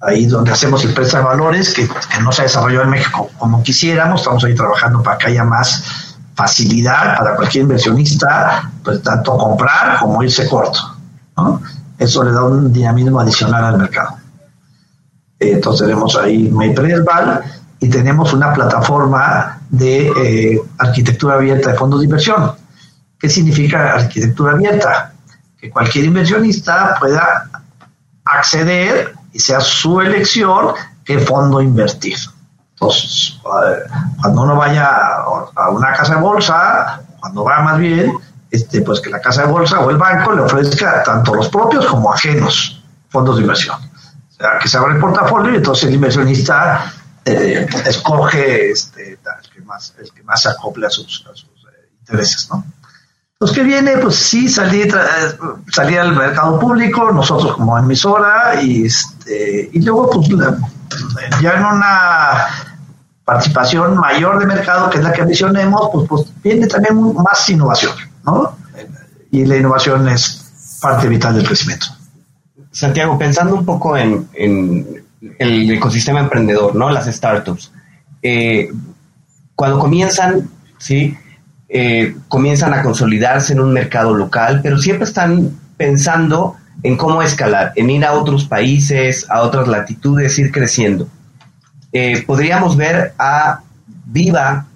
Ahí 0.00 0.26
donde 0.26 0.52
hacemos 0.52 0.84
empresas 0.84 1.20
de 1.20 1.26
valores, 1.26 1.72
que, 1.72 1.88
no 2.20 2.32
se 2.32 2.42
ha 2.42 2.44
desarrollado 2.44 2.84
en 2.84 2.90
México 2.90 3.30
como 3.38 3.62
quisiéramos, 3.62 4.20
estamos 4.20 4.44
ahí 4.44 4.54
trabajando 4.54 5.02
para 5.02 5.18
que 5.18 5.28
haya 5.28 5.44
más 5.44 6.15
facilidad 6.36 7.16
para 7.16 7.34
cualquier 7.34 7.62
inversionista, 7.62 8.70
pues 8.84 9.02
tanto 9.02 9.36
comprar 9.38 9.98
como 9.98 10.22
irse 10.22 10.46
corto. 10.46 10.78
Eso 11.98 12.22
le 12.22 12.32
da 12.32 12.44
un 12.44 12.72
dinamismo 12.72 13.18
adicional 13.20 13.64
al 13.64 13.78
mercado. 13.78 14.16
Entonces 15.38 15.86
tenemos 15.86 16.16
ahí 16.16 16.50
MEI 16.50 16.74
Presval 16.74 17.42
y 17.80 17.88
tenemos 17.88 18.32
una 18.34 18.52
plataforma 18.52 19.60
de 19.70 20.08
eh, 20.08 20.60
arquitectura 20.78 21.34
abierta 21.34 21.72
de 21.72 21.78
fondos 21.78 22.00
de 22.00 22.04
inversión. 22.04 22.52
¿Qué 23.18 23.30
significa 23.30 23.94
arquitectura 23.94 24.52
abierta? 24.52 25.14
Que 25.58 25.70
cualquier 25.70 26.04
inversionista 26.04 26.96
pueda 27.00 27.50
acceder 28.24 29.14
y 29.32 29.38
sea 29.38 29.60
su 29.60 30.00
elección 30.00 30.74
qué 31.04 31.18
fondo 31.18 31.62
invertir. 31.62 32.16
Entonces, 32.78 33.40
eh, 33.44 33.88
cuando 34.20 34.42
uno 34.42 34.56
vaya 34.56 34.88
a 35.54 35.70
una 35.70 35.94
casa 35.94 36.16
de 36.16 36.20
bolsa, 36.20 37.00
cuando 37.18 37.42
va 37.42 37.60
más 37.62 37.78
bien, 37.78 38.12
este, 38.50 38.82
pues 38.82 39.00
que 39.00 39.08
la 39.08 39.20
casa 39.20 39.42
de 39.42 39.52
bolsa 39.52 39.80
o 39.80 39.90
el 39.90 39.96
banco 39.96 40.32
le 40.32 40.42
ofrezca 40.42 41.02
tanto 41.02 41.34
los 41.34 41.48
propios 41.48 41.86
como 41.86 42.12
ajenos 42.12 42.84
fondos 43.08 43.36
de 43.36 43.42
inversión. 43.42 43.76
O 43.76 44.34
sea, 44.34 44.58
que 44.60 44.68
se 44.68 44.76
abra 44.76 44.94
el 44.94 45.00
portafolio 45.00 45.52
y 45.52 45.56
entonces 45.56 45.88
el 45.88 45.94
inversionista 45.94 46.92
eh, 47.24 47.66
escoge 47.86 48.70
este, 48.70 49.12
el, 49.12 49.50
que 49.54 49.60
más, 49.62 49.94
el 49.98 50.12
que 50.12 50.22
más 50.22 50.42
se 50.42 50.50
acople 50.50 50.86
a 50.86 50.90
sus, 50.90 51.24
eh, 51.26 51.88
intereses, 52.00 52.48
¿no? 52.50 52.64
Los 53.38 53.52
que 53.52 53.62
viene, 53.62 53.98
pues 53.98 54.16
sí, 54.16 54.48
salir, 54.48 54.94
salir 55.70 56.00
al 56.00 56.16
mercado 56.16 56.58
público, 56.58 57.10
nosotros 57.12 57.54
como 57.54 57.76
emisora, 57.76 58.62
y, 58.62 58.86
este, 58.86 59.68
y 59.72 59.82
luego, 59.82 60.08
pues, 60.08 60.28
ya 61.42 61.52
en 61.52 61.64
una 61.64 62.46
participación 63.26 63.98
mayor 63.98 64.38
de 64.38 64.46
mercado, 64.46 64.88
que 64.88 64.96
es 64.98 65.04
la 65.04 65.12
que 65.12 65.20
ambicionemos, 65.20 65.90
pues, 65.92 66.08
pues 66.08 66.32
viene 66.42 66.66
también 66.66 67.12
más 67.14 67.50
innovación, 67.50 67.92
¿no? 68.24 68.56
Y 69.30 69.44
la 69.44 69.58
innovación 69.58 70.08
es 70.08 70.78
parte 70.80 71.08
vital 71.08 71.34
del 71.34 71.46
crecimiento. 71.46 71.86
Santiago, 72.70 73.18
pensando 73.18 73.54
un 73.54 73.66
poco 73.66 73.98
en 73.98 74.26
el 75.38 75.70
ecosistema 75.70 76.20
emprendedor, 76.20 76.74
¿no? 76.74 76.90
Las 76.90 77.06
startups. 77.06 77.72
Eh, 78.22 78.72
cuando 79.54 79.78
comienzan, 79.78 80.48
¿sí? 80.78 81.16
Eh, 81.68 82.16
comienzan 82.28 82.74
a 82.74 82.82
consolidarse 82.82 83.52
en 83.52 83.60
un 83.60 83.72
mercado 83.72 84.14
local, 84.14 84.60
pero 84.62 84.78
siempre 84.78 85.04
están 85.04 85.50
pensando 85.76 86.56
en 86.82 86.96
cómo 86.96 87.22
escalar, 87.22 87.72
en 87.76 87.90
ir 87.90 88.04
a 88.04 88.12
otros 88.12 88.44
países, 88.44 89.26
a 89.30 89.42
otras 89.42 89.66
latitudes, 89.66 90.38
ir 90.38 90.52
creciendo. 90.52 91.08
Eh, 91.96 92.24
podríamos 92.26 92.76
ver 92.76 93.14
a 93.18 93.60
Viva, 94.06 94.66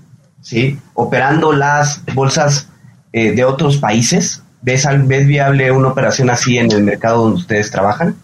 ¿sí? 0.41 0.79
Operando 0.95 1.53
las 1.53 2.03
bolsas 2.15 2.69
de 3.13 3.45
otros 3.45 3.79
países. 3.79 4.43
¿Ves, 4.63 4.87
¿Ves 5.07 5.27
viable 5.27 5.71
una 5.73 5.89
operación 5.89 6.31
así 6.31 6.59
en 6.59 6.71
el 6.71 6.85
mercado 6.85 7.25
donde 7.25 7.41
ustedes 7.41 7.71
trabajan? 7.71 8.15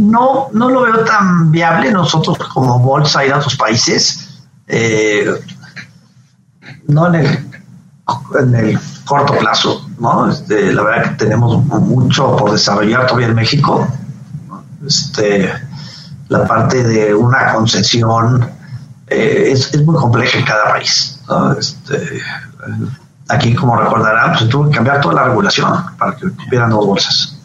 no, 0.00 0.48
no 0.52 0.70
lo 0.70 0.82
veo 0.82 1.04
tan 1.04 1.50
viable 1.50 1.90
nosotros 1.90 2.38
como 2.52 2.78
bolsa 2.78 3.24
ir 3.24 3.32
a 3.32 3.38
otros 3.38 3.56
países. 3.56 4.44
Eh, 4.66 5.26
no 6.88 7.08
en 7.08 7.14
el, 7.16 7.26
en 8.40 8.54
el 8.54 8.78
corto 9.04 9.36
plazo, 9.38 9.88
¿no? 9.98 10.30
Este, 10.30 10.72
la 10.72 10.82
verdad 10.82 11.10
que 11.10 11.24
tenemos 11.24 11.64
mucho 11.64 12.36
por 12.36 12.52
desarrollar 12.52 13.06
todavía 13.06 13.28
en 13.28 13.34
México. 13.34 13.86
Este, 14.86 15.52
la 16.30 16.46
parte 16.46 16.84
de 16.84 17.12
una 17.12 17.52
concesión 17.52 18.48
eh, 19.08 19.50
es, 19.52 19.76
muy 19.84 19.96
compleja 19.96 20.38
en 20.38 20.44
cada 20.44 20.70
país. 20.70 21.20
Este, 21.58 22.20
aquí, 23.28 23.54
como 23.54 23.76
recordarán, 23.76 24.32
pues 24.38 24.48
tuvo 24.48 24.70
que 24.70 24.76
cambiar 24.76 25.00
toda 25.00 25.14
la 25.14 25.24
regulación 25.24 25.72
para 25.98 26.14
que 26.16 26.26
hubieran 26.26 26.70
dos 26.70 26.86
bolsas. 26.86 27.36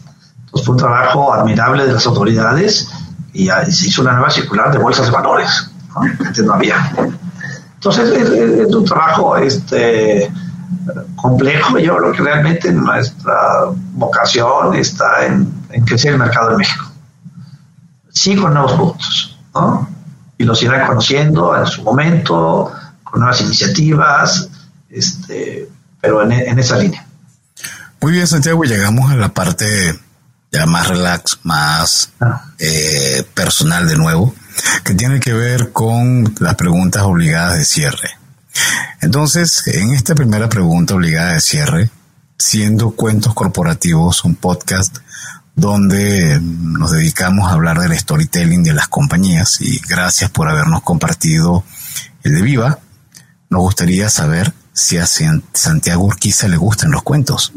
Pues, 0.52 0.64
fue 0.64 0.74
un 0.74 0.80
trabajo 0.80 1.34
admirable 1.34 1.88
de 1.88 1.94
las 1.94 2.06
autoridades 2.06 2.88
y, 3.34 3.50
se 3.70 3.88
hizo 3.88 4.04
una 4.04 4.14
nueva 4.14 4.30
circular 4.30 4.72
de 4.72 4.78
bolsas 4.78 5.08
de 5.08 5.12
valores, 5.12 5.70
antes 5.96 6.46
no 6.46 6.54
había. 6.54 6.76
Entonces 7.74 8.12
es, 8.12 8.74
un 8.74 8.86
trabajo 8.86 9.36
este, 9.38 10.32
complejo. 11.16 11.80
Yo 11.80 11.98
creo 11.98 12.12
que 12.12 12.22
realmente 12.22 12.72
nuestra 12.72 13.36
vocación 13.94 14.76
está 14.76 15.26
en, 15.26 15.52
crecer 15.86 16.14
el 16.14 16.20
mercado 16.20 16.52
de 16.52 16.58
México. 16.58 16.95
Sí 18.16 18.36
con 18.36 18.54
nuevos 18.54 18.74
productos, 18.74 19.38
¿no? 19.54 19.88
Y 20.40 20.44
los 20.44 20.64
irán 20.64 20.88
conociendo 20.88 21.56
en 21.56 21.68
su 21.68 21.84
momento, 21.84 22.72
con 23.04 23.20
nuevas 23.20 23.42
iniciativas, 23.42 24.50
este, 24.90 25.70
pero 26.02 26.24
en, 26.24 26.32
en 26.32 26.58
esa 26.58 26.78
línea. 26.78 27.06
Muy 28.02 28.14
bien, 28.14 28.26
Santiago, 28.26 28.64
llegamos 28.64 29.12
a 29.12 29.16
la 29.16 29.34
parte 29.34 29.94
ya 30.52 30.66
más 30.66 30.88
relax, 30.88 31.40
más 31.44 32.12
ah. 32.22 32.46
eh, 32.60 33.26
personal 33.34 33.88
de 33.88 33.98
nuevo, 33.98 34.34
que 34.84 34.94
tiene 34.94 35.20
que 35.20 35.34
ver 35.34 35.72
con 35.72 36.34
las 36.40 36.56
preguntas 36.56 37.04
obligadas 37.04 37.58
de 37.58 37.66
cierre. 37.66 38.10
Entonces, 39.02 39.68
en 39.68 39.92
esta 39.92 40.16
primera 40.16 40.48
pregunta 40.48 40.96
obligada 40.96 41.34
de 41.34 41.42
cierre, 41.42 41.90
siendo 42.38 42.92
Cuentos 42.92 43.34
Corporativos 43.34 44.24
un 44.24 44.36
podcast 44.36 45.00
donde 45.56 46.40
nos 46.42 46.92
dedicamos 46.92 47.50
a 47.50 47.54
hablar 47.54 47.80
del 47.80 47.98
storytelling 47.98 48.64
de 48.64 48.74
las 48.74 48.88
compañías 48.88 49.62
y 49.62 49.80
gracias 49.88 50.30
por 50.30 50.50
habernos 50.50 50.82
compartido 50.82 51.64
el 52.24 52.36
de 52.36 52.42
Viva. 52.42 52.80
nos 53.50 53.62
gustaría 53.62 54.10
saber 54.10 54.54
si 54.74 54.98
a 54.98 55.06
Santiago 55.06 56.04
Urquiza 56.04 56.48
le 56.50 56.58
gustan 56.58 56.92
los 56.92 57.04
cuentos. 57.04 57.54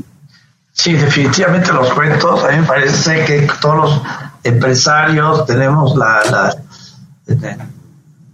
Sí, 0.73 0.93
definitivamente 0.93 1.73
los 1.73 1.93
cuentos. 1.93 2.45
A 2.45 2.53
mí 2.53 2.59
me 2.59 2.67
parece 2.67 3.25
que 3.25 3.49
todos 3.61 3.77
los 3.77 4.03
empresarios 4.45 5.45
tenemos 5.45 5.97
la, 5.97 6.23
la 6.31 6.57
eh, 7.27 7.59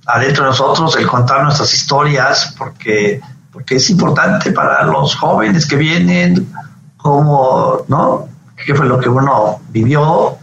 adentro 0.07 0.45
de 0.45 0.51
nosotros 0.51 0.95
el 0.97 1.07
contar 1.07 1.43
nuestras 1.43 1.73
historias 1.73 2.55
porque 2.59 3.21
porque 3.51 3.77
es 3.77 3.89
importante 3.89 4.51
para 4.51 4.85
los 4.85 5.15
jóvenes 5.15 5.65
que 5.65 5.77
vienen 5.77 6.53
cómo 6.97 7.85
no 7.89 8.29
qué 8.57 8.75
fue 8.75 8.87
lo 8.87 8.99
que 8.99 9.09
uno 9.09 9.61
vivió 9.71 10.39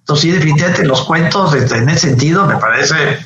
entonces 0.00 0.22
sí 0.22 0.30
definitivamente 0.30 0.84
los 0.84 1.02
cuentos 1.02 1.54
este, 1.54 1.78
en 1.78 1.88
ese 1.88 2.08
sentido 2.08 2.46
me 2.46 2.56
parece 2.56 3.18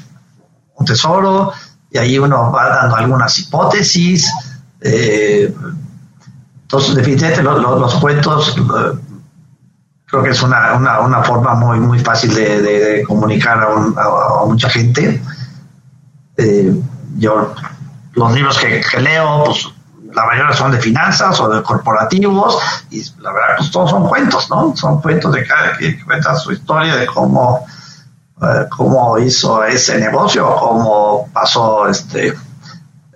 un 0.74 0.86
tesoro 0.86 1.52
y 1.90 1.98
ahí 1.98 2.18
uno 2.18 2.52
va 2.52 2.68
dando 2.68 2.96
algunas 2.96 3.38
hipótesis 3.38 4.30
eh, 4.80 5.54
entonces, 6.62 6.96
definitivamente 6.96 7.42
los 7.42 7.94
cuentos 7.94 8.56
eh, 8.58 8.98
creo 10.06 10.22
que 10.22 10.30
es 10.30 10.42
una, 10.42 10.74
una, 11.00 11.22
forma 11.22 11.54
muy, 11.54 11.78
muy 11.78 11.98
fácil 12.00 12.34
de, 12.34 13.04
comunicar 13.06 13.58
a, 13.96 14.44
mucha 14.46 14.68
gente. 14.68 15.22
Eh, 16.36 16.74
yo, 17.18 17.54
los 18.12 18.32
libros 18.32 18.58
que, 18.58 19.00
leo, 19.00 19.44
pues 19.44 19.68
la 20.16 20.24
mayoría 20.24 20.56
son 20.56 20.72
de 20.72 20.78
finanzas 20.78 21.38
o 21.40 21.48
de 21.50 21.62
corporativos, 21.62 22.58
y 22.90 23.02
la 23.20 23.32
verdad, 23.32 23.56
pues 23.58 23.70
todos 23.70 23.90
son 23.90 24.08
cuentos, 24.08 24.48
¿no? 24.48 24.74
Son 24.74 25.02
cuentos 25.02 25.30
de 25.34 25.46
cada 25.46 25.76
que 25.76 26.02
cuenta 26.02 26.34
su 26.34 26.52
historia 26.52 26.96
de 26.96 27.04
cómo, 27.06 27.66
eh, 28.40 28.66
cómo 28.74 29.18
hizo 29.18 29.62
ese 29.62 29.98
negocio, 29.98 30.56
cómo 30.56 31.28
pasó 31.34 31.86
este 31.88 32.28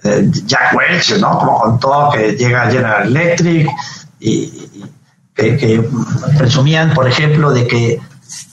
eh, 0.02 0.30
Jack 0.44 0.74
Welch, 0.74 1.18
¿no? 1.18 1.38
Como 1.38 1.58
contó 1.58 2.10
que 2.12 2.32
llega 2.32 2.70
General 2.70 3.06
Electric 3.06 3.70
y, 4.20 4.68
que, 5.34 5.82
presumían, 6.36 6.92
por 6.92 7.08
ejemplo, 7.08 7.50
de 7.50 7.66
que, 7.66 7.98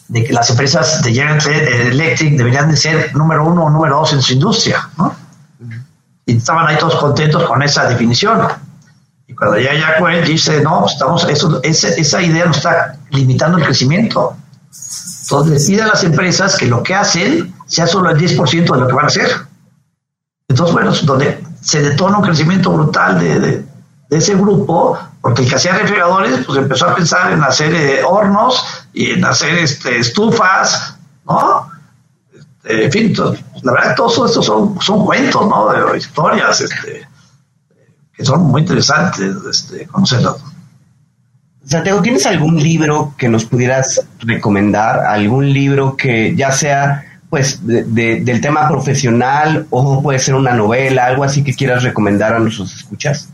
de 0.08 0.24
que 0.24 0.32
las 0.32 0.50
empresas 0.50 1.04
de 1.04 1.14
General 1.14 1.42
Electric 1.46 2.38
deberían 2.38 2.72
de 2.72 2.78
ser 2.78 3.14
número 3.14 3.44
uno 3.44 3.66
o 3.66 3.70
número 3.70 3.98
dos 3.98 4.14
en 4.14 4.22
su 4.22 4.32
industria, 4.32 4.88
¿no? 4.98 5.27
Y 6.28 6.38
estaban 6.38 6.68
ahí 6.68 6.78
todos 6.78 6.96
contentos 6.98 7.44
con 7.46 7.64
esa 7.64 7.90
definición. 7.90 8.48
Y 9.28 9.34
cuando 9.34 9.58
Jack 9.58 10.02
Welch 10.02 10.26
dice, 10.26 10.62
no, 10.62 10.86
estamos, 10.86 11.28
eso, 11.28 11.60
esa, 11.64 11.88
esa 11.88 12.22
idea 12.22 12.46
nos 12.46 12.58
está 12.58 12.98
limitando 13.12 13.58
el 13.58 13.64
crecimiento. 13.64 14.36
Entonces 15.22 15.66
pide 15.66 15.82
a 15.82 15.88
las 15.88 16.04
empresas 16.04 16.56
que 16.58 16.68
lo 16.68 16.84
que 16.84 16.94
hacen 16.94 17.54
sea 17.66 17.88
solo 17.88 18.10
el 18.10 18.18
10% 18.18 18.50
de 18.52 18.80
lo 18.80 18.88
que 18.88 18.94
van 18.94 19.06
a 19.06 19.08
hacer. 19.08 19.30
Entonces, 20.50 20.74
bueno, 20.74 20.92
donde 21.04 21.44
se 21.62 21.82
detona 21.82 22.18
un 22.18 22.24
crecimiento 22.24 22.72
brutal 22.72 23.20
de, 23.20 23.66
ese 24.10 24.36
grupo, 24.36 24.98
porque 25.22 25.44
el 25.44 25.50
que 25.50 25.56
hacía 25.56 25.74
refrigeradores, 25.74 26.46
pues 26.46 26.58
empezó 26.58 26.88
a 26.88 26.96
pensar 26.96 27.34
en 27.34 27.44
hacer 27.44 27.74
eh, 27.74 28.02
hornos 28.06 28.64
y 28.94 29.12
en 29.12 29.26
hacer 29.26 29.58
este, 29.58 29.98
estufas, 29.98 30.96
¿no? 31.26 31.70
Este, 32.68 32.86
en 32.86 32.92
fin, 32.92 33.14
la 33.64 33.72
verdad, 33.72 33.96
todos 33.96 34.30
estos 34.30 34.46
son, 34.46 34.80
son 34.82 35.06
cuentos, 35.06 35.48
¿no? 35.48 35.72
De 35.72 35.98
historias, 35.98 36.60
este, 36.62 37.08
que 38.14 38.26
son 38.26 38.42
muy 38.48 38.62
interesantes 38.62 39.36
este, 39.50 39.88
conocerlos. 39.88 40.38
Santiago, 41.66 42.02
¿tienes 42.02 42.26
algún 42.26 42.62
libro 42.62 43.14
que 43.18 43.30
nos 43.30 43.46
pudieras 43.46 44.06
recomendar? 44.20 45.00
¿Algún 45.00 45.52
libro 45.52 45.96
que 45.96 46.36
ya 46.36 46.52
sea 46.52 47.04
pues 47.30 47.66
de, 47.66 47.84
del 48.22 48.40
tema 48.40 48.70
profesional 48.70 49.68
o 49.70 50.02
puede 50.02 50.20
ser 50.20 50.36
una 50.36 50.54
novela, 50.54 51.06
algo 51.06 51.26
así 51.26 51.44
que 51.44 51.54
quieras 51.54 51.84
recomendar 51.84 52.34
a 52.34 52.40
nuestros 52.40 52.74
escuchas? 52.74 53.30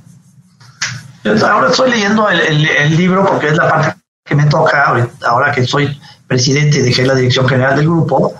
Ahora 1.25 1.69
estoy 1.69 1.91
leyendo 1.91 2.27
el, 2.29 2.97
libro 2.97 3.25
porque 3.25 3.49
es 3.49 3.55
la 3.55 3.69
parte 3.69 3.99
que 4.25 4.35
me 4.35 4.45
toca, 4.45 5.07
ahora 5.25 5.51
que 5.51 5.65
soy 5.65 5.97
presidente 6.27 6.79
y 6.79 6.81
dejé 6.81 7.05
la 7.05 7.13
dirección 7.13 7.47
general 7.47 7.75
del 7.75 7.85
grupo, 7.85 8.33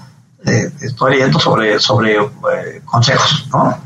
eh, 0.46 0.72
estoy 0.82 1.14
leyendo 1.14 1.40
sobre, 1.40 1.80
sobre 1.80 2.16
eh, 2.18 2.82
consejos, 2.84 3.48
¿no? 3.52 3.78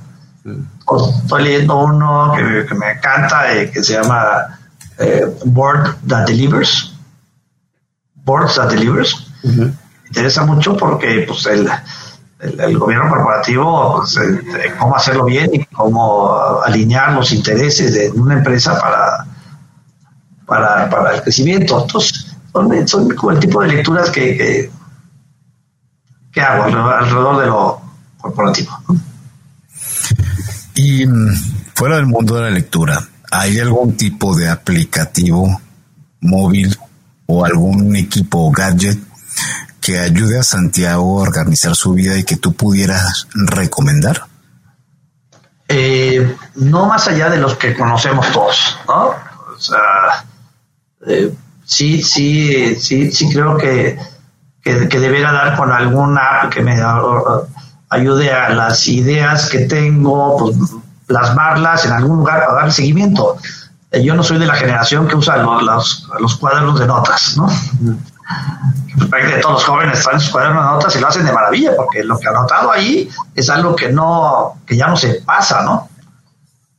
Estoy 1.24 1.43
leyendo 1.43 1.78
uno 1.78 2.34
que, 2.36 2.74
me 2.74 2.91
encanta, 2.93 3.53
eh, 3.53 3.70
que 3.70 3.84
se 3.84 3.93
llama 3.93 4.60
Board 5.45 5.97
That 6.08 6.26
Delivers. 6.26 6.93
Board 8.16 8.53
That 8.55 8.70
Delivers 8.70 9.28
interesa 10.08 10.45
mucho 10.45 10.78
porque 10.78 11.26
pues 11.28 11.45
el, 11.47 11.70
el, 12.39 12.78
gobierno 12.78 13.10
corporativo, 13.10 13.97
pues, 13.97 14.18
cómo 14.80 14.95
hacerlo 14.95 15.26
bien 15.26 15.49
y 15.53 15.66
cómo 15.66 16.62
alinear 16.64 17.14
los 17.14 17.34
intereses 17.34 17.93
de 17.93 18.10
una 18.12 18.36
empresa 18.36 18.80
para, 18.80 19.26
para, 20.45 20.89
para 20.89 21.16
el 21.16 21.22
crecimiento. 21.22 21.82
Entonces, 21.82 22.36
son, 22.53 22.88
son, 22.88 23.10
como 23.16 23.32
el 23.34 23.39
tipo 23.39 23.62
de 23.62 23.68
lecturas 23.68 24.10
que, 24.10 24.38
que, 24.38 24.72
hago 26.36 26.63
alrededor, 26.63 27.39
de 27.41 27.47
lo 27.47 27.82
corporativo. 28.17 28.71
Y 30.75 31.05
mm, 31.05 31.34
fuera 31.73 31.95
del 31.95 32.05
mundo 32.05 32.36
de 32.36 32.41
la 32.41 32.49
lectura, 32.49 33.01
¿hay 33.32 33.59
algún 33.59 33.97
tipo 33.97 34.36
de 34.36 34.49
aplicativo 34.49 35.61
móvil 36.21 36.78
o 37.25 37.45
algún 37.45 37.95
equipo 37.95 38.51
gadget 38.51 38.99
que 39.82 39.99
ayude 39.99 40.39
a 40.39 40.43
Santiago 40.43 41.19
a 41.19 41.23
organizar 41.23 41.75
su 41.75 41.93
vida 41.93 42.17
y 42.17 42.23
que 42.23 42.38
tú 42.38 42.53
pudieras 42.53 43.28
recomendar? 43.34 44.23
Eh, 45.69 46.36
no 46.55 46.86
más 46.86 47.07
allá 47.07 47.30
de 47.30 47.38
los 47.38 47.55
que 47.55 47.75
conocemos 47.75 48.32
todos, 48.32 48.78
¿no? 48.88 49.09
O 49.55 49.59
sea, 49.59 50.25
eh, 51.05 51.34
sí, 51.65 52.01
sí, 52.01 52.75
sí, 52.75 53.11
sí 53.11 53.30
creo 53.30 53.57
que, 53.57 53.97
que, 54.89 54.99
debería 54.99 55.32
dar 55.32 55.55
con 55.55 55.72
alguna 55.72 56.41
app 56.41 56.53
que 56.53 56.61
me 56.61 56.82
ayude 57.89 58.32
a 58.32 58.49
las 58.49 58.88
ideas 58.88 59.49
que 59.49 59.59
tengo, 59.59 60.38
pues, 60.38 60.55
plasmarlas 61.05 61.86
en 61.86 61.93
algún 61.93 62.18
lugar 62.18 62.45
para 62.45 62.61
dar 62.61 62.72
seguimiento. 62.72 63.38
Eh, 63.91 64.03
yo 64.03 64.15
no 64.15 64.24
soy 64.24 64.38
de 64.38 64.45
la 64.45 64.55
generación 64.55 65.07
que 65.07 65.15
usa 65.15 65.38
los, 65.38 66.07
los 66.20 66.36
cuadernos 66.36 66.80
de 66.80 66.88
notas, 66.88 67.38
¿no? 67.38 67.49
de 68.97 69.39
todos 69.41 69.53
los 69.53 69.63
jóvenes 69.63 70.03
traen 70.03 70.20
sus 70.20 70.32
cuadernos 70.32 70.63
de 70.63 70.72
notas 70.72 70.95
y 70.95 70.99
lo 70.99 71.07
hacen 71.07 71.26
de 71.26 71.32
maravilla, 71.32 71.72
porque 71.78 72.03
lo 72.03 72.20
que 72.20 72.28
ha 72.28 72.32
anotado 72.32 72.72
ahí 72.72 73.09
es 73.36 73.49
algo 73.49 73.76
que 73.76 73.89
no, 73.89 74.57
que 74.65 74.76
ya 74.76 74.88
no 74.88 74.97
se 74.97 75.22
pasa, 75.22 75.61
¿no? 75.61 75.87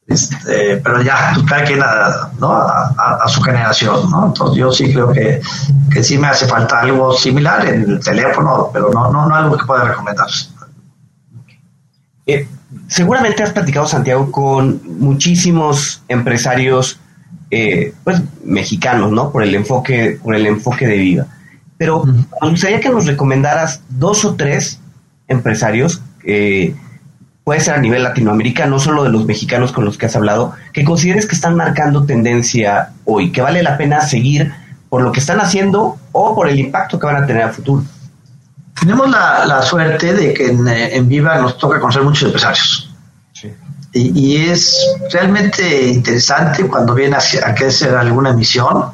Este, 0.09 0.79
pero 0.79 1.03
ya, 1.03 1.33
pues, 1.35 1.47
cada 1.47 1.65
quien 1.65 1.83
a, 1.83 2.31
¿no? 2.41 2.51
a, 2.51 3.29
su 3.29 3.43
generación, 3.43 4.11
¿no? 4.11 4.29
Entonces 4.29 4.57
yo 4.57 4.73
sí 4.73 4.91
creo 4.91 5.13
que, 5.13 5.41
que 5.93 6.03
sí 6.03 6.17
me 6.17 6.29
hace 6.29 6.47
falta 6.47 6.81
algo 6.81 7.13
similar 7.13 7.67
en 7.69 7.83
el 7.83 8.01
teléfono, 8.01 8.71
pero 8.73 8.91
no, 8.91 9.13
no, 9.13 9.29
no 9.29 9.35
algo 9.35 9.59
que 9.59 9.67
pueda 9.67 9.85
recomendar. 9.85 10.27
Eh, 12.27 12.49
seguramente 12.87 13.43
has 13.43 13.53
platicado, 13.53 13.87
Santiago, 13.87 14.33
con 14.33 14.81
muchísimos 14.99 16.03
empresarios 16.09 16.99
eh, 17.51 17.93
pues, 18.03 18.23
mexicanos, 18.45 19.13
¿no? 19.13 19.31
Por 19.31 19.43
el 19.43 19.55
enfoque, 19.55 20.19
por 20.23 20.35
el 20.35 20.47
enfoque 20.47 20.87
de 20.87 20.97
vida. 20.97 21.27
Pero 21.77 22.05
me 22.05 22.51
gustaría 22.51 22.81
que 22.81 22.89
nos 22.89 23.07
recomendaras 23.07 23.83
dos 23.91 24.25
o 24.25 24.35
tres 24.37 24.81
empresarios, 25.29 26.03
eh, 26.25 26.75
puede 27.49 27.61
ser 27.61 27.72
a 27.72 27.78
nivel 27.78 28.03
latinoamericano, 28.03 28.72
no 28.72 28.78
solo 28.78 29.05
de 29.05 29.09
los 29.09 29.24
mexicanos 29.24 29.72
con 29.72 29.86
los 29.86 29.96
que 29.96 30.05
has 30.05 30.14
hablado, 30.14 30.53
que 30.70 30.84
consideres 30.84 31.24
que 31.24 31.34
están 31.34 31.57
marcando 31.57 32.05
tendencia 32.05 32.90
hoy, 33.07 33.32
que 33.32 33.40
vale 33.40 33.62
la 33.62 33.78
pena 33.78 34.03
seguir 34.03 34.53
por 34.90 35.01
lo 35.01 35.12
que 35.12 35.20
están 35.20 35.40
haciendo 35.40 35.96
o 36.12 36.34
por 36.34 36.46
el 36.51 36.59
impacto 36.59 36.99
que 36.99 37.07
van 37.07 37.16
a 37.16 37.26
tener 37.26 37.44
a 37.44 37.49
futuro. 37.49 37.82
Tenemos 38.78 39.09
la, 39.09 39.62
suerte 39.62 40.12
de 40.12 40.34
que 40.34 40.49
en, 40.49 41.09
Viva 41.09 41.38
nos 41.38 41.57
toca 41.57 41.80
conocer 41.80 42.03
muchos 42.03 42.24
empresarios. 42.24 42.94
Y, 43.94 44.36
es 44.36 44.76
realmente 45.11 45.88
interesante 45.88 46.66
cuando 46.66 46.94
viene 46.94 47.16
a, 47.16 47.18
a 47.18 47.66
hacer 47.66 47.94
alguna 47.94 48.28
emisión 48.28 48.90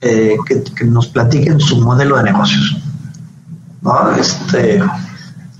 eh, 0.00 0.36
que, 0.46 0.84
nos 0.84 1.08
platiquen 1.08 1.58
su 1.58 1.80
modelo 1.80 2.18
de 2.18 2.22
negocios. 2.22 2.76
¿no? 3.82 4.12
Este, 4.12 4.80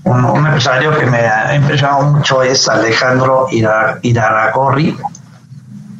un, 0.05 0.45
empresario 0.45 0.97
que 0.97 1.05
me 1.07 1.17
ha 1.17 1.55
impresionado 1.55 2.03
mucho 2.03 2.43
es 2.43 2.67
Alejandro 2.69 3.47
Iraragorri, 3.51 4.95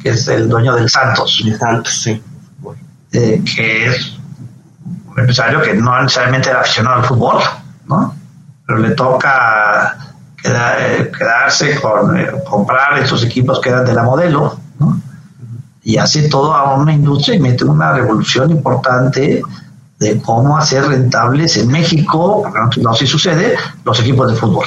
que 0.02 0.10
es 0.10 0.28
el 0.28 0.48
dueño 0.48 0.74
del 0.74 0.88
Santos. 0.88 1.42
Santos, 1.58 2.02
sí. 2.02 2.22
Eh, 3.12 3.42
que 3.44 3.86
es 3.86 4.18
un 5.06 5.18
empresario 5.18 5.60
que 5.62 5.74
no 5.74 6.00
necesariamente 6.02 6.50
era 6.50 6.60
aficionado 6.60 6.96
al 7.00 7.04
fútbol, 7.04 7.42
¿no? 7.86 8.14
pero 8.66 8.78
le 8.78 8.90
toca 8.90 9.96
eh, 10.44 11.10
quedarse 11.16 11.80
con 11.80 12.16
comprar 12.48 12.98
esos 12.98 13.24
equipos 13.24 13.60
que 13.60 13.70
eran 13.70 13.84
de 13.84 13.94
la 13.94 14.02
modelo, 14.02 14.58
¿no? 14.78 15.00
y 15.82 15.96
hace 15.96 16.28
toda 16.28 16.74
una 16.74 16.92
industria 16.92 17.36
y 17.36 17.40
mete 17.40 17.64
una 17.64 17.92
revolución 17.92 18.50
importante 18.50 19.42
de 19.98 20.20
cómo 20.20 20.58
hacer 20.58 20.84
rentables 20.84 21.56
en 21.56 21.68
México, 21.68 22.44
no, 22.82 22.90
así 22.90 23.06
sucede, 23.06 23.56
los 23.84 23.98
equipos 24.00 24.30
de 24.30 24.38
fútbol. 24.38 24.66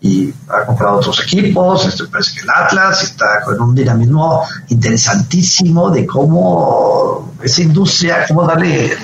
y 0.00 0.32
ha 0.48 0.66
comprado 0.66 0.96
otros 0.98 1.20
equipos, 1.22 1.86
este, 1.86 2.04
parece 2.04 2.34
que 2.34 2.40
el 2.40 2.50
Atlas 2.50 3.02
está 3.02 3.40
con 3.42 3.58
un 3.60 3.74
dinamismo 3.74 4.44
interesantísimo 4.68 5.90
de 5.90 6.06
cómo 6.06 7.32
esa 7.42 7.62
industria, 7.62 8.26
cómo 8.28 8.44
darle 8.44 8.96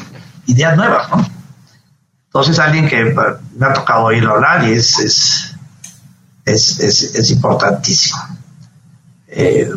ideas 0.47 0.77
nuevas, 0.77 1.09
¿no? 1.11 1.27
Entonces 2.27 2.59
alguien 2.59 2.87
que 2.89 3.17
me 3.57 3.67
ha 3.67 3.73
tocado 3.73 4.05
oírlo 4.05 4.35
hablar 4.35 4.69
y 4.69 4.73
es, 4.73 4.99
es, 5.01 5.57
es, 6.45 6.79
es, 6.81 7.31
importantísimo. 7.31 8.21
Eh, 9.27 9.69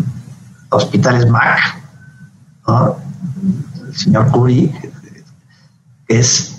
hospitales 0.69 1.27
MAC, 1.27 1.81
el 3.87 3.95
señor 3.95 4.29
Curi, 4.29 4.71
es 6.07 6.57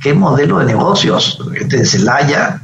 qué 0.00 0.14
modelo 0.14 0.58
de 0.58 0.66
negocios, 0.66 1.38
gente 1.52 1.78
de 1.78 1.86
Celaya, 1.86 2.60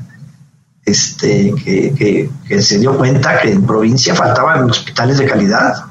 este, 0.85 1.55
que, 1.55 2.63
se 2.63 2.79
dio 2.79 2.97
cuenta 2.97 3.41
que 3.41 3.53
en 3.53 3.67
provincia 3.67 4.15
faltaban 4.15 4.69
hospitales 4.69 5.19
de 5.19 5.27
calidad. 5.27 5.85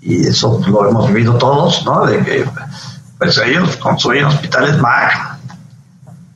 Y 0.00 0.26
eso 0.26 0.60
lo 0.66 0.88
hemos 0.88 1.08
vivido 1.08 1.36
todos, 1.36 1.84
¿no? 1.84 2.06
De 2.06 2.18
que 2.20 2.44
pues 3.18 3.36
ellos 3.38 3.76
construyen 3.76 4.24
hospitales 4.24 4.78
MAC 4.78 5.38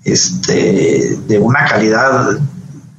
este, 0.04 1.16
de 1.26 1.38
una 1.38 1.64
calidad 1.64 2.38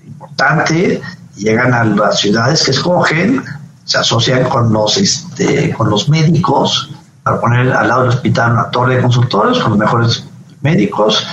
importante, 0.07 1.01
llegan 1.35 1.71
a 1.73 1.83
las 1.83 2.19
ciudades 2.19 2.63
que 2.63 2.71
escogen, 2.71 3.43
se 3.83 3.99
asocian 3.99 4.49
con 4.49 4.73
los, 4.73 4.97
este, 4.97 5.71
con 5.73 5.89
los 5.91 6.09
médicos, 6.09 6.89
para 7.21 7.39
poner 7.39 7.71
al 7.71 7.87
lado 7.87 8.01
del 8.01 8.09
hospital 8.09 8.53
una 8.53 8.71
torre 8.71 8.95
de 8.95 9.01
consultores 9.03 9.59
con 9.59 9.71
los 9.71 9.79
mejores 9.79 10.25
médicos, 10.65 11.25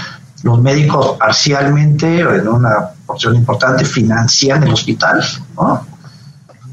los 0.43 0.61
médicos 0.61 1.17
parcialmente, 1.19 2.21
en 2.21 2.47
una 2.47 2.91
porción 3.07 3.35
importante, 3.35 3.85
financian 3.85 4.63
el 4.63 4.73
hospital, 4.73 5.25
¿no? 5.57 5.87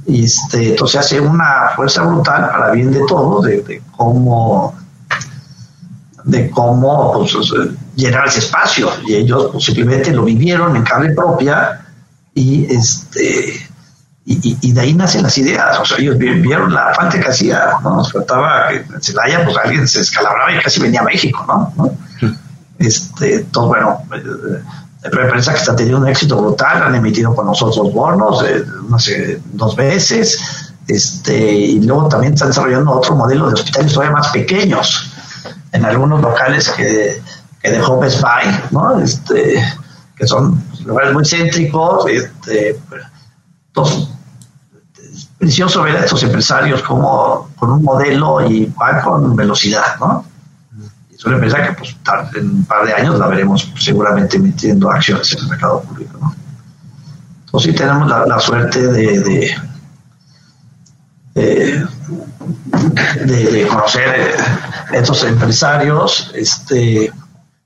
Este, 0.06 0.72
entonces 0.72 1.00
hace 1.00 1.20
una 1.20 1.72
fuerza 1.76 2.04
brutal 2.04 2.50
para 2.50 2.72
bien 2.72 2.92
de 2.92 3.02
todos, 3.08 3.46
de, 3.46 3.82
cómo 3.96 4.76
de 6.24 6.50
cómo 6.50 7.14
pues, 7.14 7.34
llenar 7.96 8.28
ese 8.28 8.40
espacio 8.40 8.90
y 9.06 9.16
ellos 9.16 9.50
pues, 9.52 9.66
simplemente 9.66 10.12
lo 10.12 10.24
vivieron 10.24 10.76
en 10.76 10.84
carne 10.84 11.14
propia 11.14 11.86
y 12.34 12.66
este 12.74 13.70
y, 14.32 14.72
de 14.74 14.82
ahí 14.82 14.94
nacen 14.94 15.24
las 15.24 15.36
ideas, 15.40 15.80
o 15.80 15.86
sea, 15.86 15.98
ellos 15.98 16.16
vieron 16.20 16.72
la 16.72 16.94
falta 16.94 17.20
que 17.20 17.28
hacía, 17.28 17.80
¿no? 17.82 17.96
Nos 17.96 18.12
faltaba 18.12 18.68
que 18.70 18.76
en 18.76 19.02
Celaya, 19.02 19.44
pues 19.44 19.58
alguien 19.58 19.88
se 19.88 20.02
escalabraba 20.02 20.54
y 20.54 20.60
casi 20.60 20.80
venía 20.80 21.02
a 21.02 21.04
México, 21.04 21.44
¿no? 21.76 21.98
Este, 22.80 23.40
todo 23.52 23.68
bueno, 23.68 24.00
eh, 24.14 25.10
prensa 25.10 25.52
que 25.52 25.60
está 25.60 25.76
teniendo 25.76 26.02
un 26.02 26.08
éxito 26.08 26.38
brutal, 26.38 26.84
han 26.84 26.96
emitido 26.96 27.36
con 27.36 27.46
nosotros 27.46 27.94
bonos, 27.94 28.44
eh, 28.44 28.64
no 28.88 28.98
sé, 28.98 29.42
dos 29.54 29.76
veces, 29.76 30.74
este, 30.88 31.38
y 31.38 31.82
luego 31.82 32.08
también 32.08 32.34
están 32.34 32.50
desarrollando 32.50 32.92
otro 32.92 33.16
modelo 33.16 33.48
de 33.48 33.54
hospitales 33.54 33.94
todavía 33.94 34.16
más 34.16 34.30
pequeños, 34.30 35.12
en 35.72 35.86
algunos 35.86 36.22
locales 36.22 36.70
que, 36.70 37.22
que 37.62 37.72
dejó 37.72 38.00
Best 38.00 38.22
Buy, 38.22 38.62
¿no? 38.72 39.00
Este, 39.00 39.62
que 40.16 40.28
son 40.28 40.62
lugares 40.86 41.14
muy 41.14 41.26
céntricos, 41.26 42.06
este, 42.10 42.80
es 45.14 45.30
precioso 45.38 45.84
ver 45.84 45.98
a 45.98 46.06
estos 46.06 46.24
empresarios 46.24 46.82
como 46.82 47.50
con 47.58 47.72
un 47.72 47.84
modelo 47.84 48.50
y 48.50 48.66
van 48.78 49.02
con 49.02 49.36
velocidad, 49.36 49.98
¿no? 50.00 50.26
Una 51.26 51.36
empresa 51.36 51.62
que 51.62 51.74
pues, 51.74 51.98
en 52.36 52.50
un 52.50 52.66
par 52.66 52.86
de 52.86 52.94
años 52.94 53.20
la 53.20 53.28
veremos 53.28 53.70
seguramente 53.78 54.40
metiendo 54.40 54.90
acciones 54.90 55.32
en 55.34 55.40
el 55.40 55.50
mercado 55.50 55.82
público. 55.82 56.18
¿no? 56.20 56.34
Entonces 57.46 57.72
sí 57.72 57.78
tenemos 57.78 58.08
la, 58.08 58.40
suerte 58.40 58.88
de, 58.88 59.56
de, 63.26 63.68
conocer 63.68 64.36
estos 64.94 65.24
empresarios. 65.24 66.32
Este, 66.36 67.12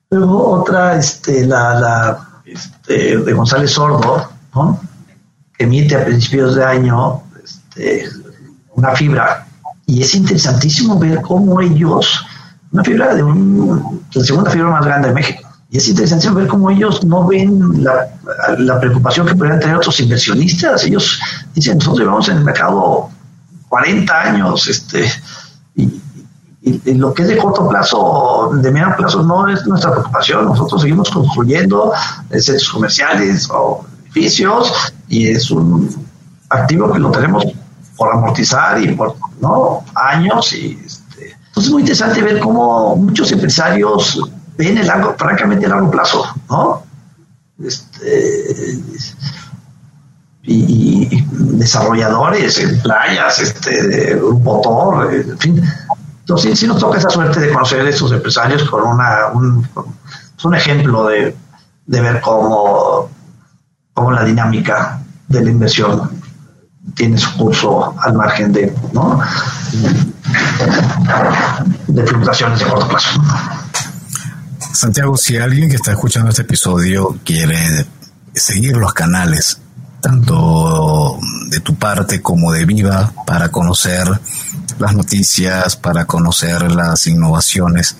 luego 0.09 0.61
otra, 0.61 0.97
este, 0.97 1.45
la, 1.45 1.79
la 1.79 2.29
este, 2.45 3.17
de 3.17 3.33
González 3.33 3.71
Sordo, 3.71 4.31
¿no? 4.55 4.79
que 5.55 5.65
emite 5.65 5.95
a 5.95 6.05
principios 6.05 6.55
de 6.55 6.65
año 6.65 7.23
este, 7.43 8.09
una 8.71 8.95
fibra. 8.95 9.45
Y 9.85 10.01
es 10.01 10.15
interesantísimo 10.15 10.97
ver 10.97 11.21
cómo 11.21 11.59
ellos 11.59 12.25
una 12.73 12.83
fibra 12.83 13.13
de 13.13 13.23
un, 13.23 14.03
la 14.13 14.23
segunda 14.23 14.49
fibra 14.49 14.69
más 14.71 14.85
grande 14.85 15.09
de 15.09 15.13
México. 15.13 15.47
Y 15.69 15.77
es 15.77 15.87
interesante 15.87 16.29
ver 16.29 16.47
cómo 16.47 16.69
ellos 16.69 17.03
no 17.03 17.25
ven 17.25 17.83
la, 17.83 18.79
preocupación 18.79 19.27
que 19.27 19.35
podrían 19.35 19.59
tener 19.59 19.75
otros 19.77 19.99
inversionistas. 19.99 20.83
Ellos 20.83 21.19
dicen, 21.55 21.77
nosotros 21.77 21.99
llevamos 21.99 22.29
en 22.29 22.37
el 22.37 22.43
mercado 22.43 23.09
40 23.69 24.21
años, 24.21 24.67
este, 24.67 25.09
y, 25.75 25.99
lo 26.93 27.13
que 27.13 27.23
es 27.23 27.27
de 27.27 27.37
corto 27.37 27.67
plazo, 27.67 28.51
de 28.53 28.71
mediano 28.71 28.95
plazo, 28.95 29.21
no 29.23 29.47
es 29.47 29.65
nuestra 29.65 29.91
preocupación. 29.91 30.45
Nosotros 30.45 30.81
seguimos 30.81 31.09
construyendo 31.09 31.91
centros 32.29 32.69
comerciales 32.69 33.49
o 33.51 33.85
edificios 34.05 34.93
y 35.09 35.27
es 35.27 35.51
un 35.51 36.07
activo 36.49 36.91
que 36.93 36.99
lo 36.99 37.11
tenemos 37.11 37.45
por 37.97 38.13
amortizar 38.13 38.81
y 38.81 38.93
por 38.93 39.15
¿no? 39.41 39.83
años 39.95 40.53
y 40.53 40.79
entonces 41.53 41.67
es 41.67 41.71
muy 41.71 41.81
interesante 41.83 42.23
ver 42.23 42.39
cómo 42.39 42.95
muchos 42.95 43.31
empresarios 43.31 44.19
ven 44.57 44.75
el 44.75 44.87
largo, 44.87 45.13
francamente, 45.15 45.67
a 45.67 45.69
largo 45.69 45.91
plazo, 45.91 46.25
¿no? 46.49 46.81
Este, 47.63 48.81
y, 50.41 51.23
desarrolladores 51.31 52.57
en 52.57 52.81
playas, 52.81 53.39
este, 53.39 54.15
Grupo 54.15 54.61
Tor, 54.63 55.13
en 55.13 55.37
fin. 55.37 55.63
Entonces 56.21 56.57
sí 56.57 56.65
nos 56.65 56.79
toca 56.79 56.97
esa 56.97 57.11
suerte 57.11 57.39
de 57.39 57.53
conocer 57.53 57.85
a 57.85 57.89
estos 57.89 58.11
empresarios 58.11 58.63
con 58.63 58.81
una, 58.81 59.27
un, 59.35 59.67
un 60.43 60.55
ejemplo 60.55 61.05
de, 61.05 61.35
de 61.85 62.01
ver 62.01 62.19
cómo, 62.21 63.11
cómo 63.93 64.11
la 64.11 64.23
dinámica 64.23 65.03
de 65.27 65.43
la 65.43 65.51
inversión 65.51 66.09
tiene 66.95 67.15
su 67.19 67.37
curso 67.37 67.93
al 67.99 68.13
margen 68.13 68.51
de, 68.51 68.75
¿no? 68.91 69.21
De 71.93 72.07
fluctuaciones 72.07 72.59
de 72.59 72.65
corto 72.65 72.87
plazo. 72.87 73.21
Santiago, 74.73 75.15
si 75.15 75.37
alguien 75.37 75.69
que 75.69 75.75
está 75.75 75.91
escuchando 75.91 76.29
este 76.29 76.41
episodio 76.41 77.19
quiere 77.23 77.85
seguir 78.33 78.75
los 78.75 78.93
canales, 78.93 79.59
tanto 80.01 81.19
de 81.49 81.59
tu 81.59 81.75
parte 81.75 82.21
como 82.21 82.51
de 82.51 82.65
Viva, 82.65 83.13
para 83.27 83.49
conocer 83.49 84.07
las 84.79 84.95
noticias, 84.95 85.75
para 85.75 86.05
conocer 86.05 86.71
las 86.71 87.05
innovaciones, 87.05 87.95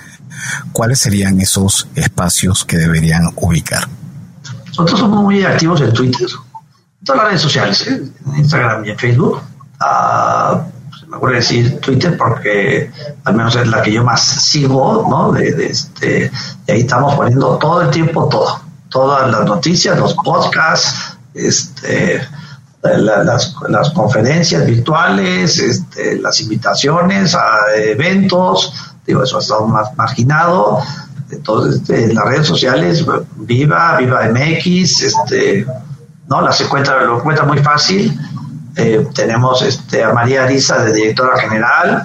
¿cuáles 0.71 0.99
serían 0.99 1.39
esos 1.39 1.87
espacios 1.95 2.65
que 2.65 2.77
deberían 2.77 3.31
ubicar? 3.35 3.87
Nosotros 4.69 4.99
somos 4.99 5.23
muy 5.23 5.43
activos 5.45 5.81
en 5.81 5.93
Twitter, 5.93 6.27
en 6.27 7.05
todas 7.05 7.21
las 7.21 7.27
redes 7.27 7.41
sociales, 7.41 7.87
¿eh? 7.87 8.01
en 8.25 8.35
Instagram 8.37 8.85
y 8.85 8.89
en 8.89 8.97
Facebook. 8.97 9.41
Uh, 9.79 10.72
me 11.13 11.17
acuerdo 11.17 11.35
decir 11.35 11.79
Twitter 11.79 12.17
porque 12.17 12.91
al 13.23 13.35
menos 13.35 13.55
es 13.55 13.67
la 13.67 13.83
que 13.83 13.91
yo 13.91 14.03
más 14.03 14.19
sigo, 14.19 15.07
¿no? 15.07 15.31
De, 15.31 15.67
este, 15.67 16.31
y 16.65 16.71
ahí 16.71 16.79
estamos 16.81 17.13
poniendo 17.13 17.57
todo 17.59 17.83
el 17.83 17.91
tiempo 17.91 18.27
todo, 18.27 18.59
todas 18.89 19.29
las 19.29 19.45
noticias, 19.45 19.97
los 19.99 20.15
podcasts, 20.15 21.15
este, 21.35 22.19
las, 22.81 23.53
las, 23.69 23.89
conferencias 23.91 24.65
virtuales, 24.65 25.59
este, 25.59 26.17
las 26.17 26.41
invitaciones 26.41 27.35
a 27.35 27.75
eventos, 27.75 28.73
digo, 29.05 29.21
eso 29.21 29.37
ha 29.37 29.41
estado 29.41 29.67
más 29.67 29.95
marginado. 29.95 30.79
Entonces, 31.29 31.81
este, 31.81 32.11
las 32.11 32.25
redes 32.25 32.47
sociales, 32.47 33.05
Viva, 33.35 33.97
Viva 33.97 34.27
MX, 34.29 35.01
este, 35.03 35.67
¿no? 36.27 36.41
Las 36.41 36.59
encuentra, 36.59 37.03
lo 37.03 37.19
encuentra 37.19 37.45
muy 37.45 37.59
fácil 37.59 38.19
eh, 38.75 39.07
tenemos 39.13 39.61
este, 39.61 40.03
a 40.03 40.13
María 40.13 40.43
Arisa 40.43 40.83
de 40.83 40.93
directora 40.93 41.39
general. 41.39 42.03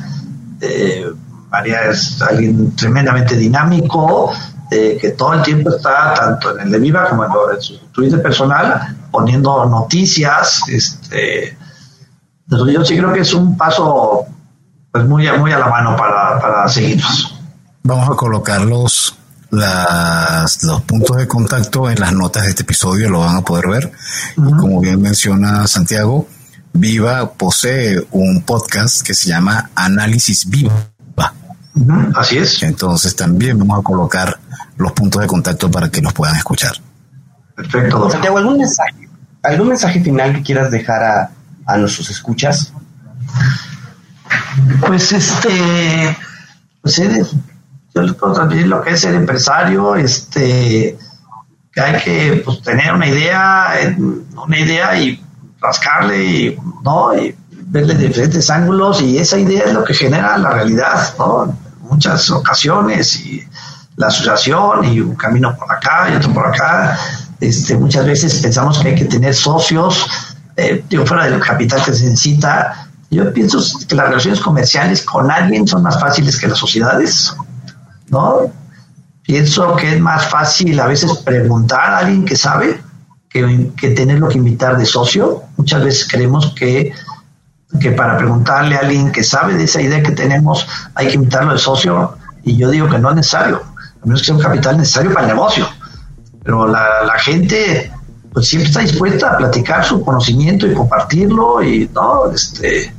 Eh, 0.60 1.06
María 1.50 1.90
es 1.90 2.20
alguien 2.20 2.76
tremendamente 2.76 3.36
dinámico, 3.36 4.32
eh, 4.70 4.98
que 5.00 5.10
todo 5.10 5.32
el 5.34 5.42
tiempo 5.42 5.70
está, 5.74 6.12
tanto 6.12 6.58
en 6.58 6.66
el 6.66 6.72
de 6.72 6.78
Viva 6.78 7.08
como 7.08 7.24
en, 7.24 7.62
su 7.62 7.78
Twitter 7.90 8.20
personal, 8.20 8.96
poniendo 9.10 9.64
noticias. 9.64 10.62
Este, 10.68 11.56
yo 12.50 12.84
sí 12.84 12.96
creo 12.96 13.12
que 13.12 13.20
es 13.20 13.32
un 13.32 13.56
paso 13.56 14.26
pues 14.92 15.04
muy, 15.04 15.30
muy 15.38 15.52
a 15.52 15.58
la 15.58 15.68
mano 15.68 15.96
para, 15.96 16.38
para 16.38 16.68
seguirnos. 16.68 17.34
Vamos 17.82 18.10
a 18.10 18.16
colocar 18.16 18.60
los, 18.60 19.16
las, 19.50 20.62
los 20.64 20.82
puntos 20.82 21.16
de 21.16 21.26
contacto 21.26 21.88
en 21.88 21.98
las 22.00 22.12
notas 22.12 22.42
de 22.44 22.50
este 22.50 22.62
episodio, 22.62 23.08
lo 23.08 23.20
van 23.20 23.36
a 23.36 23.40
poder 23.40 23.68
ver. 23.68 23.92
Como 24.36 24.80
bien 24.80 25.00
menciona 25.00 25.66
Santiago, 25.66 26.26
Viva 26.78 27.32
posee 27.32 28.00
un 28.12 28.42
podcast 28.42 29.02
que 29.06 29.14
se 29.14 29.28
llama 29.28 29.70
Análisis 29.74 30.48
Viva. 30.48 30.90
Así 32.14 32.38
es. 32.38 32.62
Entonces 32.62 33.14
también 33.16 33.58
vamos 33.58 33.80
a 33.80 33.82
colocar 33.82 34.38
los 34.76 34.92
puntos 34.92 35.22
de 35.22 35.28
contacto 35.28 35.70
para 35.70 35.90
que 35.90 36.00
los 36.00 36.12
puedan 36.12 36.36
escuchar. 36.36 36.72
Perfecto. 37.54 38.10
Santiago, 38.10 38.38
¿algún 38.38 38.58
mensaje? 38.58 39.08
¿algún 39.42 39.68
mensaje 39.68 40.00
final 40.00 40.34
que 40.34 40.42
quieras 40.42 40.70
dejar 40.70 41.02
a, 41.02 41.30
a 41.66 41.76
nuestros 41.76 42.10
escuchas? 42.10 42.72
Pues 44.86 45.12
este, 45.12 46.16
pues 46.82 46.96
yo 47.94 48.02
les 48.02 48.14
puedo 48.14 48.32
transmitir 48.32 48.66
lo 48.66 48.82
que 48.82 48.90
es 48.90 49.00
ser 49.00 49.14
empresario, 49.14 49.96
este, 49.96 50.98
que 51.72 51.80
hay 51.80 52.02
que 52.02 52.42
pues, 52.44 52.62
tener 52.62 52.92
una 52.92 53.06
idea, 53.06 53.72
una 54.36 54.58
idea 54.58 54.98
y 54.98 55.24
rascarle 55.60 56.24
y, 56.24 56.58
¿no? 56.84 57.14
y 57.14 57.36
verle 57.70 57.94
diferentes 57.94 58.48
ángulos 58.50 59.00
y 59.02 59.18
esa 59.18 59.38
idea 59.38 59.64
es 59.64 59.74
lo 59.74 59.84
que 59.84 59.94
genera 59.94 60.38
la 60.38 60.50
realidad, 60.50 61.14
¿no? 61.18 61.56
Muchas 61.82 62.30
ocasiones 62.30 63.16
y 63.20 63.46
la 63.96 64.08
asociación 64.08 64.84
y 64.84 65.00
un 65.00 65.14
camino 65.16 65.56
por 65.56 65.70
acá 65.72 66.08
y 66.10 66.16
otro 66.16 66.32
por 66.32 66.46
acá. 66.46 66.98
Este, 67.40 67.76
muchas 67.76 68.06
veces 68.06 68.40
pensamos 68.40 68.78
que 68.78 68.88
hay 68.88 68.94
que 68.94 69.04
tener 69.04 69.34
socios, 69.34 70.06
eh, 70.56 70.84
fuera 71.06 71.24
del 71.26 71.40
capital 71.40 71.82
que 71.84 71.92
se 71.92 72.04
necesita. 72.04 72.88
Yo 73.10 73.32
pienso 73.32 73.58
que 73.86 73.94
las 73.94 74.08
relaciones 74.08 74.40
comerciales 74.40 75.02
con 75.02 75.30
alguien 75.30 75.66
son 75.66 75.82
más 75.82 76.00
fáciles 76.00 76.38
que 76.38 76.48
las 76.48 76.58
sociedades, 76.58 77.34
¿no? 78.08 78.52
Pienso 79.22 79.76
que 79.76 79.94
es 79.94 80.00
más 80.00 80.26
fácil 80.28 80.78
a 80.80 80.86
veces 80.86 81.12
preguntar 81.18 81.90
a 81.92 81.98
alguien 81.98 82.24
que 82.24 82.36
sabe 82.36 82.80
que, 83.28 83.70
que 83.76 83.90
tenerlo 83.90 84.28
que 84.28 84.38
invitar 84.38 84.76
de 84.76 84.86
socio. 84.86 85.42
Muchas 85.56 85.84
veces 85.84 86.08
creemos 86.10 86.54
que 86.54 86.92
que 87.80 87.90
para 87.92 88.16
preguntarle 88.16 88.76
a 88.76 88.80
alguien 88.80 89.12
que 89.12 89.22
sabe 89.22 89.54
de 89.54 89.64
esa 89.64 89.82
idea 89.82 90.02
que 90.02 90.12
tenemos 90.12 90.66
hay 90.94 91.08
que 91.08 91.14
invitarlo 91.14 91.52
de 91.52 91.58
socio 91.58 92.16
y 92.42 92.56
yo 92.56 92.70
digo 92.70 92.88
que 92.88 92.98
no 92.98 93.10
es 93.10 93.16
necesario, 93.16 93.62
a 94.02 94.06
menos 94.06 94.20
que 94.20 94.26
sea 94.26 94.36
un 94.36 94.40
capital 94.40 94.78
necesario 94.78 95.12
para 95.12 95.26
el 95.26 95.34
negocio. 95.34 95.68
Pero 96.42 96.66
la, 96.66 97.04
la 97.04 97.18
gente 97.18 97.92
pues 98.32 98.48
siempre 98.48 98.68
está 98.68 98.80
dispuesta 98.80 99.32
a 99.32 99.36
platicar 99.36 99.84
su 99.84 100.02
conocimiento 100.02 100.66
y 100.66 100.72
compartirlo 100.72 101.62
y 101.62 101.90
no, 101.92 102.30
este, 102.30 102.92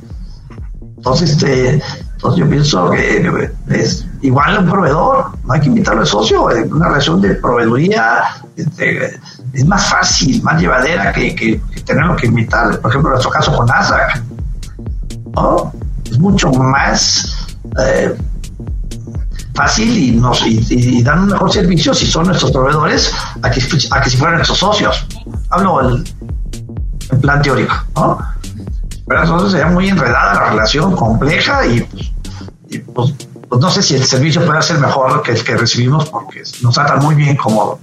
entonces, 0.96 1.30
este, 1.30 1.82
entonces 2.12 2.40
yo 2.40 2.48
pienso 2.48 2.90
que 2.90 3.50
es 3.70 4.06
igual 4.20 4.58
un 4.58 4.70
proveedor, 4.70 5.30
no 5.44 5.52
hay 5.52 5.60
que 5.60 5.68
invitarlo 5.68 6.02
de 6.02 6.06
socio, 6.06 6.44
una 6.44 6.88
relación 6.88 7.20
de 7.22 7.34
proveeduría 7.36 8.24
este, 8.56 9.18
es 9.52 9.64
más 9.66 9.86
fácil, 9.86 10.42
más 10.42 10.60
llevadera 10.60 11.12
que, 11.12 11.34
que, 11.34 11.60
que 11.60 11.80
tenerlo 11.82 12.16
que 12.16 12.26
invitar, 12.26 12.80
por 12.80 12.90
ejemplo, 12.90 13.10
nuestro 13.10 13.30
caso 13.30 13.56
con 13.56 13.66
NASA 13.66 14.22
es 16.10 16.18
mucho 16.18 16.50
más 16.52 17.56
eh, 17.78 18.16
fácil 19.54 19.96
y, 19.96 20.10
nos, 20.12 20.44
y, 20.46 21.02
dan 21.02 21.20
un 21.20 21.28
mejor 21.28 21.52
servicio 21.52 21.94
si 21.94 22.06
son 22.06 22.26
nuestros 22.26 22.50
proveedores 22.50 23.12
a 23.42 23.50
que, 23.50 23.60
a 23.90 24.00
que 24.00 24.10
si 24.10 24.16
fueran 24.16 24.36
nuestros 24.36 24.58
socios. 24.58 25.06
Hablo 25.50 25.96
en 27.10 27.20
plan 27.20 27.42
teórico, 27.42 27.74
¿no? 27.96 28.18
Pero 29.06 29.22
entonces 29.22 29.52
sería 29.52 29.66
muy 29.66 29.88
enredada 29.88 30.34
la 30.34 30.50
relación, 30.50 30.94
compleja 30.94 31.66
y, 31.66 31.80
pues, 32.94 33.14
pues, 33.48 33.60
no 33.60 33.68
sé 33.68 33.82
si 33.82 33.96
el 33.96 34.04
servicio 34.04 34.44
puede 34.46 34.62
ser 34.62 34.78
mejor 34.78 35.22
que 35.22 35.32
el 35.32 35.42
que 35.42 35.56
recibimos 35.56 36.08
porque 36.08 36.42
nos 36.62 36.74
tratan 36.74 37.00
muy 37.00 37.16
bien 37.16 37.36
como, 37.36 37.80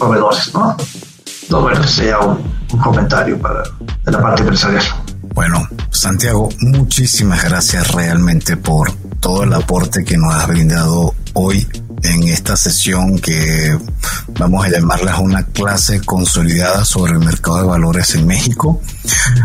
proveedores, 0.00 0.52
¿no? 0.54 0.70
Entonces, 0.70 1.48
bueno, 1.50 1.86
sería 1.86 2.18
un, 2.18 2.38
un 2.72 2.78
comentario 2.80 3.38
para 3.40 3.62
de 4.04 4.12
la 4.12 4.20
parte 4.20 4.42
empresarial. 4.42 4.82
Bueno, 5.34 5.68
Santiago, 5.90 6.48
muchísimas 6.60 7.44
gracias 7.44 7.92
realmente 7.92 8.56
por 8.56 8.92
todo 9.20 9.44
el 9.44 9.52
aporte 9.52 10.04
que 10.04 10.16
nos 10.16 10.34
has 10.34 10.48
brindado 10.48 11.14
hoy 11.34 11.66
en 12.02 12.22
esta 12.28 12.56
sesión 12.56 13.18
que 13.18 13.76
vamos 14.38 14.64
a 14.64 14.70
llamarla 14.70 15.18
una 15.18 15.44
clase 15.44 16.00
consolidada 16.00 16.84
sobre 16.84 17.12
el 17.12 17.18
mercado 17.18 17.58
de 17.58 17.64
valores 17.64 18.14
en 18.14 18.26
México. 18.26 18.80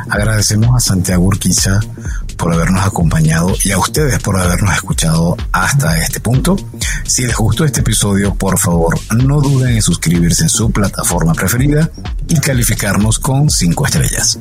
Agradecemos 0.09 0.75
a 0.75 0.79
Santiago 0.79 1.23
Urquiza 1.23 1.79
por 2.37 2.53
habernos 2.53 2.85
acompañado 2.85 3.53
y 3.63 3.71
a 3.71 3.77
ustedes 3.77 4.19
por 4.19 4.39
habernos 4.39 4.73
escuchado 4.73 5.35
hasta 5.51 5.99
este 5.99 6.19
punto. 6.19 6.55
Si 7.05 7.23
les 7.23 7.35
gustó 7.35 7.65
este 7.65 7.81
episodio, 7.81 8.35
por 8.35 8.59
favor, 8.59 8.99
no 9.15 9.41
duden 9.41 9.75
en 9.75 9.81
suscribirse 9.81 10.43
en 10.43 10.49
su 10.49 10.71
plataforma 10.71 11.33
preferida 11.33 11.89
y 12.27 12.39
calificarnos 12.39 13.19
con 13.19 13.49
cinco 13.49 13.85
estrellas. 13.85 14.39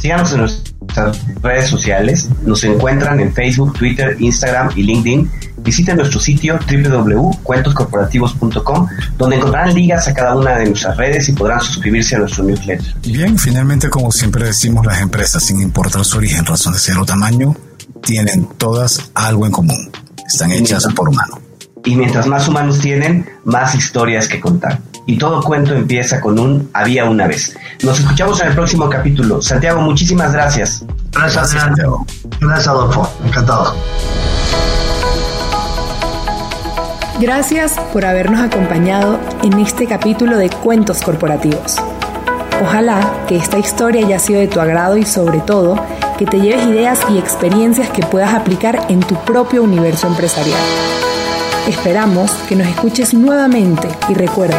Síganos 0.00 0.32
en 0.32 0.38
nuestras 0.38 1.20
redes 1.42 1.68
sociales. 1.68 2.30
Nos 2.44 2.64
encuentran 2.64 3.20
en 3.20 3.32
Facebook, 3.32 3.78
Twitter, 3.78 4.16
Instagram 4.18 4.72
y 4.76 4.82
LinkedIn. 4.82 5.30
Visiten 5.58 5.96
nuestro 5.96 6.18
sitio 6.20 6.58
www.cuentoscorporativos.com, 6.58 8.88
donde 9.16 9.36
encontrarán 9.36 9.72
ligas 9.74 10.08
a 10.08 10.14
cada 10.14 10.34
una 10.36 10.56
de 10.56 10.66
nuestras 10.66 10.96
redes 10.96 11.28
y 11.28 11.32
podrán 11.32 11.60
suscribirse 11.60 12.16
a 12.16 12.18
nuestro 12.20 12.44
newsletter. 12.44 12.94
Bien, 13.02 13.38
finalmente, 13.38 13.90
como 13.90 14.10
siempre 14.12 14.44
decimos, 14.44 14.86
las 14.86 15.00
empresas, 15.00 15.42
sin 15.42 15.60
importar 15.60 16.04
su 16.04 16.18
origen, 16.18 16.44
razón 16.44 16.74
de 16.74 16.78
ser 16.78 16.96
o 16.98 17.04
tamaño, 17.04 17.56
tienen 18.02 18.46
todas 18.56 19.10
algo 19.14 19.46
en 19.46 19.52
común. 19.52 19.90
Están 20.26 20.52
hechas 20.52 20.86
por 20.94 21.08
humanos. 21.08 21.40
Y 21.84 21.96
mientras 21.96 22.26
más 22.26 22.46
humanos 22.48 22.80
tienen, 22.80 23.26
más 23.44 23.74
historias 23.74 24.28
que 24.28 24.40
contar 24.40 24.80
y 25.08 25.16
todo 25.16 25.42
cuento 25.42 25.74
empieza 25.74 26.20
con 26.20 26.38
un 26.38 26.68
había 26.74 27.06
una 27.06 27.26
vez. 27.26 27.56
Nos 27.82 27.98
escuchamos 27.98 28.42
en 28.42 28.48
el 28.48 28.54
próximo 28.54 28.90
capítulo. 28.90 29.40
Santiago, 29.40 29.80
muchísimas 29.80 30.34
gracias. 30.34 30.84
Gracias, 31.12 31.50
Santiago. 31.50 32.04
Gracias, 32.38 32.68
Adolfo. 32.68 33.10
Encantado. 33.24 33.74
Gracias 37.18 37.80
por 37.90 38.04
habernos 38.04 38.38
acompañado 38.38 39.18
en 39.42 39.58
este 39.58 39.86
capítulo 39.86 40.36
de 40.36 40.50
Cuentos 40.50 41.00
Corporativos. 41.00 41.76
Ojalá 42.62 43.24
que 43.26 43.36
esta 43.36 43.58
historia 43.58 44.04
haya 44.04 44.18
sido 44.18 44.40
de 44.40 44.48
tu 44.48 44.60
agrado 44.60 44.98
y 44.98 45.06
sobre 45.06 45.40
todo 45.40 45.82
que 46.18 46.26
te 46.26 46.38
lleves 46.38 46.66
ideas 46.66 47.00
y 47.10 47.16
experiencias 47.16 47.88
que 47.88 48.02
puedas 48.02 48.34
aplicar 48.34 48.84
en 48.90 49.00
tu 49.00 49.14
propio 49.24 49.62
universo 49.62 50.06
empresarial. 50.06 50.60
Esperamos 51.66 52.30
que 52.46 52.56
nos 52.56 52.66
escuches 52.66 53.14
nuevamente 53.14 53.88
y 54.08 54.14
recuerda, 54.14 54.58